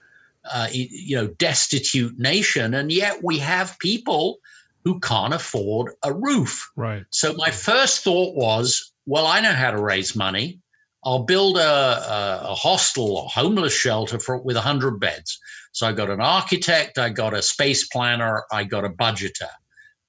uh, 0.53 0.67
you 0.71 1.15
know 1.15 1.27
destitute 1.39 2.19
nation, 2.19 2.75
and 2.75 2.91
yet 2.91 3.23
we 3.23 3.39
have 3.39 3.79
people 3.79 4.37
who 4.83 4.99
can't 4.99 5.33
afford 5.33 5.93
a 6.03 6.13
roof. 6.13 6.69
Right. 6.75 7.03
So 7.09 7.33
my 7.33 7.49
first 7.49 8.03
thought 8.03 8.35
was, 8.35 8.93
well, 9.07 9.25
I 9.25 9.41
know 9.41 9.53
how 9.53 9.71
to 9.71 9.81
raise 9.81 10.15
money. 10.15 10.59
I'll 11.03 11.23
build 11.23 11.57
a, 11.57 11.61
a, 11.61 12.41
a 12.51 12.53
hostel 12.53 13.17
or 13.17 13.29
homeless 13.29 13.73
shelter 13.73 14.19
for 14.19 14.37
with 14.37 14.55
hundred 14.55 14.99
beds. 14.99 15.39
So 15.71 15.87
I 15.87 15.93
got 15.93 16.11
an 16.11 16.21
architect, 16.21 16.99
I 16.99 17.09
got 17.09 17.33
a 17.33 17.41
space 17.41 17.87
planner, 17.87 18.43
I 18.51 18.65
got 18.65 18.85
a 18.85 18.89
budgeter. 18.89 19.49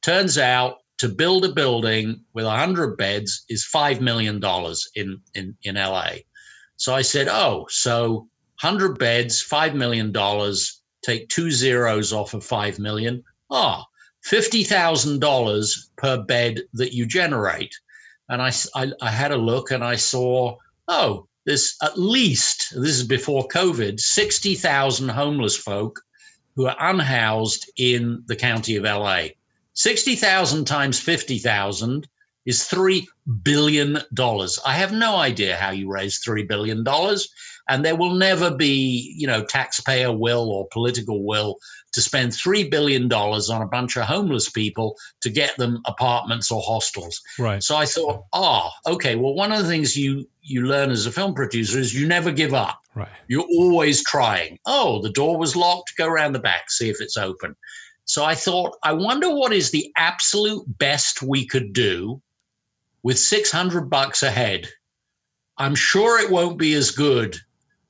Turns 0.02 0.36
out 0.36 0.76
to 0.98 1.08
build 1.08 1.44
a 1.44 1.52
building 1.52 2.20
with 2.34 2.44
100 2.44 2.96
beds 2.96 3.44
is 3.48 3.68
$5 3.72 4.00
million 4.00 4.42
in, 4.94 5.20
in, 5.34 5.56
in 5.62 5.74
LA. 5.76 6.10
So 6.76 6.94
I 6.94 7.02
said, 7.02 7.28
oh, 7.28 7.66
so 7.70 8.28
100 8.62 8.98
beds, 8.98 9.42
$5 9.42 9.74
million, 9.74 10.12
take 11.02 11.28
two 11.28 11.50
zeros 11.50 12.12
off 12.12 12.34
of 12.34 12.44
5 12.44 12.78
million. 12.78 13.22
Ah, 13.50 13.84
$50,000 14.26 15.88
per 15.96 16.22
bed 16.22 16.60
that 16.74 16.92
you 16.92 17.06
generate. 17.06 17.74
And 18.28 18.42
I, 18.42 18.52
I, 18.74 18.92
I 19.00 19.10
had 19.10 19.32
a 19.32 19.36
look 19.36 19.70
and 19.70 19.84
I 19.84 19.96
saw, 19.96 20.56
oh, 20.88 21.28
there's 21.46 21.76
at 21.82 21.98
least, 21.98 22.74
this 22.74 22.98
is 22.98 23.06
before 23.06 23.48
COVID, 23.48 24.00
60,000 24.00 25.08
homeless 25.08 25.56
folk 25.56 26.00
who 26.56 26.66
are 26.66 26.76
unhoused 26.78 27.70
in 27.78 28.22
the 28.26 28.36
county 28.36 28.76
of 28.76 28.84
LA. 28.84 29.28
60,000 29.78 30.64
times 30.64 30.98
50,000 30.98 32.08
is 32.46 32.62
$3 32.64 33.06
billion. 33.44 33.98
I 34.66 34.72
have 34.72 34.92
no 34.92 35.16
idea 35.16 35.56
how 35.56 35.70
you 35.70 35.88
raise 35.88 36.20
$3 36.20 36.48
billion. 36.48 36.84
And 37.68 37.84
there 37.84 37.94
will 37.94 38.14
never 38.14 38.50
be, 38.50 39.14
you 39.16 39.28
know, 39.28 39.44
taxpayer 39.44 40.10
will 40.10 40.50
or 40.50 40.66
political 40.72 41.24
will 41.24 41.58
to 41.92 42.00
spend 42.00 42.32
$3 42.32 42.68
billion 42.68 43.12
on 43.12 43.62
a 43.62 43.68
bunch 43.68 43.96
of 43.96 44.02
homeless 44.02 44.50
people 44.50 44.96
to 45.20 45.30
get 45.30 45.56
them 45.58 45.80
apartments 45.86 46.50
or 46.50 46.60
hostels. 46.60 47.20
Right. 47.38 47.62
So 47.62 47.76
I 47.76 47.86
thought, 47.86 48.24
ah, 48.32 48.72
okay, 48.84 49.14
well, 49.14 49.34
one 49.34 49.52
of 49.52 49.62
the 49.62 49.68
things 49.68 49.96
you, 49.96 50.28
you 50.42 50.64
learn 50.64 50.90
as 50.90 51.06
a 51.06 51.12
film 51.12 51.34
producer 51.34 51.78
is 51.78 51.94
you 51.94 52.08
never 52.08 52.32
give 52.32 52.52
up. 52.52 52.80
Right. 52.96 53.08
You're 53.28 53.46
always 53.56 54.02
trying. 54.02 54.58
Oh, 54.66 55.00
the 55.00 55.10
door 55.10 55.38
was 55.38 55.54
locked, 55.54 55.92
go 55.96 56.08
around 56.08 56.32
the 56.32 56.40
back, 56.40 56.68
see 56.68 56.90
if 56.90 57.00
it's 57.00 57.16
open. 57.16 57.54
So 58.08 58.24
I 58.24 58.34
thought, 58.34 58.74
I 58.82 58.94
wonder 58.94 59.34
what 59.34 59.52
is 59.52 59.70
the 59.70 59.92
absolute 59.98 60.64
best 60.78 61.20
we 61.20 61.44
could 61.44 61.74
do 61.74 62.22
with 63.02 63.18
600 63.18 63.90
bucks 63.90 64.22
a 64.22 64.30
head. 64.30 64.66
I'm 65.58 65.74
sure 65.74 66.18
it 66.18 66.30
won't 66.30 66.56
be 66.56 66.72
as 66.72 66.90
good 66.90 67.36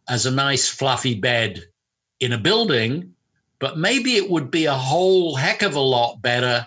as 0.08 0.26
a 0.26 0.32
nice 0.32 0.68
fluffy 0.68 1.14
bed 1.14 1.62
in 2.18 2.32
a 2.32 2.38
building, 2.38 3.14
but 3.60 3.78
maybe 3.78 4.16
it 4.16 4.28
would 4.28 4.50
be 4.50 4.64
a 4.64 4.74
whole 4.74 5.36
heck 5.36 5.62
of 5.62 5.76
a 5.76 5.80
lot 5.80 6.20
better 6.20 6.66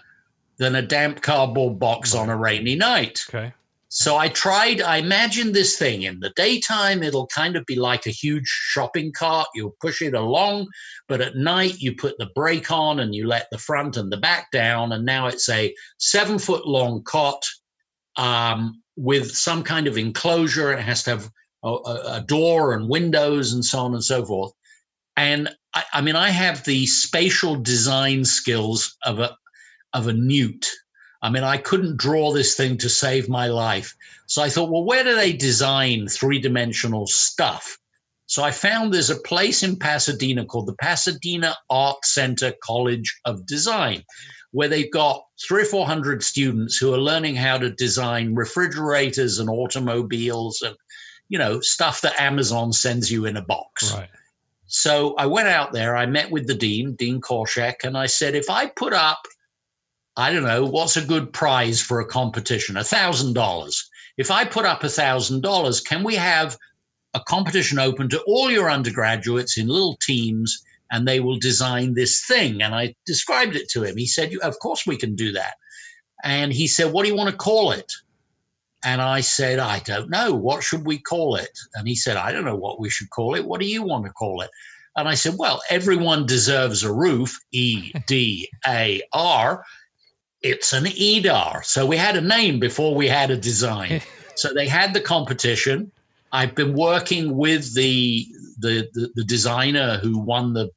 than 0.56 0.76
a 0.76 0.82
damp 0.82 1.22
cardboard 1.22 1.78
box 1.78 2.16
on 2.16 2.30
a 2.30 2.38
rainy 2.38 2.76
night. 2.76 3.22
Okay. 3.28 3.52
So 3.93 4.15
I 4.15 4.29
tried, 4.29 4.81
I 4.81 4.97
imagined 4.97 5.53
this 5.53 5.77
thing 5.77 6.03
in 6.03 6.21
the 6.21 6.31
daytime, 6.37 7.03
it'll 7.03 7.27
kind 7.27 7.57
of 7.57 7.65
be 7.65 7.75
like 7.75 8.05
a 8.05 8.11
huge 8.11 8.47
shopping 8.47 9.11
cart. 9.11 9.47
You'll 9.53 9.75
push 9.81 10.01
it 10.01 10.13
along, 10.13 10.67
but 11.09 11.19
at 11.19 11.35
night 11.35 11.81
you 11.81 11.93
put 11.93 12.17
the 12.17 12.29
brake 12.33 12.71
on 12.71 13.01
and 13.01 13.13
you 13.13 13.27
let 13.27 13.47
the 13.51 13.57
front 13.57 13.97
and 13.97 14.09
the 14.09 14.15
back 14.15 14.49
down. 14.53 14.93
And 14.93 15.05
now 15.05 15.27
it's 15.27 15.49
a 15.49 15.75
seven 15.97 16.39
foot 16.39 16.65
long 16.65 17.03
cot 17.03 17.45
um, 18.15 18.81
with 18.95 19.35
some 19.35 19.61
kind 19.61 19.87
of 19.87 19.97
enclosure. 19.97 20.71
It 20.71 20.79
has 20.79 21.03
to 21.03 21.09
have 21.09 21.29
a, 21.61 21.73
a, 21.73 22.23
door 22.25 22.71
and 22.71 22.87
windows 22.87 23.51
and 23.51 23.65
so 23.65 23.79
on 23.79 23.93
and 23.93 24.03
so 24.03 24.23
forth. 24.23 24.53
And 25.17 25.49
I, 25.75 25.83
I 25.95 26.01
mean, 26.01 26.15
I 26.15 26.29
have 26.29 26.63
the 26.63 26.85
spatial 26.85 27.57
design 27.57 28.23
skills 28.23 28.95
of 29.03 29.19
a, 29.19 29.35
of 29.91 30.07
a 30.07 30.13
newt 30.13 30.65
I 31.22 31.30
mean, 31.30 31.43
I 31.43 31.57
couldn't 31.57 31.97
draw 31.97 32.32
this 32.32 32.55
thing 32.55 32.78
to 32.80 32.89
save 32.89 33.30
my 33.30 33.47
life. 33.47 33.95
So 34.26 34.41
I 34.41 34.49
thought, 34.49 34.72
well, 34.72 34.84
where 34.84 35.03
do 35.03 35.15
they 35.15 35.34
design 35.34 36.07
three 36.07 36.39
dimensional 36.39 37.05
stuff? 37.05 37.78
So 38.26 38.43
I 38.43 38.51
found 38.51 38.93
there's 38.93 39.09
a 39.09 39.17
place 39.17 39.61
in 39.61 39.76
Pasadena 39.76 40.45
called 40.45 40.67
the 40.67 40.76
Pasadena 40.76 41.55
Art 41.69 42.03
Center 42.05 42.53
College 42.63 43.19
of 43.26 43.45
Design, 43.45 44.03
where 44.51 44.67
they've 44.67 44.91
got 44.91 45.24
three 45.45 45.63
or 45.63 45.65
400 45.65 46.24
students 46.24 46.78
who 46.78 46.93
are 46.93 46.97
learning 46.97 47.36
how 47.36 47.57
to 47.57 47.69
design 47.69 48.34
refrigerators 48.34 49.38
and 49.38 49.49
automobiles 49.49 50.61
and, 50.61 50.76
you 51.30 51.38
know, 51.38 51.59
stuff 51.59 52.01
that 52.01 52.19
Amazon 52.19 52.74
sends 52.74 53.11
you 53.11 53.26
in 53.26 53.38
a 53.38 53.43
box. 53.43 53.93
Right. 53.93 54.09
So 54.67 55.13
I 55.17 55.26
went 55.26 55.49
out 55.49 55.74
there, 55.74 55.97
I 55.97 56.05
met 56.05 56.32
with 56.32 56.47
the 56.47 56.55
dean, 56.55 56.95
Dean 56.95 57.19
Korshak, 57.19 57.84
and 57.84 57.97
I 57.97 58.05
said, 58.05 58.34
if 58.34 58.49
I 58.49 58.67
put 58.67 58.93
up– 58.93 59.19
I 60.18 60.34
don't 60.34 60.43
know, 60.43 60.66
what's 60.66 60.97
a 60.97 61.05
good 61.05 61.32
prize 61.32 61.82
for 61.82 61.99
a 61.99 62.05
competition? 62.05 62.78
A 62.78 62.84
thousand 62.84 63.34
dollars. 63.34 63.89
If 64.18 64.30
I 64.30 64.45
put 64.45 64.66
up 64.66 64.84
a 64.84 64.89
thousand 64.89 65.41
dollars, 65.41 65.80
can 65.80 66.03
we 66.03 66.16
have 66.16 66.57
a 67.14 67.22
competition 67.22 67.80
open 67.80 68.09
to 68.09 68.22
all 68.28 68.51
your 68.51 68.70
undergraduates 68.70 69.57
in 69.57 69.68
little 69.68 69.97
teams 69.97 70.64
and 70.91 71.07
they 71.07 71.22
will 71.22 71.39
design 71.39 71.93
this 71.93 72.26
thing? 72.26 72.62
And 72.62 72.76
I 72.76 72.95
described 73.05 73.55
it 73.55 73.70
to 73.70 73.84
him. 73.84 73.95
He 73.95 74.07
said, 74.07 74.34
Of 74.43 74.59
course 74.59 74.86
we 74.86 74.97
can 74.97 75.16
do 75.16 75.32
that. 75.32 75.53
And 76.24 76.51
he 76.51 76.68
said, 76.68 76.91
What 76.91 77.03
do 77.03 77.09
you 77.09 77.16
want 77.16 77.30
to 77.30 77.36
call 77.36 77.72
it? 77.72 77.91
And 78.84 79.01
I 79.01 79.22
said, 79.22 79.59
I 79.59 79.80
don't 79.80 80.09
know. 80.09 80.34
What 80.34 80.64
should 80.64 80.86
we 80.86 80.97
call 80.97 81.36
it? 81.36 81.57
And 81.76 81.88
he 81.88 81.95
said, 81.95 82.18
I 82.18 82.32
don't 82.32 82.45
know 82.45 82.55
what 82.55 82.80
we 82.80 82.89
should 82.89 83.12
call 83.12 83.36
it. 83.36 83.45
What 83.45 83.62
do 83.62 83.68
you 83.68 83.84
want 83.84 84.05
to 84.05 84.12
call 84.12 84.41
it? 84.41 84.49
And 84.97 85.07
I 85.07 85.14
said, 85.14 85.36
Well, 85.38 85.62
everyone 85.70 86.26
deserves 86.26 86.84
a 86.84 86.91
roof, 86.91 87.39
E 87.51 87.93
D 88.07 88.49
A 88.68 89.01
R 89.14 89.64
it's 90.41 90.73
an 90.73 90.87
EDAR. 90.87 91.63
So 91.63 91.85
we 91.85 91.97
had 91.97 92.15
a 92.15 92.21
name 92.21 92.59
before 92.59 92.95
we 92.95 93.07
had 93.07 93.31
a 93.31 93.37
design. 93.37 94.01
so 94.35 94.53
they 94.53 94.67
had 94.67 94.93
the 94.93 95.01
competition. 95.01 95.91
I've 96.31 96.55
been 96.55 96.73
working 96.73 97.35
with 97.37 97.73
the 97.75 98.25
the 98.59 98.89
the, 98.93 99.11
the 99.15 99.23
designer 99.23 99.97
who 99.97 100.17
won 100.17 100.53
the 100.53 100.71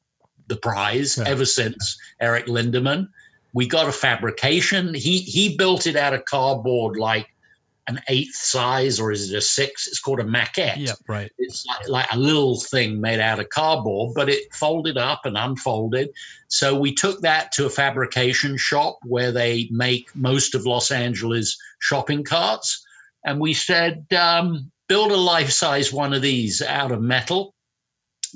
the 0.48 0.56
prize 0.56 1.18
ever 1.18 1.44
since, 1.44 1.98
Eric 2.20 2.46
Lindemann. 2.46 3.08
We 3.52 3.66
got 3.66 3.88
a 3.88 3.92
fabrication. 3.92 4.94
He 4.94 5.18
he 5.18 5.56
built 5.56 5.86
it 5.86 5.96
out 5.96 6.12
of 6.12 6.24
cardboard 6.24 6.96
like 6.96 7.28
an 7.86 8.00
eighth 8.08 8.34
size 8.34 8.98
or 8.98 9.12
is 9.12 9.30
it 9.30 9.36
a 9.36 9.40
six? 9.40 9.86
It's 9.86 10.00
called 10.00 10.20
a 10.20 10.24
maquette. 10.24 10.76
Yeah, 10.78 10.92
right. 11.06 11.30
It's 11.38 11.66
like, 11.66 11.88
like, 11.88 12.08
a 12.12 12.18
little 12.18 12.60
thing 12.60 13.00
made 13.00 13.20
out 13.20 13.40
of 13.40 13.48
cardboard, 13.50 14.14
but 14.14 14.28
it 14.28 14.52
folded 14.54 14.96
up 14.96 15.22
and 15.24 15.36
unfolded. 15.36 16.10
So 16.48 16.74
we 16.74 16.94
took 16.94 17.20
that 17.20 17.52
to 17.52 17.66
a 17.66 17.70
fabrication 17.70 18.56
shop 18.56 18.98
where 19.04 19.32
they 19.32 19.68
make 19.70 20.14
most 20.14 20.54
of 20.54 20.66
Los 20.66 20.90
Angeles 20.90 21.56
shopping 21.80 22.24
carts. 22.24 22.84
And 23.24 23.40
we 23.40 23.54
said, 23.54 24.06
um, 24.18 24.70
build 24.88 25.12
a 25.12 25.16
life 25.16 25.50
size 25.50 25.92
one 25.92 26.12
of 26.12 26.22
these 26.22 26.62
out 26.62 26.92
of 26.92 27.00
metal. 27.00 27.54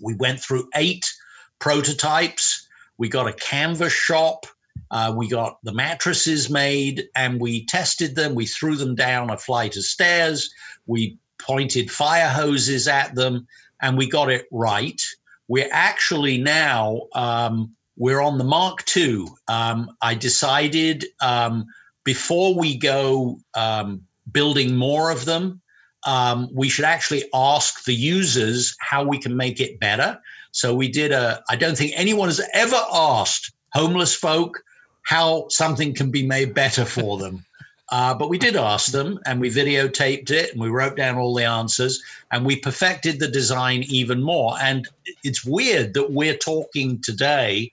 We 0.03 0.15
went 0.15 0.41
through 0.41 0.69
eight 0.75 1.11
prototypes. 1.59 2.67
We 2.99 3.09
got 3.09 3.29
a 3.29 3.33
canvas 3.33 3.93
shop. 3.93 4.47
Uh, 4.91 5.13
we 5.17 5.29
got 5.29 5.59
the 5.63 5.73
mattresses 5.73 6.49
made 6.49 7.09
and 7.15 7.41
we 7.41 7.67
tested 7.67 8.15
them. 8.15 8.35
We 8.35 8.47
threw 8.47 8.77
them 8.77 8.95
down 8.95 9.31
a 9.31 9.37
flight 9.37 9.77
of 9.77 9.85
stairs. 9.85 10.51
We 10.87 11.19
pointed 11.39 11.91
fire 11.91 12.29
hoses 12.29 12.89
at 12.89 13.15
them 13.15 13.47
and 13.81 13.97
we 13.97 14.09
got 14.09 14.31
it 14.31 14.47
right. 14.51 15.01
We're 15.49 15.69
actually 15.73 16.39
now 16.39 17.03
um, 17.15 17.75
we're 17.97 18.21
on 18.21 18.39
the 18.39 18.45
Mark 18.45 18.85
II. 18.97 19.27
Um, 19.49 19.91
I 20.03 20.15
decided 20.15 21.07
um, 21.21 21.67
before 22.05 22.55
we 22.55 22.77
go 22.77 23.41
um, 23.55 24.03
building 24.31 24.77
more 24.77 25.11
of 25.11 25.25
them, 25.25 25.61
um, 26.07 26.49
we 26.55 26.69
should 26.69 26.85
actually 26.85 27.25
ask 27.35 27.85
the 27.85 27.95
users 27.95 28.77
how 28.81 29.05
we 29.05 29.19
can 29.19 29.37
make 29.37 29.61
it 29.61 29.81
better. 29.81 30.19
So 30.53 30.75
we 30.75 30.89
did 30.89 31.13
a. 31.13 31.43
I 31.51 31.57
don't 31.57 31.77
think 31.77 31.93
anyone 31.95 32.29
has 32.29 32.41
ever 32.55 32.81
asked 32.93 33.53
homeless 33.73 34.15
folk 34.15 34.63
how 35.09 35.49
something 35.49 35.95
can 35.95 36.11
be 36.11 36.27
made 36.27 36.53
better 36.53 36.85
for 36.85 37.17
them. 37.17 37.45
Uh, 37.91 38.13
but 38.13 38.29
we 38.29 38.37
did 38.37 38.55
ask 38.55 38.93
them 38.93 39.19
and 39.25 39.41
we 39.41 39.49
videotaped 39.49 40.31
it 40.31 40.53
and 40.53 40.61
we 40.61 40.69
wrote 40.69 40.95
down 40.95 41.17
all 41.17 41.35
the 41.35 41.47
answers 41.47 42.03
and 42.31 42.45
we 42.45 42.55
perfected 42.55 43.19
the 43.19 43.29
design 43.29 43.83
even 43.89 44.23
more. 44.23 44.55
And 44.61 44.87
it's 45.25 45.43
weird 45.43 45.95
that 45.95 46.13
we're 46.13 46.37
talking 46.37 47.01
today, 47.01 47.73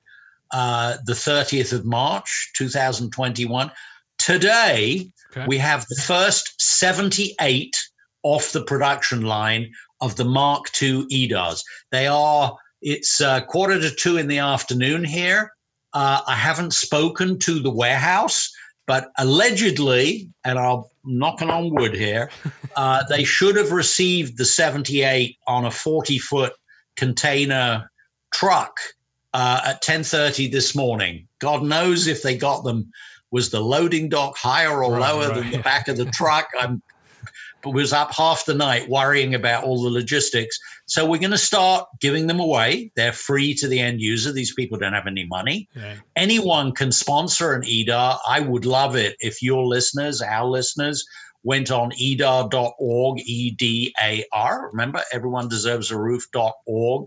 uh, 0.52 0.96
the 1.06 1.12
30th 1.12 1.74
of 1.74 1.84
March, 1.84 2.54
2021. 2.56 3.70
Today, 4.18 5.12
okay. 5.32 5.46
we 5.48 5.58
have 5.58 5.86
the 5.88 6.02
first 6.02 6.62
78 6.62 7.76
off 8.24 8.54
the 8.54 8.64
production 8.64 9.24
line 9.24 9.70
of 10.00 10.16
the 10.16 10.24
Mark 10.24 10.68
II 10.82 11.08
EDARs. 11.12 11.62
They 11.92 12.08
are, 12.08 12.56
it's 12.82 13.20
uh, 13.20 13.42
quarter 13.42 13.82
to 13.82 13.92
two 13.92 14.16
in 14.16 14.30
the 14.30 14.40
afternoon 14.40 15.04
here. 15.04 15.52
Uh, 15.96 16.22
I 16.28 16.36
haven't 16.36 16.74
spoken 16.74 17.40
to 17.40 17.60
the 17.62 17.72
warehouse, 17.72 18.54
but 18.86 19.12
allegedly, 19.18 20.30
and 20.44 20.60
I'm 20.60 20.84
knocking 21.06 21.50
on 21.50 21.74
wood 21.74 21.96
here, 21.96 22.30
uh, 22.76 23.04
they 23.10 23.24
should 23.24 23.56
have 23.56 23.72
received 23.72 24.38
the 24.38 24.46
78 24.46 25.38
on 25.48 25.66
a 25.66 25.72
40 25.72 26.20
foot 26.20 26.54
container 26.98 27.90
truck 28.34 28.78
uh, 29.34 29.62
at 29.66 29.82
10:30 29.82 30.52
this 30.52 30.76
morning. 30.76 31.28
God 31.40 31.64
knows 31.64 32.08
if 32.08 32.22
they 32.22 32.38
got 32.38 32.64
them. 32.64 32.92
Was 33.32 33.50
the 33.50 33.60
loading 33.60 34.08
dock 34.08 34.38
higher 34.38 34.84
or 34.84 34.94
right, 34.94 35.12
lower 35.12 35.30
right, 35.30 35.36
than 35.36 35.52
the 35.52 35.60
back 35.60 35.88
of 35.88 35.98
the 35.98 36.06
truck? 36.06 36.48
I'm 36.60 36.82
was 37.66 37.94
up 37.94 38.14
half 38.14 38.46
the 38.46 38.54
night 38.54 38.90
worrying 38.90 39.36
about 39.36 39.64
all 39.64 39.82
the 39.84 39.90
logistics. 39.90 40.58
So 40.86 41.06
we're 41.06 41.20
going 41.20 41.32
to 41.32 41.38
start 41.38 41.88
giving 42.00 42.28
them 42.28 42.40
away. 42.40 42.92
They're 42.96 43.14
free 43.14 43.54
to 43.56 43.68
the 43.68 43.80
end 43.80 44.02
user. 44.02 44.32
These 44.32 44.54
people 44.54 44.78
don't 44.78 44.94
have 44.94 45.08
any 45.08 45.26
money. 45.26 45.68
Right. 45.76 45.98
Anyone 46.16 46.74
can 46.74 46.92
sponsor 46.92 47.54
an 47.54 47.64
EDAR. 47.66 48.20
I 48.28 48.40
would 48.40 48.66
love 48.66 48.96
it 48.96 49.16
if 49.20 49.42
your 49.42 49.66
listeners, 49.66 50.22
our 50.22 50.46
listeners, 50.46 51.06
went 51.44 51.72
on 51.72 51.92
edar.org, 51.92 53.20
E 53.26 53.52
D 53.52 53.94
A 54.02 54.26
R. 54.34 54.70
Remember, 54.72 55.02
everyone 55.14 55.48
deserves 55.48 55.92
a 55.92 55.98
roof.org. 55.98 57.06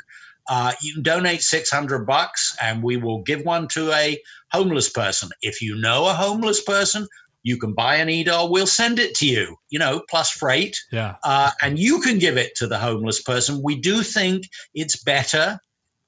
Uh, 0.48 0.72
you 0.80 0.94
can 0.94 1.02
donate 1.02 1.42
600 1.42 2.06
bucks 2.06 2.56
and 2.62 2.82
we 2.82 2.96
will 2.96 3.22
give 3.22 3.44
one 3.44 3.68
to 3.68 3.92
a 3.92 4.18
homeless 4.50 4.88
person. 4.88 5.28
If 5.42 5.60
you 5.60 5.76
know 5.76 6.08
a 6.08 6.14
homeless 6.14 6.62
person, 6.62 7.06
you 7.48 7.58
can 7.58 7.72
buy 7.72 7.96
an 7.96 8.08
EDAR, 8.08 8.50
we'll 8.50 8.66
send 8.66 8.98
it 8.98 9.14
to 9.16 9.26
you, 9.26 9.56
you 9.70 9.78
know, 9.78 10.02
plus 10.08 10.30
freight. 10.30 10.76
Yeah. 10.92 11.16
Uh, 11.24 11.50
and 11.62 11.78
you 11.78 12.00
can 12.00 12.18
give 12.18 12.36
it 12.36 12.54
to 12.56 12.66
the 12.66 12.78
homeless 12.78 13.22
person. 13.22 13.62
We 13.62 13.80
do 13.80 14.02
think 14.02 14.44
it's 14.74 15.02
better 15.02 15.58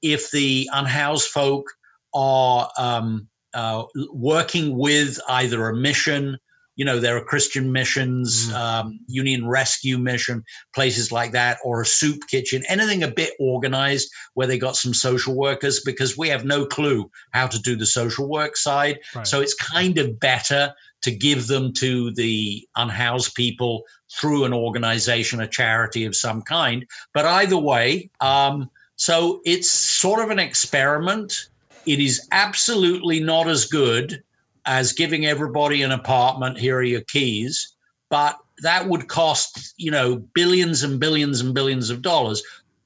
if 0.01 0.31
the 0.31 0.69
unhoused 0.71 1.27
folk 1.27 1.65
are 2.13 2.69
um, 2.77 3.27
uh, 3.53 3.83
working 4.13 4.77
with 4.77 5.19
either 5.27 5.67
a 5.69 5.75
mission, 5.75 6.37
you 6.75 6.85
know, 6.85 6.99
there 6.99 7.17
are 7.17 7.23
Christian 7.23 7.71
missions, 7.71 8.49
mm. 8.49 8.55
um, 8.55 8.99
Union 9.07 9.47
Rescue 9.47 9.97
Mission, 9.97 10.43
places 10.73 11.11
like 11.11 11.31
that, 11.33 11.59
or 11.63 11.81
a 11.81 11.85
soup 11.85 12.21
kitchen, 12.29 12.63
anything 12.67 13.03
a 13.03 13.11
bit 13.11 13.33
organized 13.39 14.09
where 14.33 14.47
they 14.47 14.57
got 14.57 14.75
some 14.75 14.93
social 14.93 15.35
workers 15.35 15.81
because 15.81 16.17
we 16.17 16.29
have 16.29 16.45
no 16.45 16.65
clue 16.65 17.09
how 17.33 17.47
to 17.47 17.59
do 17.59 17.75
the 17.75 17.85
social 17.85 18.27
work 18.29 18.55
side. 18.55 18.99
Right. 19.13 19.27
So 19.27 19.41
it's 19.41 19.53
kind 19.53 19.97
of 19.97 20.19
better 20.19 20.73
to 21.01 21.11
give 21.11 21.47
them 21.47 21.73
to 21.73 22.11
the 22.11 22.67
unhoused 22.75 23.35
people 23.35 23.83
through 24.11 24.45
an 24.45 24.53
organization, 24.53 25.41
a 25.41 25.47
charity 25.47 26.05
of 26.05 26.15
some 26.15 26.41
kind. 26.41 26.85
But 27.13 27.25
either 27.25 27.57
way, 27.57 28.09
um, 28.19 28.69
so 28.95 29.41
it's 29.45 29.71
sort 29.71 30.23
of 30.23 30.29
an 30.29 30.39
experiment. 30.39 31.49
It 31.85 31.99
is 31.99 32.27
absolutely 32.31 33.19
not 33.19 33.47
as 33.47 33.65
good 33.65 34.23
as 34.65 34.93
giving 34.93 35.25
everybody 35.25 35.81
an 35.81 35.91
apartment. 35.91 36.59
Here 36.59 36.77
are 36.77 36.83
your 36.83 37.01
keys. 37.01 37.73
But 38.09 38.37
that 38.61 38.87
would 38.87 39.07
cost, 39.07 39.73
you 39.77 39.89
know, 39.89 40.17
billions 40.35 40.83
and 40.83 40.99
billions 40.99 41.41
and 41.41 41.53
billions 41.53 41.89
of 41.89 42.01
dollars. 42.01 42.43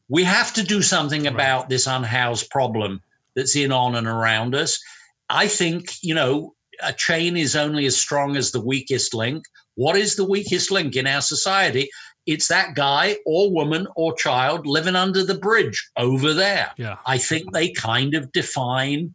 We 0.07 0.23
have 0.23 0.53
to 0.53 0.63
do 0.63 0.81
something 0.81 1.27
about 1.27 1.67
this 1.67 1.87
unhoused 1.87 2.49
problem 2.49 3.01
that's 3.35 3.55
in, 3.55 3.71
on, 3.71 3.95
and 3.95 4.07
around 4.07 4.55
us. 4.55 4.79
I 5.29 5.47
think, 5.47 5.95
you 6.01 6.13
know, 6.13 6.53
a 6.81 6.93
chain 6.93 7.37
is 7.37 7.55
only 7.55 7.85
as 7.85 7.97
strong 7.97 8.35
as 8.35 8.51
the 8.51 8.61
weakest 8.61 9.13
link. 9.13 9.45
What 9.75 9.97
is 9.97 10.15
the 10.15 10.25
weakest 10.25 10.71
link 10.71 10.95
in 10.95 11.07
our 11.07 11.21
society? 11.21 11.89
It's 12.25 12.47
that 12.47 12.75
guy 12.75 13.17
or 13.25 13.51
woman 13.51 13.87
or 13.95 14.15
child 14.15 14.65
living 14.65 14.95
under 14.95 15.23
the 15.23 15.35
bridge 15.35 15.89
over 15.97 16.33
there. 16.33 16.71
Yeah. 16.77 16.97
I 17.05 17.17
think 17.17 17.51
they 17.51 17.71
kind 17.71 18.15
of 18.15 18.31
define 18.31 19.13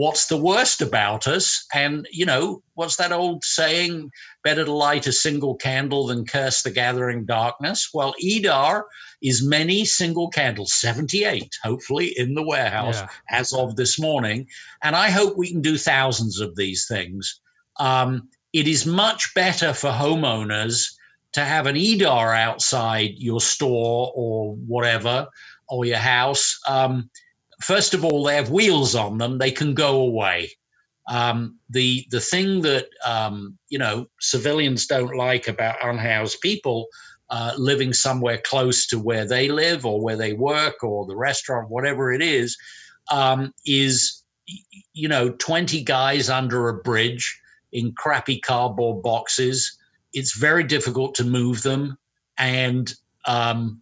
what's 0.00 0.28
the 0.28 0.36
worst 0.36 0.80
about 0.80 1.26
us. 1.26 1.66
And, 1.74 2.08
you 2.10 2.24
know, 2.24 2.62
what's 2.72 2.96
that 2.96 3.12
old 3.12 3.44
saying? 3.44 4.10
Better 4.42 4.64
to 4.64 4.72
light 4.72 5.06
a 5.06 5.12
single 5.12 5.56
candle 5.56 6.06
than 6.06 6.24
curse 6.24 6.62
the 6.62 6.70
gathering 6.70 7.26
darkness. 7.26 7.90
Well, 7.92 8.14
EDAR 8.18 8.86
is 9.20 9.46
many 9.46 9.84
single 9.84 10.30
candles, 10.30 10.72
78, 10.72 11.54
hopefully, 11.62 12.14
in 12.16 12.32
the 12.32 12.42
warehouse 12.42 13.00
yeah. 13.00 13.08
as 13.28 13.52
of 13.52 13.76
this 13.76 14.00
morning. 14.00 14.46
And 14.82 14.96
I 14.96 15.10
hope 15.10 15.36
we 15.36 15.50
can 15.50 15.60
do 15.60 15.76
thousands 15.76 16.40
of 16.40 16.56
these 16.56 16.86
things. 16.88 17.38
Um, 17.78 18.30
it 18.54 18.66
is 18.66 18.86
much 18.86 19.34
better 19.34 19.74
for 19.74 19.90
homeowners 19.90 20.94
to 21.32 21.44
have 21.44 21.66
an 21.66 21.76
EDAR 21.76 22.34
outside 22.34 23.18
your 23.18 23.42
store 23.42 24.10
or 24.14 24.54
whatever, 24.66 25.28
or 25.68 25.84
your 25.84 25.98
house. 25.98 26.58
Um, 26.66 27.10
first 27.60 27.94
of 27.94 28.04
all, 28.04 28.24
they 28.24 28.36
have 28.36 28.50
wheels 28.50 28.94
on 28.94 29.18
them, 29.18 29.38
they 29.38 29.50
can 29.50 29.74
go 29.74 30.00
away. 30.00 30.50
Um, 31.08 31.58
the 31.68 32.06
the 32.10 32.20
thing 32.20 32.62
that 32.62 32.86
um, 33.04 33.58
you 33.68 33.78
know 33.78 34.06
civilians 34.20 34.86
don't 34.86 35.16
like 35.16 35.48
about 35.48 35.84
unhoused 35.84 36.40
people 36.40 36.86
uh, 37.30 37.52
living 37.56 37.92
somewhere 37.92 38.40
close 38.44 38.86
to 38.88 38.98
where 38.98 39.26
they 39.26 39.48
live 39.48 39.86
or 39.86 40.00
where 40.00 40.16
they 40.16 40.32
work 40.32 40.82
or 40.82 41.06
the 41.06 41.16
restaurant, 41.16 41.70
whatever 41.70 42.12
it 42.12 42.22
is, 42.22 42.56
um, 43.10 43.52
is 43.64 44.22
you 44.92 45.08
know 45.08 45.30
20 45.30 45.82
guys 45.82 46.28
under 46.28 46.68
a 46.68 46.74
bridge 46.82 47.40
in 47.72 47.92
crappy 47.92 48.38
cardboard 48.38 49.02
boxes. 49.02 49.78
It's 50.12 50.36
very 50.36 50.64
difficult 50.64 51.14
to 51.16 51.24
move 51.24 51.62
them, 51.62 51.96
and 52.38 52.92
um, 53.26 53.80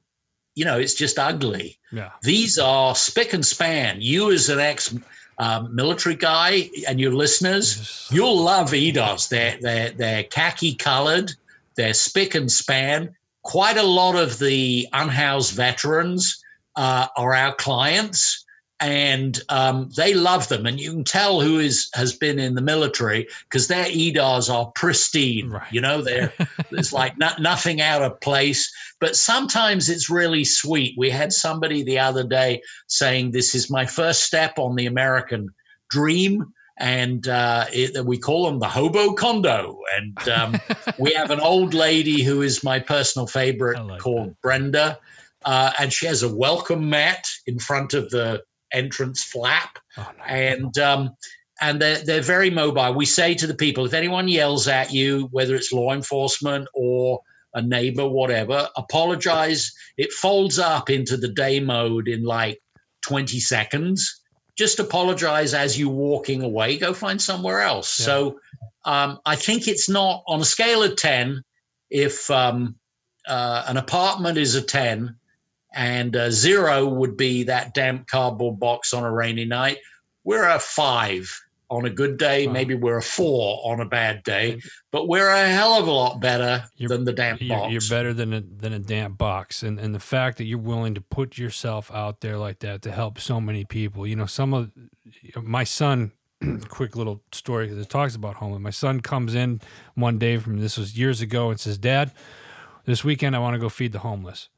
you 0.59 0.65
know 0.65 0.79
it's 0.79 0.95
just 0.95 1.19
ugly. 1.19 1.79
Yeah. 1.93 2.11
These 2.23 2.59
are 2.59 2.95
spick 2.95 3.33
and 3.33 3.47
span. 3.47 4.01
You 4.01 4.33
as 4.33 4.49
an 4.49 4.59
ex 4.59 4.95
um, 5.39 5.75
military 5.75 6.17
guy 6.17 6.69
and 6.89 6.99
your 6.99 7.15
listeners, 7.15 8.09
you'll 8.11 8.41
love 8.41 8.71
EDARs. 8.71 9.29
They're 9.29 9.57
they're 9.61 9.91
they're 9.91 10.25
khaki 10.25 10.75
colored. 10.75 11.33
They're 11.77 11.95
spick 11.95 12.35
and 12.35 12.51
span 12.51 13.15
quite 13.43 13.79
a 13.79 13.83
lot 13.83 14.15
of 14.15 14.39
the 14.39 14.87
unhoused 14.93 15.55
veterans 15.55 16.43
uh, 16.77 17.07
are 17.17 17.35
our 17.35 17.55
clients 17.55 18.45
and 18.81 19.41
um, 19.49 19.91
they 19.97 20.14
love 20.14 20.49
them 20.49 20.66
and 20.66 20.79
you 20.79 20.93
can 20.93 21.05
tell 21.05 21.41
who 21.41 21.59
is 21.59 21.91
has 21.95 22.12
been 22.12 22.39
in 22.39 22.55
the 22.55 22.62
military 22.62 23.26
because 23.45 23.66
their 23.66 23.87
edars 23.87 24.53
are 24.53 24.70
pristine 24.74 25.51
right. 25.51 25.72
you 25.72 25.81
know 25.81 26.01
they're 26.01 26.33
there's 26.70 26.93
like 26.93 27.14
nothing 27.18 27.81
out 27.81 28.03
of 28.03 28.20
place 28.20 28.72
but 29.01 29.16
sometimes 29.16 29.89
it's 29.89 30.09
really 30.09 30.45
sweet 30.45 30.95
we 30.97 31.11
had 31.11 31.33
somebody 31.33 31.83
the 31.83 31.99
other 31.99 32.24
day 32.24 32.62
saying 32.87 33.31
this 33.31 33.55
is 33.55 33.70
my 33.70 33.85
first 33.85 34.22
step 34.22 34.59
on 34.59 34.76
the 34.76 34.87
american 34.87 35.49
dream 35.91 36.53
and 36.81 37.26
uh, 37.26 37.66
it, 37.72 38.05
we 38.05 38.18
call 38.18 38.47
them 38.47 38.61
the 38.61 38.68
hobo 38.68 39.12
condo. 39.12 39.79
And 39.97 40.29
um, 40.29 40.61
we 40.99 41.12
have 41.14 41.31
an 41.31 41.41
old 41.41 41.74
lady 41.74 42.22
who 42.22 42.43
is 42.43 42.62
my 42.62 42.79
personal 42.79 43.26
favorite 43.26 43.85
like 43.85 44.01
called 44.01 44.31
that. 44.31 44.41
Brenda, 44.43 44.99
uh, 45.45 45.72
and 45.79 45.93
she 45.93 46.07
has 46.07 46.22
a 46.22 46.33
welcome 46.35 46.89
mat 46.89 47.26
in 47.47 47.59
front 47.59 47.95
of 47.95 48.11
the 48.11 48.43
entrance 48.73 49.25
flap, 49.25 49.79
oh, 49.97 50.09
no. 50.19 50.25
and 50.25 50.79
um, 50.79 51.11
and 51.61 51.81
they're 51.81 52.03
they're 52.05 52.23
very 52.23 52.51
mobile. 52.51 52.95
We 52.95 53.07
say 53.07 53.35
to 53.35 53.47
the 53.47 53.55
people, 53.55 53.87
if 53.87 53.95
anyone 53.95 54.29
yells 54.29 54.69
at 54.69 54.93
you, 54.93 55.29
whether 55.33 55.55
it's 55.55 55.73
law 55.73 55.93
enforcement 55.93 56.69
or 56.75 57.21
a 57.55 57.62
neighbor, 57.62 58.09
whatever, 58.09 58.69
apologize. 58.77 59.73
It 59.97 60.12
folds 60.12 60.59
up 60.59 60.91
into 60.91 61.16
the 61.16 61.29
day 61.29 61.61
mode 61.61 62.09
in 62.09 62.25
like 62.25 62.61
20 63.03 63.41
seconds. 63.41 64.21
Just 64.57 64.79
apologize 64.79 65.55
as 65.55 65.79
you're 65.79 65.89
walking 65.89 66.43
away. 66.43 66.79
Go 66.79 66.93
find 66.93 67.21
somewhere 67.21 67.61
else. 67.61 67.99
Yeah. 67.99 68.07
So 68.07 68.41
um, 68.85 69.19
I 69.25 69.37
think 69.37 69.69
it's 69.69 69.89
not 69.89 70.23
on 70.27 70.41
a 70.41 70.45
scale 70.45 70.83
of 70.83 70.97
10. 70.97 71.43
If 71.91 72.31
um, 72.31 72.77
uh, 73.27 73.64
an 73.66 73.77
apartment 73.77 74.39
is 74.39 74.55
a 74.55 74.62
10 74.62 75.16
and 75.79 76.16
uh, 76.16 76.29
zero 76.29 76.87
would 76.87 77.16
be 77.16 77.45
that 77.45 77.72
damp 77.72 78.09
cardboard 78.09 78.59
box 78.59 78.93
on 78.93 79.05
a 79.05 79.12
rainy 79.12 79.45
night, 79.45 79.79
we're 80.24 80.49
a 80.49 80.59
five 80.59 81.33
on 81.70 81.85
a 81.85 81.91
good 81.91 82.18
day. 82.18 82.49
Wow. 82.49 82.53
Maybe 82.53 82.74
we're 82.74 82.97
a 82.97 83.03
four 83.03 83.61
on 83.64 83.81
a 83.81 83.85
bad 83.85 84.24
day, 84.24 84.61
but 84.91 85.07
we're 85.07 85.29
a 85.29 85.49
hell 85.49 85.74
of 85.74 85.87
a 85.87 85.93
lot 85.93 86.20
better 86.20 86.64
you're, 86.76 86.89
than 86.89 87.05
the 87.05 87.12
damp 87.12 87.41
you're, 87.41 87.57
box. 87.57 87.72
You're 87.72 87.97
better 87.97 88.12
than 88.12 88.33
a, 88.33 88.41
than 88.41 88.72
a 88.72 88.81
damp 88.81 89.18
box. 89.18 89.62
And, 89.62 89.79
and 89.79 89.95
the 89.95 90.01
fact 90.01 90.39
that 90.39 90.45
you're 90.45 90.59
willing 90.59 90.97
to 90.97 91.01
put 91.01 91.39
yourself 91.39 91.93
out 91.95 92.22
there 92.22 92.39
like 92.39 92.59
that 92.59 92.83
to 92.83 92.91
help 92.91 93.20
so 93.20 93.41
many 93.41 93.64
people, 93.64 94.05
you 94.05 94.16
know, 94.16 94.26
some 94.26 94.53
of 94.53 94.72
my 95.41 95.62
son, 95.62 96.11
quick 96.68 96.97
little 96.97 97.22
story 97.31 97.68
that 97.68 97.89
talks 97.89 98.16
about 98.16 98.37
home. 98.37 98.53
And 98.53 98.64
My 98.64 98.70
son 98.70 99.01
comes 99.01 99.33
in 99.33 99.61
one 99.95 100.18
day 100.18 100.39
from 100.39 100.59
this 100.59 100.76
was 100.76 100.99
years 100.99 101.20
ago 101.20 101.51
and 101.51 101.61
says, 101.61 101.79
Dad, 101.79 102.11
this 102.85 103.05
weekend 103.05 103.37
I 103.37 103.39
want 103.39 103.55
to 103.55 103.61
go 103.61 103.68
feed 103.68 103.93
the 103.93 104.01
homeless. 104.01 104.49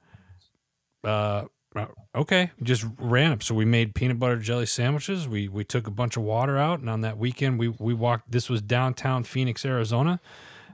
Uh, 1.04 1.44
uh, 1.76 1.86
okay, 2.14 2.50
just 2.62 2.84
ran 2.98 3.32
up. 3.32 3.42
So 3.42 3.54
we 3.54 3.64
made 3.64 3.94
peanut 3.94 4.18
butter 4.18 4.36
jelly 4.36 4.66
sandwiches. 4.66 5.28
We 5.28 5.48
we 5.48 5.64
took 5.64 5.86
a 5.86 5.90
bunch 5.90 6.16
of 6.16 6.22
water 6.22 6.58
out, 6.58 6.80
and 6.80 6.90
on 6.90 7.00
that 7.02 7.16
weekend 7.16 7.58
we 7.58 7.68
we 7.68 7.94
walked. 7.94 8.30
This 8.30 8.50
was 8.50 8.60
downtown 8.60 9.22
Phoenix, 9.22 9.64
Arizona, 9.64 10.20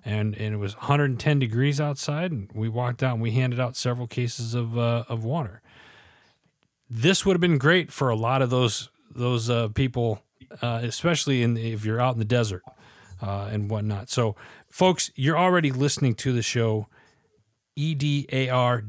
and 0.04 0.34
and 0.36 0.54
it 0.54 0.58
was 0.58 0.74
110 0.76 1.38
degrees 1.38 1.80
outside. 1.80 2.32
And 2.32 2.50
we 2.54 2.68
walked 2.68 3.02
out 3.02 3.14
and 3.14 3.22
we 3.22 3.32
handed 3.32 3.60
out 3.60 3.76
several 3.76 4.06
cases 4.06 4.54
of 4.54 4.78
uh, 4.78 5.04
of 5.08 5.22
water. 5.22 5.60
This 6.88 7.26
would 7.26 7.34
have 7.34 7.40
been 7.40 7.58
great 7.58 7.92
for 7.92 8.08
a 8.08 8.16
lot 8.16 8.40
of 8.40 8.48
those 8.48 8.88
those 9.14 9.50
uh, 9.50 9.68
people, 9.68 10.22
uh, 10.62 10.80
especially 10.82 11.42
in 11.42 11.54
the, 11.54 11.72
if 11.72 11.84
you're 11.84 12.00
out 12.00 12.14
in 12.14 12.18
the 12.18 12.24
desert 12.24 12.62
uh, 13.20 13.48
and 13.50 13.70
whatnot. 13.70 14.08
So, 14.08 14.34
folks, 14.68 15.10
you're 15.14 15.38
already 15.38 15.70
listening 15.70 16.14
to 16.16 16.32
the 16.32 16.42
show 16.42 16.88
edar.org. 17.76 18.86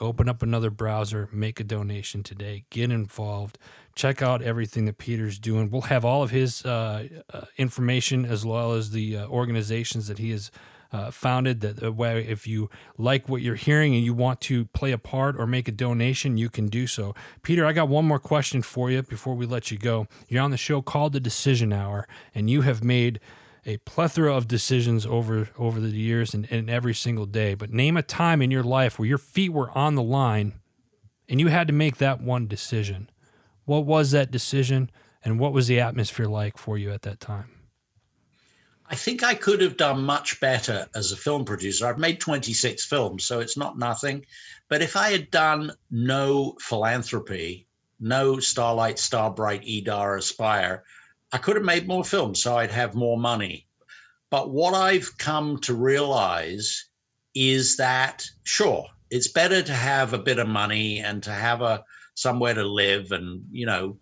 Open 0.00 0.28
up 0.28 0.42
another 0.42 0.70
browser, 0.70 1.28
make 1.32 1.60
a 1.60 1.64
donation 1.64 2.22
today, 2.22 2.64
get 2.70 2.90
involved, 2.90 3.58
check 3.94 4.20
out 4.20 4.42
everything 4.42 4.86
that 4.86 4.98
Peter's 4.98 5.38
doing. 5.38 5.70
We'll 5.70 5.82
have 5.82 6.04
all 6.04 6.22
of 6.22 6.30
his 6.30 6.64
uh, 6.64 7.08
uh, 7.32 7.42
information 7.56 8.24
as 8.24 8.44
well 8.44 8.72
as 8.72 8.90
the 8.90 9.16
uh, 9.18 9.26
organizations 9.26 10.08
that 10.08 10.18
he 10.18 10.30
has. 10.30 10.50
Uh, 10.94 11.10
founded 11.10 11.62
that 11.62 11.94
way 11.94 12.22
if 12.28 12.46
you 12.46 12.68
like 12.98 13.26
what 13.26 13.40
you're 13.40 13.54
hearing 13.54 13.94
and 13.94 14.04
you 14.04 14.12
want 14.12 14.42
to 14.42 14.66
play 14.66 14.92
a 14.92 14.98
part 14.98 15.34
or 15.38 15.46
make 15.46 15.66
a 15.66 15.72
donation 15.72 16.36
you 16.36 16.50
can 16.50 16.66
do 16.66 16.86
so 16.86 17.14
peter 17.40 17.64
i 17.64 17.72
got 17.72 17.88
one 17.88 18.04
more 18.04 18.18
question 18.18 18.60
for 18.60 18.90
you 18.90 19.02
before 19.02 19.34
we 19.34 19.46
let 19.46 19.70
you 19.70 19.78
go 19.78 20.06
you're 20.28 20.42
on 20.42 20.50
the 20.50 20.56
show 20.58 20.82
called 20.82 21.14
the 21.14 21.18
decision 21.18 21.72
hour 21.72 22.06
and 22.34 22.50
you 22.50 22.60
have 22.60 22.84
made 22.84 23.18
a 23.64 23.76
plethora 23.78 24.34
of 24.34 24.48
decisions 24.48 25.06
over 25.06 25.48
over 25.56 25.80
the 25.80 25.90
years 25.90 26.34
and, 26.34 26.46
and 26.50 26.68
every 26.68 26.94
single 26.94 27.26
day. 27.26 27.54
But 27.54 27.70
name 27.70 27.96
a 27.96 28.02
time 28.02 28.42
in 28.42 28.50
your 28.50 28.62
life 28.62 28.98
where 28.98 29.08
your 29.08 29.18
feet 29.18 29.52
were 29.52 29.76
on 29.76 29.94
the 29.94 30.02
line 30.02 30.54
and 31.28 31.40
you 31.40 31.48
had 31.48 31.68
to 31.68 31.72
make 31.72 31.98
that 31.98 32.20
one 32.20 32.46
decision. 32.46 33.08
What 33.64 33.86
was 33.86 34.10
that 34.10 34.30
decision 34.30 34.90
and 35.24 35.38
what 35.38 35.52
was 35.52 35.68
the 35.68 35.80
atmosphere 35.80 36.26
like 36.26 36.58
for 36.58 36.76
you 36.76 36.90
at 36.90 37.02
that 37.02 37.20
time? 37.20 37.50
I 38.86 38.94
think 38.94 39.22
I 39.22 39.34
could 39.34 39.62
have 39.62 39.78
done 39.78 40.04
much 40.04 40.38
better 40.40 40.86
as 40.94 41.12
a 41.12 41.16
film 41.16 41.44
producer. 41.44 41.86
I've 41.86 41.98
made 41.98 42.20
26 42.20 42.84
films, 42.84 43.24
so 43.24 43.40
it's 43.40 43.56
not 43.56 43.78
nothing. 43.78 44.26
But 44.68 44.82
if 44.82 44.96
I 44.96 45.10
had 45.10 45.30
done 45.30 45.72
no 45.90 46.56
philanthropy, 46.60 47.66
no 48.00 48.38
Starlight, 48.38 48.98
Starbright, 48.98 49.62
EDAR, 49.64 50.16
Aspire, 50.16 50.84
I 51.32 51.38
could 51.38 51.56
have 51.56 51.64
made 51.64 51.88
more 51.88 52.04
films 52.04 52.42
so 52.42 52.58
I'd 52.58 52.70
have 52.70 52.94
more 52.94 53.18
money. 53.18 53.66
But 54.30 54.50
what 54.50 54.74
I've 54.74 55.16
come 55.18 55.58
to 55.60 55.74
realize 55.74 56.86
is 57.34 57.76
that 57.76 58.26
sure, 58.44 58.86
it's 59.10 59.28
better 59.28 59.62
to 59.62 59.72
have 59.72 60.12
a 60.12 60.18
bit 60.18 60.38
of 60.38 60.48
money 60.48 61.00
and 61.00 61.22
to 61.22 61.30
have 61.30 61.62
a 61.62 61.84
somewhere 62.14 62.54
to 62.54 62.64
live 62.64 63.12
and 63.12 63.44
you 63.50 63.66
know 63.66 63.96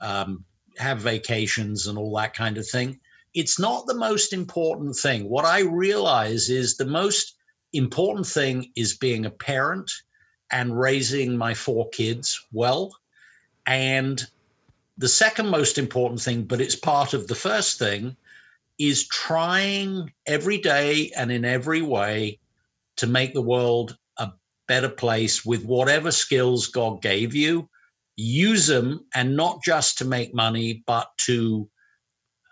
um, 0.00 0.44
have 0.76 0.98
vacations 0.98 1.86
and 1.86 1.98
all 1.98 2.16
that 2.16 2.34
kind 2.34 2.58
of 2.58 2.68
thing. 2.68 2.98
It's 3.34 3.58
not 3.58 3.86
the 3.86 3.94
most 3.94 4.32
important 4.32 4.96
thing. 4.96 5.28
What 5.28 5.44
I 5.44 5.60
realize 5.60 6.50
is 6.50 6.76
the 6.76 6.86
most 6.86 7.36
important 7.72 8.26
thing 8.26 8.70
is 8.76 8.96
being 8.96 9.26
a 9.26 9.30
parent 9.30 9.90
and 10.50 10.78
raising 10.78 11.36
my 11.36 11.54
four 11.54 11.88
kids 11.90 12.40
well 12.52 12.96
and 13.66 14.24
the 14.96 15.08
second 15.08 15.48
most 15.48 15.78
important 15.78 16.20
thing, 16.20 16.44
but 16.44 16.60
it's 16.60 16.76
part 16.76 17.14
of 17.14 17.26
the 17.26 17.34
first 17.34 17.78
thing, 17.78 18.16
is 18.78 19.06
trying 19.08 20.12
every 20.26 20.58
day 20.58 21.10
and 21.16 21.30
in 21.30 21.44
every 21.44 21.82
way 21.82 22.38
to 22.96 23.06
make 23.06 23.34
the 23.34 23.42
world 23.42 23.96
a 24.18 24.30
better 24.68 24.88
place 24.88 25.44
with 25.44 25.64
whatever 25.64 26.10
skills 26.10 26.68
God 26.68 27.02
gave 27.02 27.34
you. 27.34 27.68
Use 28.16 28.66
them 28.66 29.04
and 29.14 29.36
not 29.36 29.62
just 29.64 29.98
to 29.98 30.04
make 30.04 30.34
money, 30.34 30.84
but 30.86 31.08
to 31.18 31.68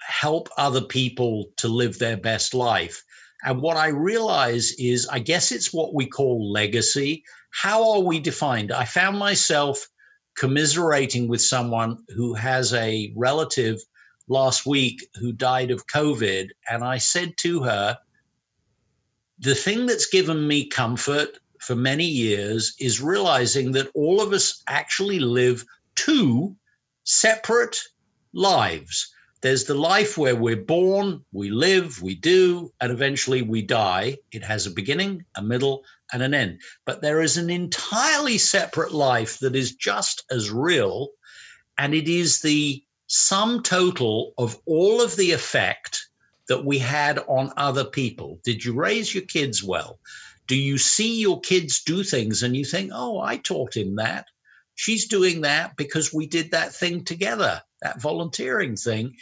help 0.06 0.48
other 0.56 0.80
people 0.80 1.46
to 1.56 1.68
live 1.68 1.98
their 1.98 2.16
best 2.16 2.54
life. 2.54 3.02
And 3.44 3.60
what 3.60 3.76
I 3.76 3.88
realize 3.88 4.72
is, 4.78 5.08
I 5.08 5.18
guess 5.18 5.52
it's 5.52 5.72
what 5.72 5.94
we 5.94 6.06
call 6.06 6.52
legacy. 6.52 7.24
How 7.50 7.92
are 7.92 8.00
we 8.00 8.20
defined? 8.20 8.72
I 8.72 8.84
found 8.84 9.18
myself 9.18 9.88
commiserating 10.36 11.28
with 11.28 11.42
someone 11.42 11.98
who 12.14 12.34
has 12.34 12.72
a 12.74 13.12
relative 13.16 13.80
last 14.28 14.66
week 14.66 15.06
who 15.20 15.32
died 15.32 15.70
of 15.70 15.86
COVID. 15.86 16.48
And 16.70 16.84
I 16.84 16.98
said 16.98 17.34
to 17.38 17.62
her, 17.62 17.98
the 19.38 19.54
thing 19.54 19.86
that's 19.86 20.06
given 20.06 20.46
me 20.46 20.66
comfort 20.66 21.38
for 21.60 21.74
many 21.74 22.04
years 22.04 22.74
is 22.78 23.00
realizing 23.00 23.72
that 23.72 23.90
all 23.94 24.20
of 24.20 24.32
us 24.32 24.62
actually 24.68 25.18
live 25.18 25.64
two 25.94 26.56
separate 27.04 27.80
lives. 28.32 29.12
There's 29.42 29.64
the 29.64 29.74
life 29.74 30.16
where 30.16 30.36
we're 30.36 30.56
born, 30.56 31.24
we 31.32 31.50
live, 31.50 32.00
we 32.00 32.14
do, 32.14 32.72
and 32.80 32.92
eventually 32.92 33.42
we 33.42 33.60
die. 33.60 34.18
It 34.30 34.44
has 34.44 34.66
a 34.66 34.70
beginning, 34.70 35.24
a 35.34 35.42
middle, 35.42 35.82
and 36.12 36.22
an 36.22 36.32
end. 36.32 36.60
But 36.84 37.02
there 37.02 37.20
is 37.20 37.36
an 37.36 37.50
entirely 37.50 38.38
separate 38.38 38.92
life 38.92 39.40
that 39.40 39.56
is 39.56 39.74
just 39.74 40.24
as 40.30 40.52
real, 40.52 41.08
and 41.76 41.92
it 41.92 42.08
is 42.08 42.40
the 42.40 42.84
sum 43.08 43.64
total 43.64 44.32
of 44.38 44.56
all 44.64 45.02
of 45.02 45.16
the 45.16 45.32
effect 45.32 46.08
that 46.48 46.64
we 46.64 46.78
had 46.78 47.18
on 47.26 47.52
other 47.56 47.84
people. 47.84 48.38
Did 48.44 48.64
you 48.64 48.74
raise 48.74 49.12
your 49.12 49.24
kids 49.24 49.64
well? 49.64 49.98
Do 50.46 50.54
you 50.54 50.78
see 50.78 51.20
your 51.20 51.40
kids 51.40 51.82
do 51.82 52.04
things 52.04 52.44
and 52.44 52.56
you 52.56 52.64
think, 52.64 52.92
oh, 52.94 53.20
I 53.20 53.38
taught 53.38 53.76
him 53.76 53.96
that? 53.96 54.26
She's 54.76 55.08
doing 55.08 55.40
that 55.40 55.76
because 55.76 56.12
we 56.12 56.26
did 56.26 56.52
that 56.52 56.72
thing 56.72 57.04
together, 57.04 57.62
that 57.82 58.00
volunteering 58.00 58.76
thing. 58.76 59.14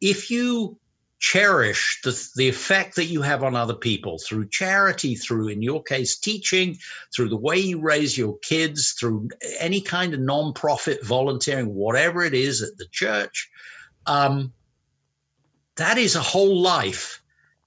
If 0.00 0.30
you 0.30 0.78
cherish 1.18 2.00
the, 2.04 2.28
the 2.36 2.48
effect 2.48 2.94
that 2.96 3.06
you 3.06 3.22
have 3.22 3.42
on 3.42 3.56
other 3.56 3.74
people 3.74 4.18
through 4.18 4.48
charity, 4.48 5.14
through, 5.14 5.48
in 5.48 5.62
your 5.62 5.82
case, 5.82 6.18
teaching, 6.18 6.76
through 7.14 7.30
the 7.30 7.36
way 7.36 7.56
you 7.56 7.80
raise 7.80 8.18
your 8.18 8.38
kids, 8.38 8.92
through 8.92 9.28
any 9.58 9.80
kind 9.80 10.12
of 10.12 10.20
nonprofit 10.20 11.02
volunteering, 11.04 11.74
whatever 11.74 12.22
it 12.22 12.34
is 12.34 12.62
at 12.62 12.76
the 12.76 12.86
church. 12.92 13.50
Um, 14.06 14.52
that 15.76 15.98
is 15.98 16.16
a 16.16 16.20
whole 16.20 16.60
life. 16.60 17.22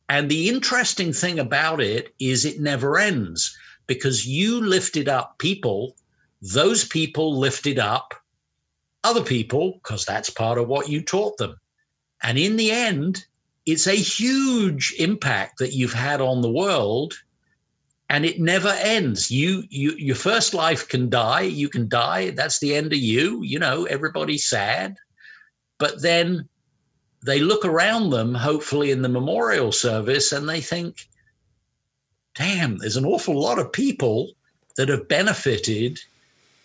And 0.09 0.29
the 0.29 0.49
interesting 0.49 1.13
thing 1.13 1.39
about 1.39 1.81
it 1.81 2.13
is 2.19 2.45
it 2.45 2.59
never 2.59 2.97
ends 2.97 3.55
because 3.87 4.27
you 4.27 4.61
lifted 4.61 5.09
up 5.09 5.37
people, 5.39 5.95
those 6.41 6.85
people 6.85 7.37
lifted 7.37 7.79
up 7.79 8.13
other 9.03 9.23
people 9.23 9.73
because 9.73 10.05
that's 10.05 10.29
part 10.29 10.57
of 10.57 10.67
what 10.67 10.89
you 10.89 11.01
taught 11.01 11.37
them. 11.37 11.55
And 12.23 12.37
in 12.37 12.57
the 12.57 12.71
end, 12.71 13.25
it's 13.65 13.87
a 13.87 13.95
huge 13.95 14.93
impact 14.99 15.59
that 15.59 15.73
you've 15.73 15.93
had 15.93 16.21
on 16.21 16.41
the 16.41 16.51
world 16.51 17.13
and 18.09 18.25
it 18.25 18.39
never 18.39 18.69
ends 18.79 19.29
you 19.29 19.63
you 19.69 19.91
your 19.91 20.15
first 20.15 20.53
life 20.53 20.87
can 20.87 21.09
die 21.09 21.41
you 21.41 21.69
can 21.69 21.87
die 21.87 22.31
that's 22.31 22.59
the 22.59 22.75
end 22.75 22.91
of 22.91 22.99
you 22.99 23.41
you 23.43 23.59
know 23.59 23.85
everybody's 23.85 24.45
sad 24.45 24.97
but 25.77 26.01
then 26.01 26.47
they 27.25 27.39
look 27.39 27.63
around 27.65 28.09
them 28.09 28.33
hopefully 28.33 28.91
in 28.91 29.01
the 29.01 29.09
memorial 29.09 29.71
service 29.71 30.31
and 30.31 30.49
they 30.49 30.61
think 30.61 31.07
damn 32.35 32.77
there's 32.77 32.97
an 32.97 33.05
awful 33.05 33.39
lot 33.39 33.59
of 33.59 33.71
people 33.71 34.31
that 34.77 34.89
have 34.89 35.07
benefited 35.07 35.99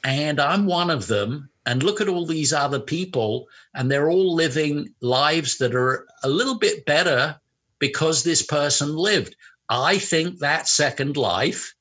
and 0.05 0.41
i'm 0.41 0.67
one 0.67 0.91
of 0.91 1.07
them 1.07 1.49
and 1.67 1.83
look 1.83 2.01
at 2.01 2.09
all 2.09 2.27
these 2.27 2.53
other 2.53 2.81
people 2.81 3.47
and 3.75 3.91
they're 3.91 4.11
all 4.11 4.35
living 4.35 4.89
lives 5.01 5.59
that 5.59 5.75
are 5.75 6.07
a 6.23 6.29
little 6.29 6.59
bit 6.59 6.85
better 6.85 7.37
because 7.79 8.23
this 8.23 8.45
person 8.45 8.95
lived 8.95 9.35
I 9.69 9.99
think 9.99 10.41
that 10.41 10.69
second 10.69 11.17
life 11.17 11.75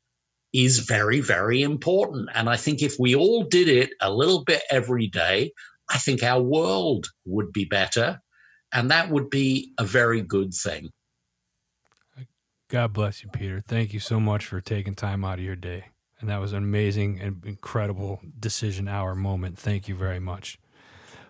is 0.54 0.80
very, 0.80 1.20
very 1.20 1.62
important. 1.62 2.30
And 2.34 2.50
I 2.50 2.56
think 2.56 2.82
if 2.82 2.96
we 3.00 3.16
all 3.16 3.44
did 3.44 3.68
it 3.68 3.90
a 4.02 4.12
little 4.12 4.44
bit 4.44 4.62
every 4.70 5.08
day, 5.08 5.52
I 5.90 5.98
think 5.98 6.24
our 6.24 6.42
world 6.42 7.08
would 7.26 7.52
be 7.52 7.66
better. 7.66 8.22
And 8.72 8.90
that 8.92 9.10
would 9.10 9.30
be 9.30 9.74
a 9.78 9.84
very 9.84 10.22
good 10.22 10.54
thing. 10.54 10.90
God 12.70 12.94
bless 12.94 13.24
you, 13.24 13.30
Peter. 13.30 13.62
Thank 13.68 13.94
you 13.94 14.00
so 14.00 14.20
much 14.20 14.46
for 14.46 14.62
taking 14.62 14.96
time 14.96 15.24
out 15.24 15.40
of 15.40 15.46
your 15.46 15.56
day. 15.56 15.93
And 16.24 16.30
that 16.30 16.40
was 16.40 16.54
an 16.54 16.60
amazing 16.60 17.20
and 17.20 17.44
incredible 17.44 18.22
decision 18.40 18.88
hour 18.88 19.14
moment. 19.14 19.60
Thank 19.60 19.90
you 19.90 19.96
very 19.96 20.22
much. 20.22 20.58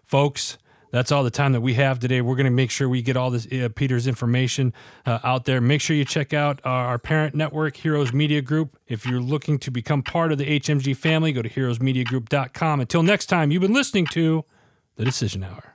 Folks, 0.03 0.59
that's 0.91 1.11
all 1.11 1.23
the 1.23 1.31
time 1.31 1.53
that 1.53 1.61
we 1.61 1.73
have 1.73 1.97
today. 1.97 2.21
We're 2.21 2.35
going 2.35 2.45
to 2.45 2.51
make 2.51 2.69
sure 2.69 2.87
we 2.87 3.01
get 3.01 3.17
all 3.17 3.31
this 3.31 3.51
uh, 3.51 3.69
Peter's 3.75 4.05
information 4.05 4.71
uh, 5.07 5.17
out 5.23 5.45
there. 5.45 5.59
Make 5.61 5.81
sure 5.81 5.95
you 5.95 6.05
check 6.05 6.31
out 6.31 6.61
our, 6.63 6.89
our, 6.89 6.99
parent 6.99 7.33
network, 7.33 7.75
Heroes 7.77 8.13
Media 8.13 8.43
Group. 8.43 8.77
If 8.87 9.03
you're 9.03 9.19
looking 9.19 9.57
to 9.57 9.71
become 9.71 10.03
part 10.03 10.31
of 10.31 10.37
the 10.37 10.59
HMG 10.59 10.95
family, 10.95 11.33
go 11.33 11.41
to 11.41 11.49
heroesmediagroup.com. 11.49 12.79
Until 12.79 13.01
next 13.01 13.25
time, 13.25 13.49
you've 13.49 13.63
been 13.63 13.73
listening 13.73 14.05
to 14.11 14.45
The 14.97 15.05
Decision 15.05 15.43
Hour. 15.43 15.72